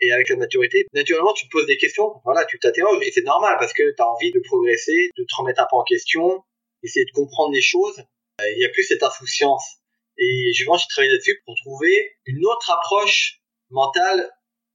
Et 0.00 0.12
avec 0.12 0.28
la 0.28 0.36
maturité, 0.36 0.86
naturellement, 0.94 1.32
tu 1.32 1.46
te 1.46 1.50
poses 1.50 1.66
des 1.66 1.76
questions. 1.76 2.20
Voilà, 2.24 2.44
tu 2.44 2.58
t'interroges. 2.58 3.04
Et 3.06 3.12
c'est 3.12 3.22
normal 3.22 3.56
parce 3.58 3.72
que 3.72 3.94
tu 3.94 4.02
as 4.02 4.08
envie 4.08 4.32
de 4.32 4.40
progresser, 4.40 5.10
de 5.16 5.24
te 5.24 5.34
remettre 5.36 5.60
un 5.60 5.66
peu 5.70 5.76
en 5.76 5.84
question, 5.84 6.42
essayer 6.82 7.04
de 7.04 7.12
comprendre 7.12 7.52
les 7.54 7.62
choses. 7.62 8.02
Il 8.40 8.58
n'y 8.58 8.64
a 8.64 8.68
plus 8.70 8.82
cette 8.82 9.02
insouciance. 9.02 9.81
Et 10.18 10.52
je 10.52 10.64
j'ai 10.64 10.86
travaillé 10.90 11.12
là-dessus 11.12 11.40
pour 11.44 11.54
trouver 11.56 12.12
une 12.26 12.44
autre 12.46 12.70
approche 12.70 13.40
mentale 13.70 14.30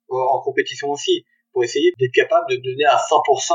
en 0.10 0.42
compétition 0.42 0.90
aussi. 0.90 1.26
Pour 1.54 1.64
essayer 1.64 1.92
d'être 2.00 2.14
capable 2.14 2.50
de 2.50 2.58
donner 2.58 2.86
à 2.86 2.98
100% 2.98 3.54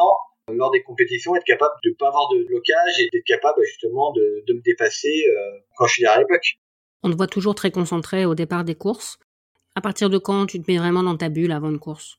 lors 0.49 0.71
des 0.71 0.83
compétitions, 0.83 1.37
être 1.37 1.45
capable 1.45 1.75
de 1.85 1.91
ne 1.91 1.95
pas 1.95 2.09
avoir 2.09 2.29
de 2.31 2.45
blocage 2.45 3.01
et 3.01 3.09
d'être 3.13 3.25
capable 3.25 3.63
justement 3.65 4.13
de, 4.13 4.45
de 4.47 4.55
me 4.55 4.61
dépasser 4.63 5.25
euh, 5.29 5.59
quand 5.77 5.87
je 5.87 5.95
suis 5.95 6.07
à 6.07 6.19
l'époque. 6.19 6.59
On 7.03 7.11
te 7.11 7.17
voit 7.17 7.27
toujours 7.27 7.55
très 7.55 7.71
concentré 7.71 8.25
au 8.25 8.35
départ 8.35 8.65
des 8.65 8.75
courses. 8.75 9.19
À 9.75 9.81
partir 9.81 10.11
de 10.11 10.19
quand 10.19 10.47
tu 10.47 10.61
te 10.61 10.71
mets 10.71 10.79
vraiment 10.79 11.03
dans 11.03 11.17
ta 11.17 11.29
bulle 11.29 11.53
avant 11.53 11.71
une 11.71 11.79
course? 11.79 12.19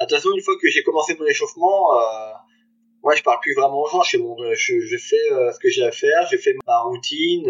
De 0.00 0.06
toute 0.06 0.16
façon, 0.16 0.30
une 0.34 0.42
fois 0.42 0.54
que 0.60 0.68
j'ai 0.68 0.82
commencé 0.82 1.16
mon 1.18 1.26
échauffement, 1.26 1.94
euh, 1.94 2.32
moi 3.02 3.14
je 3.14 3.22
parle 3.22 3.38
plus 3.40 3.54
vraiment 3.54 3.82
aux 3.82 3.88
gens. 3.88 4.02
Je, 4.02 4.18
mon, 4.18 4.36
je, 4.54 4.80
je 4.80 4.96
fais 4.96 5.32
euh, 5.32 5.52
ce 5.52 5.58
que 5.60 5.68
j'ai 5.68 5.84
à 5.84 5.92
faire, 5.92 6.26
j'ai 6.30 6.38
fait 6.38 6.54
ma 6.66 6.80
routine. 6.80 7.48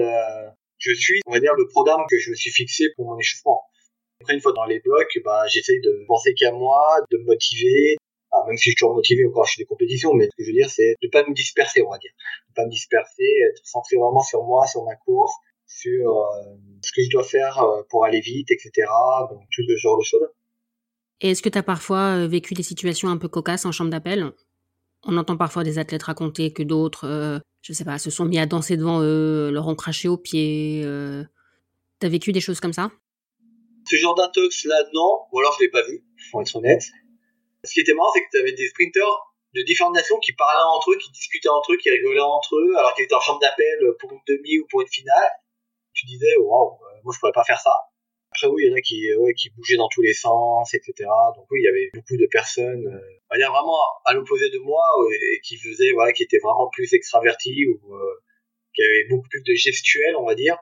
Je 0.84 0.92
suis, 0.92 1.20
on 1.26 1.32
va 1.32 1.40
dire, 1.40 1.54
le 1.54 1.66
programme 1.68 2.02
que 2.10 2.18
je 2.18 2.30
me 2.30 2.34
suis 2.34 2.50
fixé 2.50 2.84
pour 2.96 3.06
mon 3.06 3.18
échauffement. 3.18 3.62
Après, 4.20 4.34
une 4.34 4.40
fois 4.40 4.52
dans 4.52 4.66
les 4.66 4.80
blocs, 4.80 5.18
bah, 5.24 5.46
j'essaye 5.48 5.80
de 5.80 6.04
penser 6.06 6.34
qu'à 6.34 6.52
moi, 6.52 6.82
de 7.10 7.18
me 7.18 7.24
motiver, 7.24 7.96
même 8.46 8.56
si 8.56 8.64
je 8.64 8.70
suis 8.70 8.74
toujours 8.74 8.94
motivé 8.94 9.26
encore, 9.26 9.46
je 9.46 9.52
suis 9.52 9.62
des 9.62 9.66
compétitions, 9.66 10.12
mais 10.14 10.24
ce 10.24 10.36
que 10.36 10.44
je 10.44 10.48
veux 10.48 10.56
dire, 10.56 10.70
c'est 10.70 10.94
de 11.02 11.08
pas 11.08 11.24
me 11.26 11.34
disperser, 11.34 11.82
on 11.82 11.90
va 11.90 11.98
dire. 11.98 12.10
De 12.48 12.54
pas 12.54 12.64
me 12.64 12.70
disperser, 12.70 13.24
être 13.50 13.60
centré 13.64 13.96
vraiment 13.96 14.22
sur 14.22 14.42
moi, 14.42 14.66
sur 14.66 14.84
ma 14.84 14.96
course, 14.96 15.32
sur 15.66 16.10
euh, 16.10 16.56
ce 16.82 16.92
que 16.92 17.02
je 17.02 17.10
dois 17.10 17.24
faire 17.24 17.58
euh, 17.62 17.82
pour 17.88 18.04
aller 18.04 18.20
vite, 18.20 18.50
etc. 18.50 18.88
Donc, 19.30 19.42
tout 19.50 19.62
ce 19.66 19.76
genre 19.76 19.98
de 19.98 20.04
choses. 20.04 20.28
Et 21.20 21.30
est-ce 21.30 21.42
que 21.42 21.48
tu 21.48 21.58
as 21.58 21.62
parfois 21.62 22.18
euh, 22.18 22.26
vécu 22.26 22.54
des 22.54 22.62
situations 22.62 23.08
un 23.08 23.16
peu 23.16 23.28
cocasses 23.28 23.64
en 23.64 23.72
chambre 23.72 23.90
d'appel? 23.90 24.32
On 25.04 25.16
entend 25.16 25.36
parfois 25.36 25.64
des 25.64 25.78
athlètes 25.78 26.04
raconter 26.04 26.52
que 26.52 26.62
d'autres, 26.62 27.40
je 27.64 27.72
sais 27.72 27.84
pas, 27.84 27.98
se 27.98 28.10
sont 28.10 28.26
mis 28.26 28.38
à 28.38 28.44
danser 28.44 28.76
devant 28.76 29.00
eux, 29.00 29.50
leur 29.50 29.66
ont 29.68 29.74
craché 29.74 30.06
aux 30.06 30.18
pieds. 30.18 30.82
Euh... 30.84 31.24
T'as 31.98 32.10
vécu 32.10 32.30
des 32.30 32.40
choses 32.40 32.60
comme 32.60 32.74
ça? 32.74 32.90
Ce 33.88 33.96
genre 33.96 34.14
d'intox 34.14 34.66
là, 34.66 34.76
non. 34.92 35.24
Ou 35.32 35.40
alors 35.40 35.56
je 35.58 35.64
l'ai 35.64 35.70
pas 35.70 35.82
vu, 35.82 36.04
faut 36.30 36.42
être 36.42 36.54
honnête. 36.56 36.82
Ce 37.64 37.72
qui 37.72 37.80
était 37.80 37.94
marrant, 37.94 38.10
c'est 38.12 38.20
que 38.20 38.28
tu 38.32 38.38
avais 38.38 38.52
des 38.52 38.68
sprinters 38.68 39.16
de 39.54 39.62
différentes 39.62 39.94
nations 39.94 40.18
qui 40.18 40.34
parlaient 40.34 40.76
entre 40.76 40.90
eux, 40.90 40.98
qui 40.98 41.10
discutaient 41.12 41.48
entre 41.48 41.72
eux, 41.72 41.78
qui 41.78 41.88
rigolaient 41.88 42.20
entre 42.20 42.54
eux, 42.56 42.76
alors 42.76 42.92
qu'ils 42.92 43.06
étaient 43.06 43.14
en 43.14 43.20
chambre 43.20 43.40
d'appel 43.40 43.78
pour 43.98 44.12
une 44.12 44.20
demi 44.28 44.58
ou 44.58 44.66
pour 44.68 44.82
une 44.82 44.88
finale. 44.88 45.30
Tu 45.94 46.04
disais, 46.04 46.36
waouh, 46.36 46.72
euh, 46.72 47.00
moi 47.02 47.14
je 47.14 47.18
pourrais 47.18 47.32
pas 47.32 47.44
faire 47.44 47.60
ça. 47.60 47.72
Après 48.34 48.48
oui, 48.48 48.64
il 48.64 48.70
y 48.70 48.72
en 48.72 48.76
a 48.76 48.80
qui, 48.80 49.14
ouais, 49.14 49.34
qui 49.34 49.50
bougeaient 49.50 49.76
dans 49.76 49.88
tous 49.88 50.02
les 50.02 50.12
sens, 50.12 50.74
etc. 50.74 50.92
Donc 51.36 51.46
oui, 51.50 51.60
il 51.62 51.64
y 51.64 51.68
avait 51.68 51.90
beaucoup 51.94 52.16
de 52.16 52.26
personnes, 52.30 52.86
euh, 52.86 53.20
on 53.30 53.34
va 53.34 53.38
dire 53.38 53.52
vraiment 53.52 53.78
à 54.04 54.12
l'opposé 54.14 54.50
de 54.50 54.58
moi, 54.58 54.82
et 55.32 55.40
qui 55.40 55.56
faisaient, 55.56 55.92
voilà, 55.92 56.12
qui 56.12 56.24
étaient 56.24 56.40
vraiment 56.42 56.68
plus 56.72 56.92
extravertis 56.94 57.66
ou 57.66 57.94
euh, 57.94 58.22
qui 58.74 58.82
avaient 58.82 59.06
beaucoup 59.08 59.28
plus 59.28 59.42
de 59.42 59.54
gestuels, 59.54 60.16
on 60.16 60.26
va 60.26 60.34
dire. 60.34 60.56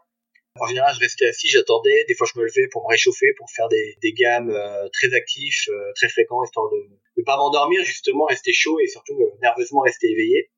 En 0.60 0.66
général, 0.66 0.94
je 0.94 1.00
restais 1.00 1.26
assis, 1.26 1.48
j'attendais. 1.48 2.04
Des 2.08 2.14
fois, 2.14 2.26
je 2.32 2.38
me 2.38 2.44
levais 2.44 2.68
pour 2.70 2.84
me 2.84 2.90
réchauffer, 2.90 3.32
pour 3.38 3.50
faire 3.50 3.68
des, 3.68 4.12
gammes 4.12 4.50
euh, 4.50 4.88
très 4.90 5.14
actifs, 5.14 5.68
euh, 5.68 5.92
très 5.94 6.08
fréquents, 6.08 6.44
histoire 6.44 6.70
de 6.70 6.76
ne 7.16 7.22
pas 7.24 7.36
m'endormir, 7.36 7.82
justement, 7.84 8.26
rester 8.26 8.52
chaud 8.52 8.78
et 8.80 8.86
surtout 8.86 9.18
euh, 9.18 9.30
nerveusement 9.40 9.80
rester 9.80 10.08
éveillé. 10.10 10.50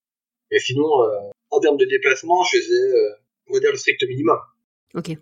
Mais 0.50 0.58
sinon, 0.58 0.88
en 1.50 1.60
termes 1.60 1.78
de 1.78 1.84
déplacement, 1.84 2.44
je 2.44 2.58
faisais, 2.58 2.92
on 3.48 3.54
va 3.54 3.60
dire, 3.60 3.70
le 3.72 3.76
strict 3.76 4.02
minimum. 4.06 4.38
Ok. 4.94 5.16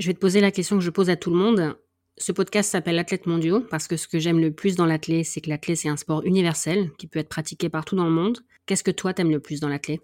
Je 0.00 0.06
vais 0.06 0.14
te 0.14 0.18
poser 0.18 0.40
la 0.40 0.50
question 0.50 0.78
que 0.78 0.82
je 0.82 0.88
pose 0.88 1.10
à 1.10 1.16
tout 1.16 1.28
le 1.28 1.36
monde. 1.36 1.76
Ce 2.16 2.32
podcast 2.32 2.70
s'appelle 2.70 2.98
Athlète 2.98 3.26
mondiaux 3.26 3.60
parce 3.60 3.86
que 3.86 3.98
ce 3.98 4.08
que 4.08 4.18
j'aime 4.18 4.40
le 4.40 4.50
plus 4.50 4.74
dans 4.74 4.86
l'athlète, 4.86 5.26
c'est 5.26 5.42
que 5.42 5.50
l'athlète, 5.50 5.76
c'est 5.76 5.90
un 5.90 5.98
sport 5.98 6.24
universel 6.24 6.90
qui 6.98 7.06
peut 7.06 7.18
être 7.18 7.28
pratiqué 7.28 7.68
partout 7.68 7.96
dans 7.96 8.06
le 8.06 8.10
monde. 8.10 8.38
Qu'est-ce 8.64 8.82
que 8.82 8.90
toi, 8.90 9.12
t'aimes 9.12 9.30
le 9.30 9.40
plus 9.40 9.60
dans 9.60 9.68
l'athlète 9.68 10.00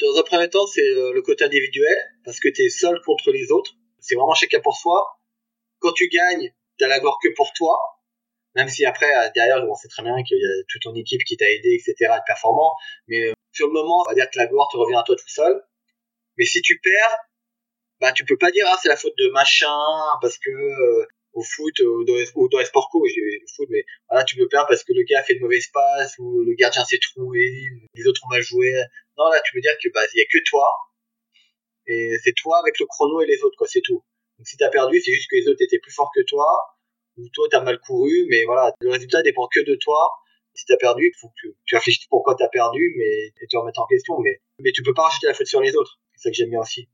dans 0.00 0.18
un 0.18 0.22
premier 0.22 0.48
temps, 0.48 0.66
c'est 0.66 0.80
euh, 0.80 1.12
le 1.12 1.20
côté 1.20 1.44
individuel, 1.44 1.94
parce 2.24 2.40
que 2.40 2.48
tu 2.48 2.62
es 2.62 2.70
seul 2.70 2.98
contre 3.04 3.32
les 3.32 3.52
autres. 3.52 3.72
C'est 3.98 4.14
vraiment 4.14 4.32
chacun 4.32 4.58
pour 4.60 4.74
soi. 4.74 5.20
Quand 5.78 5.92
tu 5.92 6.08
gagnes, 6.08 6.54
t'as 6.78 6.88
la 6.88 7.00
gloire 7.00 7.18
que 7.22 7.28
pour 7.36 7.52
toi, 7.52 7.78
même 8.56 8.70
si 8.70 8.86
après, 8.86 9.14
euh, 9.14 9.28
derrière, 9.34 9.62
on 9.68 9.74
sait 9.74 9.88
très 9.88 10.02
bien 10.02 10.14
qu'il 10.22 10.38
y 10.38 10.42
a 10.42 10.64
toute 10.68 10.80
ton 10.80 10.94
équipe 10.94 11.22
qui 11.24 11.36
t'a 11.36 11.44
aidé, 11.50 11.78
etc., 11.78 12.14
performant. 12.26 12.72
Mais 13.08 13.28
euh, 13.28 13.34
sur 13.52 13.66
le 13.66 13.74
moment, 13.74 14.00
on 14.00 14.08
va 14.08 14.14
dire 14.14 14.30
que 14.30 14.38
la 14.38 14.46
gloire 14.46 14.68
te 14.72 14.78
revient 14.78 14.96
à 14.96 15.02
toi 15.02 15.16
tout 15.16 15.28
seul. 15.28 15.62
Mais 16.38 16.46
si 16.46 16.62
tu 16.62 16.80
perds, 16.82 17.18
bah 18.00 18.12
tu 18.12 18.24
peux 18.24 18.38
pas 18.38 18.50
dire 18.50 18.64
ah 18.68 18.76
c'est 18.82 18.88
la 18.88 18.96
faute 18.96 19.16
de 19.18 19.28
machin 19.30 19.76
parce 20.20 20.38
que 20.38 20.50
au 21.32 21.42
foot 21.42 21.78
ou 21.80 22.04
dans, 22.04 22.14
ou 22.34 22.48
dans 22.48 22.58
les 22.58 22.64
sports 22.64 22.88
co, 22.90 23.04
foot, 23.56 23.68
mais 23.70 23.84
voilà, 24.08 24.24
tu 24.24 24.36
peux 24.36 24.48
perdre 24.48 24.68
parce 24.68 24.82
que 24.84 24.92
le 24.92 25.02
gars 25.04 25.20
a 25.20 25.22
fait 25.22 25.34
de 25.34 25.40
mauvais 25.40 25.60
passe 25.72 26.16
ou 26.18 26.42
le 26.42 26.54
gardien 26.54 26.84
s'est 26.84 26.98
troué, 26.98 27.46
les 27.94 28.06
autres 28.06 28.20
ont 28.24 28.30
mal 28.30 28.42
joué. 28.42 28.72
Non, 29.16 29.28
là, 29.30 29.40
tu 29.44 29.52
peux 29.54 29.60
dire 29.60 29.76
que 29.82 29.88
bah 29.94 30.02
il 30.12 30.18
y 30.18 30.22
a 30.22 30.26
que 30.26 30.38
toi 30.48 30.66
et 31.86 32.16
c'est 32.22 32.34
toi 32.34 32.58
avec 32.60 32.78
le 32.78 32.86
chrono 32.86 33.20
et 33.20 33.26
les 33.26 33.42
autres 33.42 33.56
quoi, 33.56 33.66
c'est 33.68 33.82
tout. 33.82 34.02
Donc 34.38 34.46
si 34.46 34.56
t'as 34.56 34.70
perdu, 34.70 35.00
c'est 35.00 35.12
juste 35.12 35.30
que 35.30 35.36
les 35.36 35.48
autres 35.48 35.62
étaient 35.62 35.78
plus 35.78 35.92
forts 35.92 36.10
que 36.14 36.22
toi 36.22 36.46
ou 37.16 37.28
toi 37.32 37.48
t'as 37.50 37.60
mal 37.60 37.78
couru, 37.80 38.26
mais 38.28 38.44
voilà, 38.44 38.72
le 38.80 38.90
résultat 38.90 39.22
dépend 39.22 39.48
que 39.48 39.60
de 39.60 39.74
toi. 39.76 40.10
Si 40.54 40.64
t'as 40.66 40.76
perdu, 40.76 41.12
faut 41.20 41.28
que 41.28 41.48
tu 41.64 41.74
réfléchisses 41.76 42.06
pourquoi 42.08 42.34
t'as 42.34 42.48
perdu, 42.48 42.94
mais 42.96 43.26
et 43.40 43.46
te 43.48 43.56
remettre 43.56 43.80
en 43.80 43.86
question. 43.86 44.18
Mais 44.18 44.40
mais 44.58 44.72
tu 44.72 44.82
peux 44.82 44.94
pas 44.94 45.02
rajouter 45.02 45.28
la 45.28 45.34
faute 45.34 45.46
sur 45.46 45.60
les 45.60 45.76
autres. 45.76 46.00
C'est 46.16 46.24
ça 46.24 46.30
que 46.30 46.36
j'aime 46.36 46.50
bien 46.50 46.60
aussi. 46.60 46.88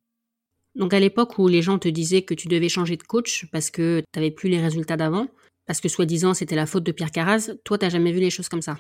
Donc 0.77 0.93
à 0.93 1.01
l'époque 1.01 1.39
où 1.39 1.49
les 1.49 1.62
gens 1.62 1.79
te 1.79 1.89
disaient 1.89 2.22
que 2.22 2.35
tu 2.35 2.49
devais 2.49 2.68
changer 2.68 2.97
de 2.97 3.03
coach 3.03 3.47
parce 3.51 3.70
que 3.70 4.01
tu 4.01 4.07
n'avais 4.14 4.31
plus 4.31 4.51
les 4.51 4.61
résultats 4.61 4.99
d'avant, 4.99 5.27
parce 5.66 5.81
que 5.81 5.89
soi-disant 5.89 6.35
c'était 6.35 6.55
la 6.55 6.66
faute 6.66 6.85
de 6.85 6.93
Pierre 6.93 7.11
Carraz, 7.11 7.51
toi 7.64 7.79
t'as 7.79 7.89
jamais 7.89 8.12
vu 8.12 8.20
les 8.20 8.29
choses 8.29 8.51
comme 8.51 8.61
ça? 8.61 8.77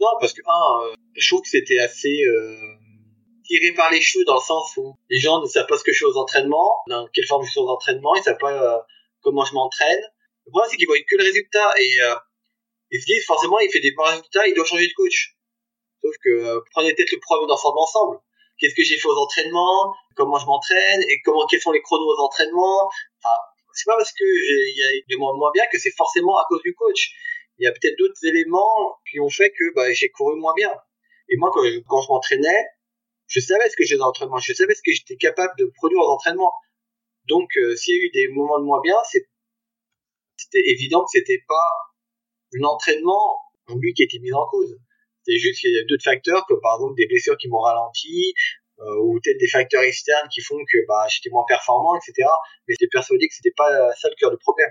Non, 0.00 0.08
parce 0.20 0.32
que 0.32 0.40
un, 0.46 0.86
euh, 0.86 0.94
je 1.16 1.28
trouve 1.28 1.42
que 1.42 1.48
c'était 1.48 1.80
assez 1.80 2.24
euh, 2.24 2.56
tiré 3.44 3.72
par 3.74 3.90
les 3.90 4.00
cheveux 4.00 4.24
dans 4.24 4.36
le 4.36 4.40
sens 4.40 4.76
où 4.76 4.94
les 5.10 5.18
gens 5.18 5.42
ne 5.42 5.46
savent 5.46 5.66
pas 5.66 5.76
ce 5.76 5.82
que 5.82 5.92
je 5.92 5.98
fais 5.98 6.04
aux 6.04 6.16
entraînements, 6.16 6.72
dans 6.86 7.08
quelle 7.12 7.26
forme 7.26 7.44
je 7.44 7.50
suis 7.50 7.60
aux 7.60 7.68
entraînements, 7.68 8.14
ils 8.14 8.22
savent 8.22 8.38
pas 8.38 8.52
euh, 8.52 8.78
comment 9.22 9.44
je 9.44 9.54
m'entraîne. 9.54 10.00
Le 10.46 10.50
problème 10.50 10.70
c'est 10.70 10.76
qu'ils 10.76 10.86
voient 10.86 10.98
que 10.98 11.16
le 11.16 11.24
résultat 11.24 11.80
et 11.80 11.96
ils 12.92 13.00
se 13.00 13.06
disent 13.06 13.24
forcément 13.26 13.58
il 13.58 13.70
fait 13.72 13.80
des 13.80 13.92
bons 13.92 14.04
résultats, 14.04 14.46
il 14.46 14.54
doit 14.54 14.64
changer 14.64 14.86
de 14.86 14.92
coach. 14.92 15.34
Sauf 16.00 16.14
que 16.22 16.62
prenez 16.70 16.94
peut-être 16.94 17.12
le 17.12 17.18
problème 17.18 17.48
d'ensemble 17.48 17.78
ensemble 17.78 18.20
qu'est-ce 18.62 18.76
que 18.76 18.84
j'ai 18.84 18.96
fait 18.96 19.08
aux 19.08 19.18
entraînements, 19.18 19.92
comment 20.14 20.38
je 20.38 20.46
m'entraîne 20.46 21.02
et 21.08 21.20
comment 21.24 21.44
quels 21.46 21.60
sont 21.60 21.72
les 21.72 21.82
chronos 21.82 22.06
aux 22.06 22.20
entraînements. 22.20 22.86
Enfin, 23.18 23.34
c'est 23.74 23.86
pas 23.86 23.96
parce 23.96 24.12
que 24.12 24.24
il 24.24 24.76
y 24.76 24.82
a 24.82 25.02
des 25.08 25.16
moins, 25.16 25.34
moins 25.34 25.50
bien 25.52 25.64
que 25.72 25.78
c'est 25.78 25.90
forcément 25.96 26.38
à 26.38 26.46
cause 26.48 26.62
du 26.62 26.72
coach. 26.74 27.10
Il 27.58 27.64
y 27.64 27.66
a 27.66 27.72
peut-être 27.72 27.98
d'autres 27.98 28.24
éléments 28.24 28.96
qui 29.10 29.18
ont 29.18 29.28
fait 29.28 29.50
que 29.50 29.74
bah, 29.74 29.92
j'ai 29.92 30.10
couru 30.10 30.38
moins 30.38 30.54
bien. 30.54 30.72
Et 31.28 31.36
moi, 31.36 31.50
quand 31.52 31.64
je, 31.64 32.08
m'entraînais, 32.08 32.64
je 33.26 33.40
savais 33.40 33.68
ce 33.68 33.76
que 33.76 33.84
j'ai 33.84 33.96
dans 33.96 34.06
l'entraînement, 34.06 34.38
je 34.38 34.52
savais 34.52 34.74
ce 34.74 34.82
que 34.82 34.92
j'étais 34.92 35.16
capable 35.16 35.52
de 35.58 35.66
produire 35.76 36.00
aux 36.00 36.12
entraînements. 36.12 36.54
Donc, 37.26 37.50
euh, 37.56 37.74
s'il 37.76 37.96
y 37.96 37.98
a 37.98 38.02
eu 38.02 38.10
des 38.10 38.28
moments 38.28 38.58
de 38.58 38.64
moins 38.64 38.80
bien, 38.80 38.96
c'était 39.04 40.62
évident 40.66 41.02
que 41.04 41.10
c'était 41.12 41.42
pas 41.48 41.68
l'entraînement 42.52 43.38
lui 43.76 43.94
qui 43.94 44.02
était 44.02 44.18
mis 44.18 44.32
en 44.32 44.46
cause. 44.46 44.76
C'est 45.24 45.38
juste 45.38 45.60
qu'il 45.60 45.72
y 45.72 45.78
a 45.78 45.84
d'autres 45.84 46.04
facteurs, 46.04 46.44
comme 46.46 46.60
par 46.60 46.76
exemple 46.76 46.94
des 46.96 47.06
blessures 47.06 47.36
qui 47.36 47.48
m'ont 47.48 47.60
ralenti, 47.60 48.34
euh, 48.80 48.96
ou 49.02 49.20
peut-être 49.20 49.38
des 49.38 49.48
facteurs 49.48 49.82
externes 49.82 50.28
qui 50.32 50.40
font 50.40 50.58
que 50.70 50.78
bah, 50.88 51.06
j'étais 51.08 51.30
moins 51.30 51.44
performant, 51.46 51.94
etc. 51.96 52.28
Mais 52.66 52.74
j'étais 52.74 52.88
persuadé 52.90 53.28
que 53.28 53.34
c'était 53.34 53.54
pas 53.56 53.92
ça 53.94 54.08
le 54.08 54.14
cœur 54.18 54.30
du 54.30 54.38
problème. 54.38 54.70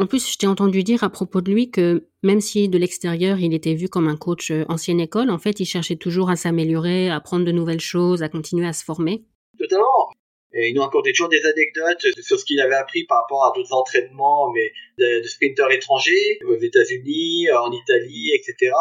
En 0.00 0.06
plus, 0.06 0.30
je 0.30 0.38
t'ai 0.38 0.46
entendu 0.46 0.84
dire 0.84 1.02
à 1.02 1.10
propos 1.10 1.40
de 1.40 1.50
lui 1.50 1.70
que 1.70 2.06
même 2.22 2.40
si 2.40 2.68
de 2.68 2.78
l'extérieur 2.78 3.40
il 3.40 3.52
était 3.52 3.74
vu 3.74 3.88
comme 3.88 4.06
un 4.06 4.16
coach 4.16 4.52
euh, 4.52 4.64
ancienne 4.68 5.00
école, 5.00 5.28
en 5.30 5.38
fait, 5.38 5.58
il 5.58 5.66
cherchait 5.66 5.96
toujours 5.96 6.30
à 6.30 6.36
s'améliorer, 6.36 7.10
à 7.10 7.16
apprendre 7.16 7.44
de 7.44 7.50
nouvelles 7.50 7.80
choses, 7.80 8.22
à 8.22 8.28
continuer 8.28 8.66
à 8.66 8.72
se 8.72 8.84
former. 8.84 9.24
Totalement. 9.58 10.10
Et 10.52 10.68
il 10.68 10.74
nous 10.74 10.82
racontait 10.82 11.12
toujours 11.12 11.28
des 11.28 11.44
anecdotes 11.44 12.06
sur 12.22 12.38
ce 12.38 12.44
qu'il 12.44 12.60
avait 12.60 12.76
appris 12.76 13.04
par 13.04 13.22
rapport 13.22 13.44
à 13.44 13.52
d'autres 13.54 13.74
entraînements, 13.74 14.50
mais 14.52 14.72
de, 14.98 15.22
de 15.22 15.26
sprinteurs 15.26 15.70
étrangers, 15.72 16.38
aux 16.46 16.56
États-Unis, 16.56 17.50
en 17.50 17.70
Italie, 17.72 18.30
etc 18.34 18.72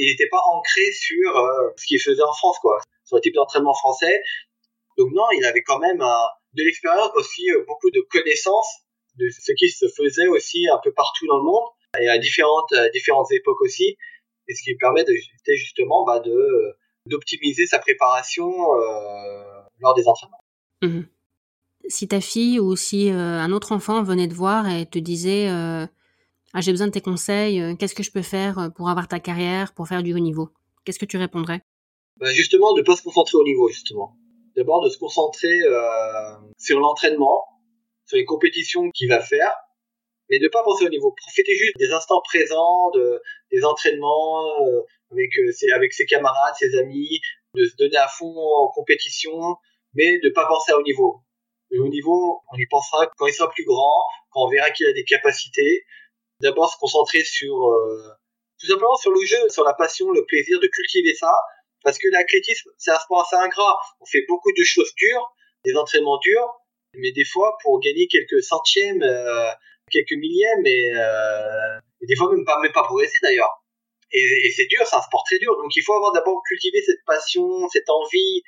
il 0.00 0.10
n'était 0.10 0.28
pas 0.28 0.40
ancré 0.52 0.90
sur 0.92 1.36
euh, 1.36 1.70
ce 1.76 1.86
qu'il 1.86 2.00
faisait 2.00 2.22
en 2.22 2.32
France, 2.32 2.58
quoi, 2.60 2.80
sur 3.04 3.16
le 3.16 3.20
type 3.22 3.34
d'entraînement 3.34 3.74
français. 3.74 4.22
Donc 4.96 5.10
non, 5.12 5.24
il 5.36 5.44
avait 5.44 5.62
quand 5.62 5.78
même 5.78 6.00
euh, 6.00 6.26
de 6.54 6.64
l'expérience, 6.64 7.10
aussi 7.14 7.50
euh, 7.50 7.64
beaucoup 7.66 7.90
de 7.90 8.00
connaissances 8.10 8.80
de 9.18 9.28
ce 9.28 9.52
qui 9.52 9.68
se 9.68 9.86
faisait 9.88 10.28
aussi 10.28 10.66
un 10.68 10.78
peu 10.82 10.92
partout 10.92 11.26
dans 11.26 11.36
le 11.36 11.44
monde 11.44 11.68
et 12.00 12.08
à 12.08 12.18
différentes 12.18 12.72
différentes 12.94 13.30
époques 13.32 13.60
aussi, 13.60 13.96
et 14.48 14.54
ce 14.54 14.62
qui 14.62 14.74
permet 14.76 15.04
de 15.04 15.12
justement 15.48 16.04
bah, 16.04 16.20
de 16.20 16.76
d'optimiser 17.06 17.66
sa 17.66 17.80
préparation 17.80 18.48
lors 19.80 19.94
des 19.94 20.06
entraînements. 20.06 20.44
Mmh 20.82 21.02
si 21.88 22.06
ta 22.06 22.20
fille 22.20 22.60
ou 22.60 22.76
si 22.76 23.10
un 23.10 23.50
autre 23.50 23.72
enfant 23.72 24.04
venait 24.04 24.28
te 24.28 24.34
voir 24.34 24.70
et 24.70 24.86
te 24.86 24.98
disait 24.98 25.48
ah, 26.52 26.60
j'ai 26.60 26.72
besoin 26.72 26.88
de 26.88 26.92
tes 26.92 27.00
conseils, 27.00 27.60
euh, 27.60 27.74
qu'est-ce 27.76 27.94
que 27.94 28.02
je 28.02 28.10
peux 28.10 28.22
faire 28.22 28.58
euh, 28.58 28.68
pour 28.70 28.88
avoir 28.88 29.06
ta 29.06 29.20
carrière, 29.20 29.72
pour 29.72 29.86
faire 29.86 30.02
du 30.02 30.14
haut 30.14 30.18
niveau? 30.18 30.50
Qu'est-ce 30.84 30.98
que 30.98 31.04
tu 31.04 31.16
répondrais? 31.16 31.62
Bah 32.16 32.32
Justement, 32.32 32.72
de 32.74 32.80
ne 32.80 32.84
pas 32.84 32.96
se 32.96 33.02
concentrer 33.02 33.36
au 33.38 33.44
niveau, 33.44 33.68
justement. 33.68 34.16
D'abord, 34.56 34.82
de 34.84 34.90
se 34.90 34.98
concentrer 34.98 35.60
euh, 35.62 36.34
sur 36.58 36.80
l'entraînement, 36.80 37.44
sur 38.04 38.16
les 38.16 38.24
compétitions 38.24 38.90
qu'il 38.90 39.08
va 39.08 39.20
faire, 39.20 39.52
mais 40.28 40.40
de 40.40 40.44
ne 40.44 40.48
pas 40.48 40.64
penser 40.64 40.84
au 40.84 40.88
niveau. 40.88 41.12
Profitez 41.12 41.54
juste 41.54 41.76
des 41.78 41.92
instants 41.92 42.20
présents, 42.24 42.90
de, 42.94 43.22
des 43.52 43.64
entraînements 43.64 44.42
avec, 45.12 45.30
ses, 45.52 45.70
avec 45.70 45.92
ses 45.92 46.06
camarades, 46.06 46.54
ses 46.58 46.76
amis, 46.78 47.20
de 47.54 47.64
se 47.64 47.76
donner 47.76 47.96
à 47.96 48.08
fond 48.08 48.34
en 48.36 48.68
compétition, 48.74 49.56
mais 49.94 50.18
de 50.18 50.28
ne 50.28 50.32
pas 50.32 50.46
penser 50.46 50.72
au 50.72 50.82
niveau. 50.82 51.22
Le 51.70 51.82
haut 51.82 51.88
niveau, 51.88 52.42
on 52.52 52.56
y 52.56 52.66
pensera 52.66 53.06
quand 53.16 53.26
il 53.26 53.32
sera 53.32 53.48
plus 53.50 53.64
grand, 53.64 54.02
quand 54.30 54.44
on 54.44 54.48
verra 54.48 54.70
qu'il 54.70 54.86
a 54.86 54.92
des 54.92 55.04
capacités, 55.04 55.84
d'abord 56.40 56.72
se 56.72 56.78
concentrer 56.78 57.24
sur 57.24 57.54
euh, 57.68 58.08
tout 58.58 58.66
simplement 58.66 58.96
sur 58.96 59.10
le 59.10 59.24
jeu, 59.24 59.48
sur 59.48 59.64
la 59.64 59.74
passion, 59.74 60.10
le 60.10 60.24
plaisir 60.26 60.60
de 60.60 60.66
cultiver 60.66 61.14
ça, 61.14 61.32
parce 61.82 61.98
que 61.98 62.08
l'athlétisme 62.10 62.70
c'est 62.78 62.90
un 62.90 62.98
sport 62.98 63.22
assez 63.22 63.36
ingrat. 63.36 63.78
On 64.00 64.06
fait 64.06 64.24
beaucoup 64.28 64.52
de 64.52 64.62
choses 64.62 64.92
dures, 64.96 65.34
des 65.64 65.76
entraînements 65.76 66.18
durs, 66.18 66.48
mais 66.94 67.12
des 67.12 67.24
fois 67.24 67.56
pour 67.62 67.80
gagner 67.80 68.06
quelques 68.08 68.42
centièmes, 68.42 69.02
euh, 69.02 69.50
quelques 69.90 70.12
millièmes, 70.12 70.66
et, 70.66 70.92
euh, 70.94 71.80
et, 72.02 72.06
des 72.06 72.16
fois 72.16 72.30
même 72.30 72.44
pas 72.44 72.58
même 72.60 72.72
pas 72.72 72.84
progresser 72.84 73.18
d'ailleurs. 73.22 73.62
Et, 74.12 74.20
et 74.20 74.50
c'est 74.50 74.66
dur, 74.66 74.80
c'est 74.84 74.96
un 74.96 75.02
sport 75.02 75.24
très 75.24 75.38
dur. 75.38 75.56
Donc 75.56 75.74
il 75.76 75.82
faut 75.82 75.94
avoir 75.94 76.12
d'abord 76.12 76.42
cultivé 76.48 76.82
cette 76.82 77.04
passion, 77.06 77.68
cette 77.68 77.88
envie, 77.88 78.42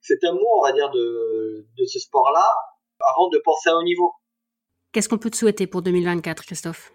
cet 0.00 0.22
amour, 0.24 0.60
on 0.60 0.66
va 0.66 0.72
dire, 0.72 0.90
de, 0.90 1.66
de 1.76 1.84
ce 1.84 1.98
sport-là, 1.98 2.46
avant 3.00 3.28
de 3.28 3.38
penser 3.38 3.70
à 3.70 3.76
haut 3.76 3.82
niveau. 3.82 4.12
Qu'est-ce 4.92 5.08
qu'on 5.08 5.18
peut 5.18 5.30
te 5.30 5.36
souhaiter 5.36 5.66
pour 5.66 5.82
2024, 5.82 6.44
Christophe? 6.44 6.92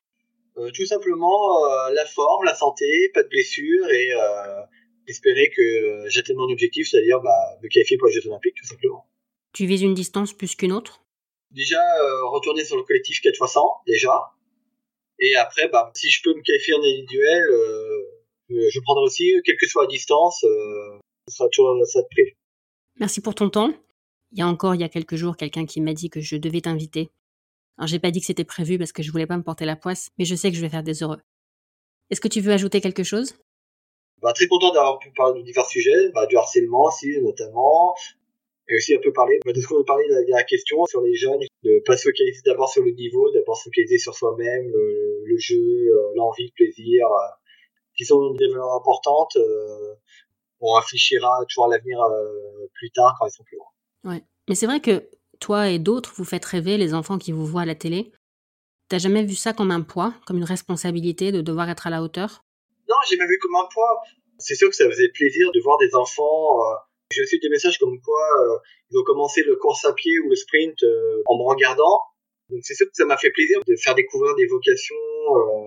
Tout 0.56 0.86
simplement 0.86 1.66
euh, 1.66 1.94
la 1.94 2.06
forme, 2.06 2.46
la 2.46 2.56
santé, 2.56 2.86
pas 3.14 3.24
de 3.24 3.28
blessures 3.28 3.90
et 3.90 4.14
euh, 4.14 4.62
espérer 5.08 5.52
que 5.56 6.06
j'atteigne 6.08 6.38
mon 6.38 6.50
objectif, 6.50 6.88
c'est-à-dire 6.90 7.20
bah, 7.20 7.58
me 7.62 7.68
qualifier 7.68 7.98
pour 7.98 8.08
les 8.08 8.14
Jeux 8.14 8.28
Olympiques, 8.28 8.56
tout 8.56 8.68
simplement. 8.68 9.06
Tu 9.54 9.66
vises 9.66 9.82
une 9.82 9.94
distance 9.94 10.32
plus 10.32 10.56
qu'une 10.56 10.72
autre? 10.72 11.02
Déjà, 11.52 11.82
retourner 12.32 12.64
sur 12.64 12.78
le 12.78 12.84
collectif 12.84 13.22
4 13.22 13.36
x 13.36 13.54
100, 13.54 13.62
déjà. 13.86 14.32
Et 15.20 15.36
après, 15.36 15.68
bah, 15.70 15.92
si 15.94 16.10
je 16.10 16.22
peux 16.24 16.34
me 16.34 16.42
qualifier 16.42 16.74
en 16.74 16.80
individuel, 16.84 17.44
je 18.50 18.80
prendrai 18.82 19.04
aussi, 19.04 19.34
quelle 19.46 19.58
que 19.58 19.68
soit 19.68 19.84
la 19.84 19.90
distance, 19.90 20.40
ce 20.42 21.36
sera 21.36 21.50
toujours 21.50 21.76
ça 21.86 22.02
de 22.02 22.08
prix. 22.12 22.36
Merci 23.00 23.22
pour 23.22 23.36
ton 23.36 23.50
temps. 23.50 23.74
Il 24.32 24.40
y 24.40 24.42
a 24.42 24.48
encore, 24.48 24.76
il 24.76 24.82
y 24.82 24.84
a 24.84 24.90
quelques 24.90 25.16
jours, 25.16 25.38
quelqu'un 25.38 25.66
qui 25.66 25.82
m'a 25.82 25.94
dit 25.94 26.10
que 26.10 26.22
je 26.22 26.38
devais 26.38 26.62
t'inviter. 26.62 27.10
Alors 27.78 27.88
j'ai 27.88 28.00
pas 28.00 28.12
dit 28.12 28.20
que 28.20 28.26
c'était 28.26 28.46
prévu 28.46 28.78
parce 28.78 28.92
que 28.92 29.04
je 29.04 29.12
voulais 29.12 29.28
pas 29.28 29.38
me 29.38 29.44
porter 29.44 29.66
la 29.66 29.76
poisse, 29.76 30.10
mais 30.18 30.26
je 30.26 30.36
sais 30.36 30.50
que 30.50 30.56
je 30.56 30.62
vais 30.62 30.70
faire 30.70 30.84
des 30.84 31.04
heureux. 31.04 31.20
Est-ce 32.10 32.22
que 32.22 32.28
tu 32.28 32.40
veux 32.40 32.54
ajouter 32.54 32.82
quelque 32.82 33.04
chose? 33.04 33.36
Bah, 34.22 34.34
Très 34.34 34.48
content 34.48 34.72
d'avoir 34.74 35.00
pu 35.00 35.12
parler 35.12 35.42
de 35.42 35.46
divers 35.46 35.66
sujets, 35.66 36.10
bah, 36.14 36.26
du 36.26 36.38
harcèlement 36.38 36.84
aussi 36.86 37.20
notamment, 37.22 37.96
et 38.68 38.76
aussi 38.78 38.96
un 38.96 39.00
peu 39.04 39.12
parler 39.12 39.40
bah, 39.46 39.54
de 39.54 39.60
ce 39.60 39.68
qu'on 39.68 39.82
a 39.82 39.84
parlé 39.84 40.08
de 40.08 40.32
la 40.32 40.44
question 40.44 40.86
sur 40.86 41.02
les 41.02 41.16
jeunes, 41.16 41.40
de 41.64 41.82
pas 41.86 41.98
se 41.98 42.04
focaliser 42.04 42.42
d'abord 42.46 42.70
sur 42.70 42.84
le 42.84 42.92
niveau, 42.92 43.30
d'abord 43.32 43.58
se 43.58 43.64
focaliser 43.64 43.98
sur 43.98 44.16
soi-même, 44.16 44.72
le, 44.72 45.38
jeu, 45.38 45.56
euh, 45.56 46.14
l'envie, 46.16 46.46
le 46.46 46.56
plaisir, 46.56 47.08
euh, 47.08 47.36
qui 47.98 48.06
sont 48.06 48.34
des 48.34 48.48
valeurs 48.48 48.74
importantes. 48.74 49.36
Euh, 49.36 49.96
on 50.62 50.74
réfléchira 50.74 51.30
toujours 51.50 51.66
à 51.66 51.70
l'avenir 51.70 52.00
plus 52.74 52.90
tard 52.92 53.16
quand 53.20 53.28
ils 53.28 53.32
sont 53.32 53.44
plus 53.44 53.58
grands. 53.58 54.12
Ouais. 54.12 54.24
Mais 54.48 54.56
c'est 54.56 54.66
vrai 54.66 54.80
que 54.80 55.10
toi 55.40 55.70
et 55.70 55.80
d'autres, 55.80 56.14
vous 56.16 56.26
faites 56.26 56.46
rêver 56.46 56.78
les 56.78 56.94
enfants 56.94 57.18
qui 57.18 57.32
vous 57.32 57.46
voient 57.46 57.62
à 57.62 57.66
la 57.66 57.76
télé? 57.76 58.12
T'as 58.90 59.00
jamais 59.00 59.24
vu 59.24 59.36
ça 59.36 59.54
comme 59.54 59.72
un 59.72 59.82
poids, 59.82 60.14
comme 60.28 60.38
une 60.38 60.44
responsabilité 60.44 61.32
de 61.32 61.42
devoir 61.42 61.70
être 61.70 61.88
à 61.88 61.90
la 61.90 62.04
hauteur? 62.04 62.44
Non, 62.88 62.96
j'ai 63.10 63.18
jamais 63.18 63.28
vu 63.28 63.40
comme 63.42 63.56
un 63.56 63.68
poids. 63.74 64.04
C'est 64.38 64.56
sûr 64.56 64.70
que 64.70 64.76
ça 64.76 64.88
faisait 64.90 65.10
plaisir 65.10 65.50
de 65.54 65.62
voir 65.62 65.78
des 65.80 65.96
enfants. 65.96 66.60
Euh, 66.60 66.76
j'ai 67.12 67.22
reçu 67.22 67.40
des 67.40 67.50
messages 67.50 67.80
comme 67.80 68.00
quoi 68.02 68.22
euh, 68.42 68.58
ils 68.92 69.00
ont 69.00 69.04
commencé 69.04 69.42
le 69.44 69.56
course 69.56 69.86
à 69.86 69.94
pied 69.94 70.20
ou 70.20 70.30
le 70.30 70.36
sprint 70.36 70.84
euh, 70.84 71.24
en 71.26 71.38
me 71.38 71.44
regardant. 71.44 72.02
Donc 72.50 72.60
c'est 72.64 72.76
sûr 72.76 72.86
que 72.86 72.94
ça 72.94 73.06
m'a 73.06 73.18
fait 73.18 73.32
plaisir 73.32 73.60
de 73.66 73.76
faire 73.76 73.96
découvrir 73.96 74.36
des 74.36 74.46
vocations, 74.46 74.96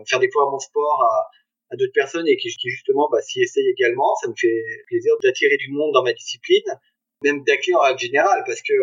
faire 0.07 0.21
découvrir 0.21 0.51
mon 0.51 0.61
sport 0.61 1.03
à, 1.03 1.77
d'autres 1.77 1.93
personnes 1.93 2.29
et 2.29 2.37
qui, 2.37 2.51
justement 2.51 3.09
bah, 3.11 3.21
s'y 3.21 3.43
essayent 3.43 3.69
également. 3.69 4.14
Ça 4.23 4.29
me 4.29 4.35
fait 4.39 4.62
plaisir 4.87 5.12
d'attirer 5.23 5.57
du 5.57 5.73
monde 5.73 5.93
dans 5.93 6.05
ma 6.05 6.12
discipline 6.12 6.79
même 7.23 7.43
d'accueil 7.45 7.75
en 7.75 7.81
règle 7.81 7.99
générale, 7.99 8.43
parce 8.47 8.62
que 8.62 8.75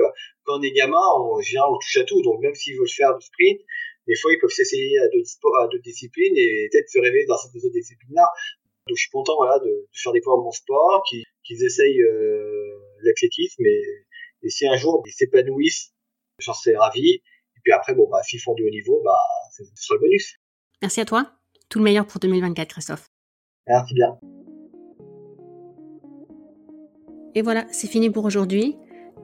quand 0.44 0.60
on 0.60 0.62
est 0.62 0.72
gamin, 0.72 1.02
on, 1.18 1.40
on 1.40 1.78
touche 1.78 1.98
à 1.98 2.04
tout. 2.04 2.22
Donc 2.22 2.42
même 2.42 2.56
s'ils 2.56 2.78
veulent 2.78 2.90
faire 2.90 3.18
du 3.18 3.26
sprint, 3.26 3.62
des 4.08 4.16
fois 4.16 4.34
ils 4.34 4.40
peuvent 4.40 4.50
s'essayer 4.50 4.98
à 5.00 5.08
d'autres 5.10 5.30
sports, 5.30 5.58
à 5.62 5.68
d'autres 5.68 5.84
disciplines 5.84 6.34
et 6.36 6.70
peut-être 6.72 6.90
se 6.90 7.00
rêver 7.00 7.26
dans 7.28 7.38
cette 7.38 7.56
autres 7.56 7.74
disciplines-là. 7.74 8.28
Donc 8.88 8.98
je 8.98 9.02
suis 9.02 9.12
content 9.12 9.36
voilà 9.38 9.60
de, 9.60 9.66
de 9.66 9.88
faire 9.94 10.12
découvrir 10.12 10.44
mon 10.44 10.52
sport, 10.52 11.04
qu'ils 11.44 11.64
essayent 11.64 12.02
euh, 12.02 12.80
l'athlétisme 13.04 13.66
et, 13.66 14.06
et 14.44 14.50
si 14.50 14.68
un 14.68 14.78
jour 14.78 15.02
ils 15.06 15.12
s'épanouissent, 15.12 15.94
j'en 16.40 16.54
serais 16.54 16.76
ravi. 16.76 17.10
Et 17.10 17.60
puis 17.64 17.72
après 17.72 17.96
bon 17.96 18.08
bah 18.10 18.22
s'ils 18.24 18.42
font 18.42 18.54
du 18.54 18.66
haut 18.66 18.70
niveau, 18.70 19.02
bah 19.04 19.18
ce 19.58 19.64
sera 19.76 19.96
le 19.96 20.02
bonus. 20.02 20.36
Merci 20.82 21.02
à 21.02 21.06
toi. 21.06 21.32
Tout 21.70 21.80
le 21.80 21.86
meilleur 21.86 22.06
pour 22.06 22.20
2024, 22.20 22.70
Christophe. 22.70 23.08
Merci 23.68 23.96
bien. 23.96 24.20
Et 27.36 27.42
voilà, 27.42 27.66
c'est 27.72 27.88
fini 27.88 28.10
pour 28.10 28.26
aujourd'hui. 28.26 28.78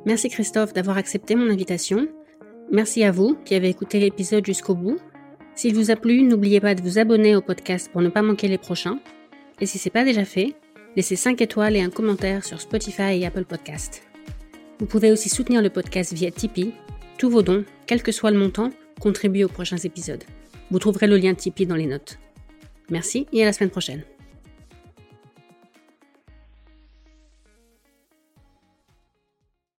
Merci 0.05 0.29
Christophe 0.29 0.73
d'avoir 0.73 0.97
accepté 0.97 1.35
mon 1.35 1.49
invitation. 1.49 2.07
Merci 2.71 3.03
à 3.03 3.11
vous 3.11 3.37
qui 3.45 3.55
avez 3.55 3.69
écouté 3.69 3.99
l'épisode 3.99 4.45
jusqu'au 4.45 4.75
bout. 4.75 4.97
S'il 5.55 5.75
vous 5.75 5.91
a 5.91 5.95
plu, 5.95 6.23
n'oubliez 6.23 6.59
pas 6.59 6.75
de 6.75 6.81
vous 6.81 6.99
abonner 6.99 7.35
au 7.35 7.41
podcast 7.41 7.89
pour 7.91 8.01
ne 8.01 8.09
pas 8.09 8.21
manquer 8.21 8.47
les 8.47 8.57
prochains. 8.57 8.99
Et 9.59 9.65
si 9.65 9.77
ce 9.77 9.87
n'est 9.87 9.91
pas 9.91 10.03
déjà 10.03 10.25
fait, 10.25 10.55
laissez 10.95 11.15
5 11.15 11.41
étoiles 11.41 11.75
et 11.75 11.81
un 11.81 11.89
commentaire 11.89 12.43
sur 12.43 12.59
Spotify 12.59 13.19
et 13.19 13.25
Apple 13.25 13.45
Podcast. 13.45 14.03
Vous 14.79 14.85
pouvez 14.85 15.11
aussi 15.11 15.29
soutenir 15.29 15.61
le 15.61 15.69
podcast 15.69 16.13
via 16.13 16.31
Tipeee. 16.31 16.73
Tous 17.17 17.29
vos 17.29 17.43
dons, 17.43 17.63
quel 17.85 18.01
que 18.01 18.11
soit 18.11 18.31
le 18.31 18.39
montant, 18.39 18.71
contribuent 18.99 19.43
aux 19.43 19.49
prochains 19.49 19.77
épisodes. 19.77 20.23
Vous 20.71 20.79
trouverez 20.79 21.07
le 21.07 21.17
lien 21.17 21.33
Tipeee 21.33 21.65
dans 21.65 21.75
les 21.75 21.85
notes. 21.85 22.17
Merci 22.89 23.27
et 23.31 23.43
à 23.43 23.45
la 23.45 23.53
semaine 23.53 23.69
prochaine. 23.69 24.03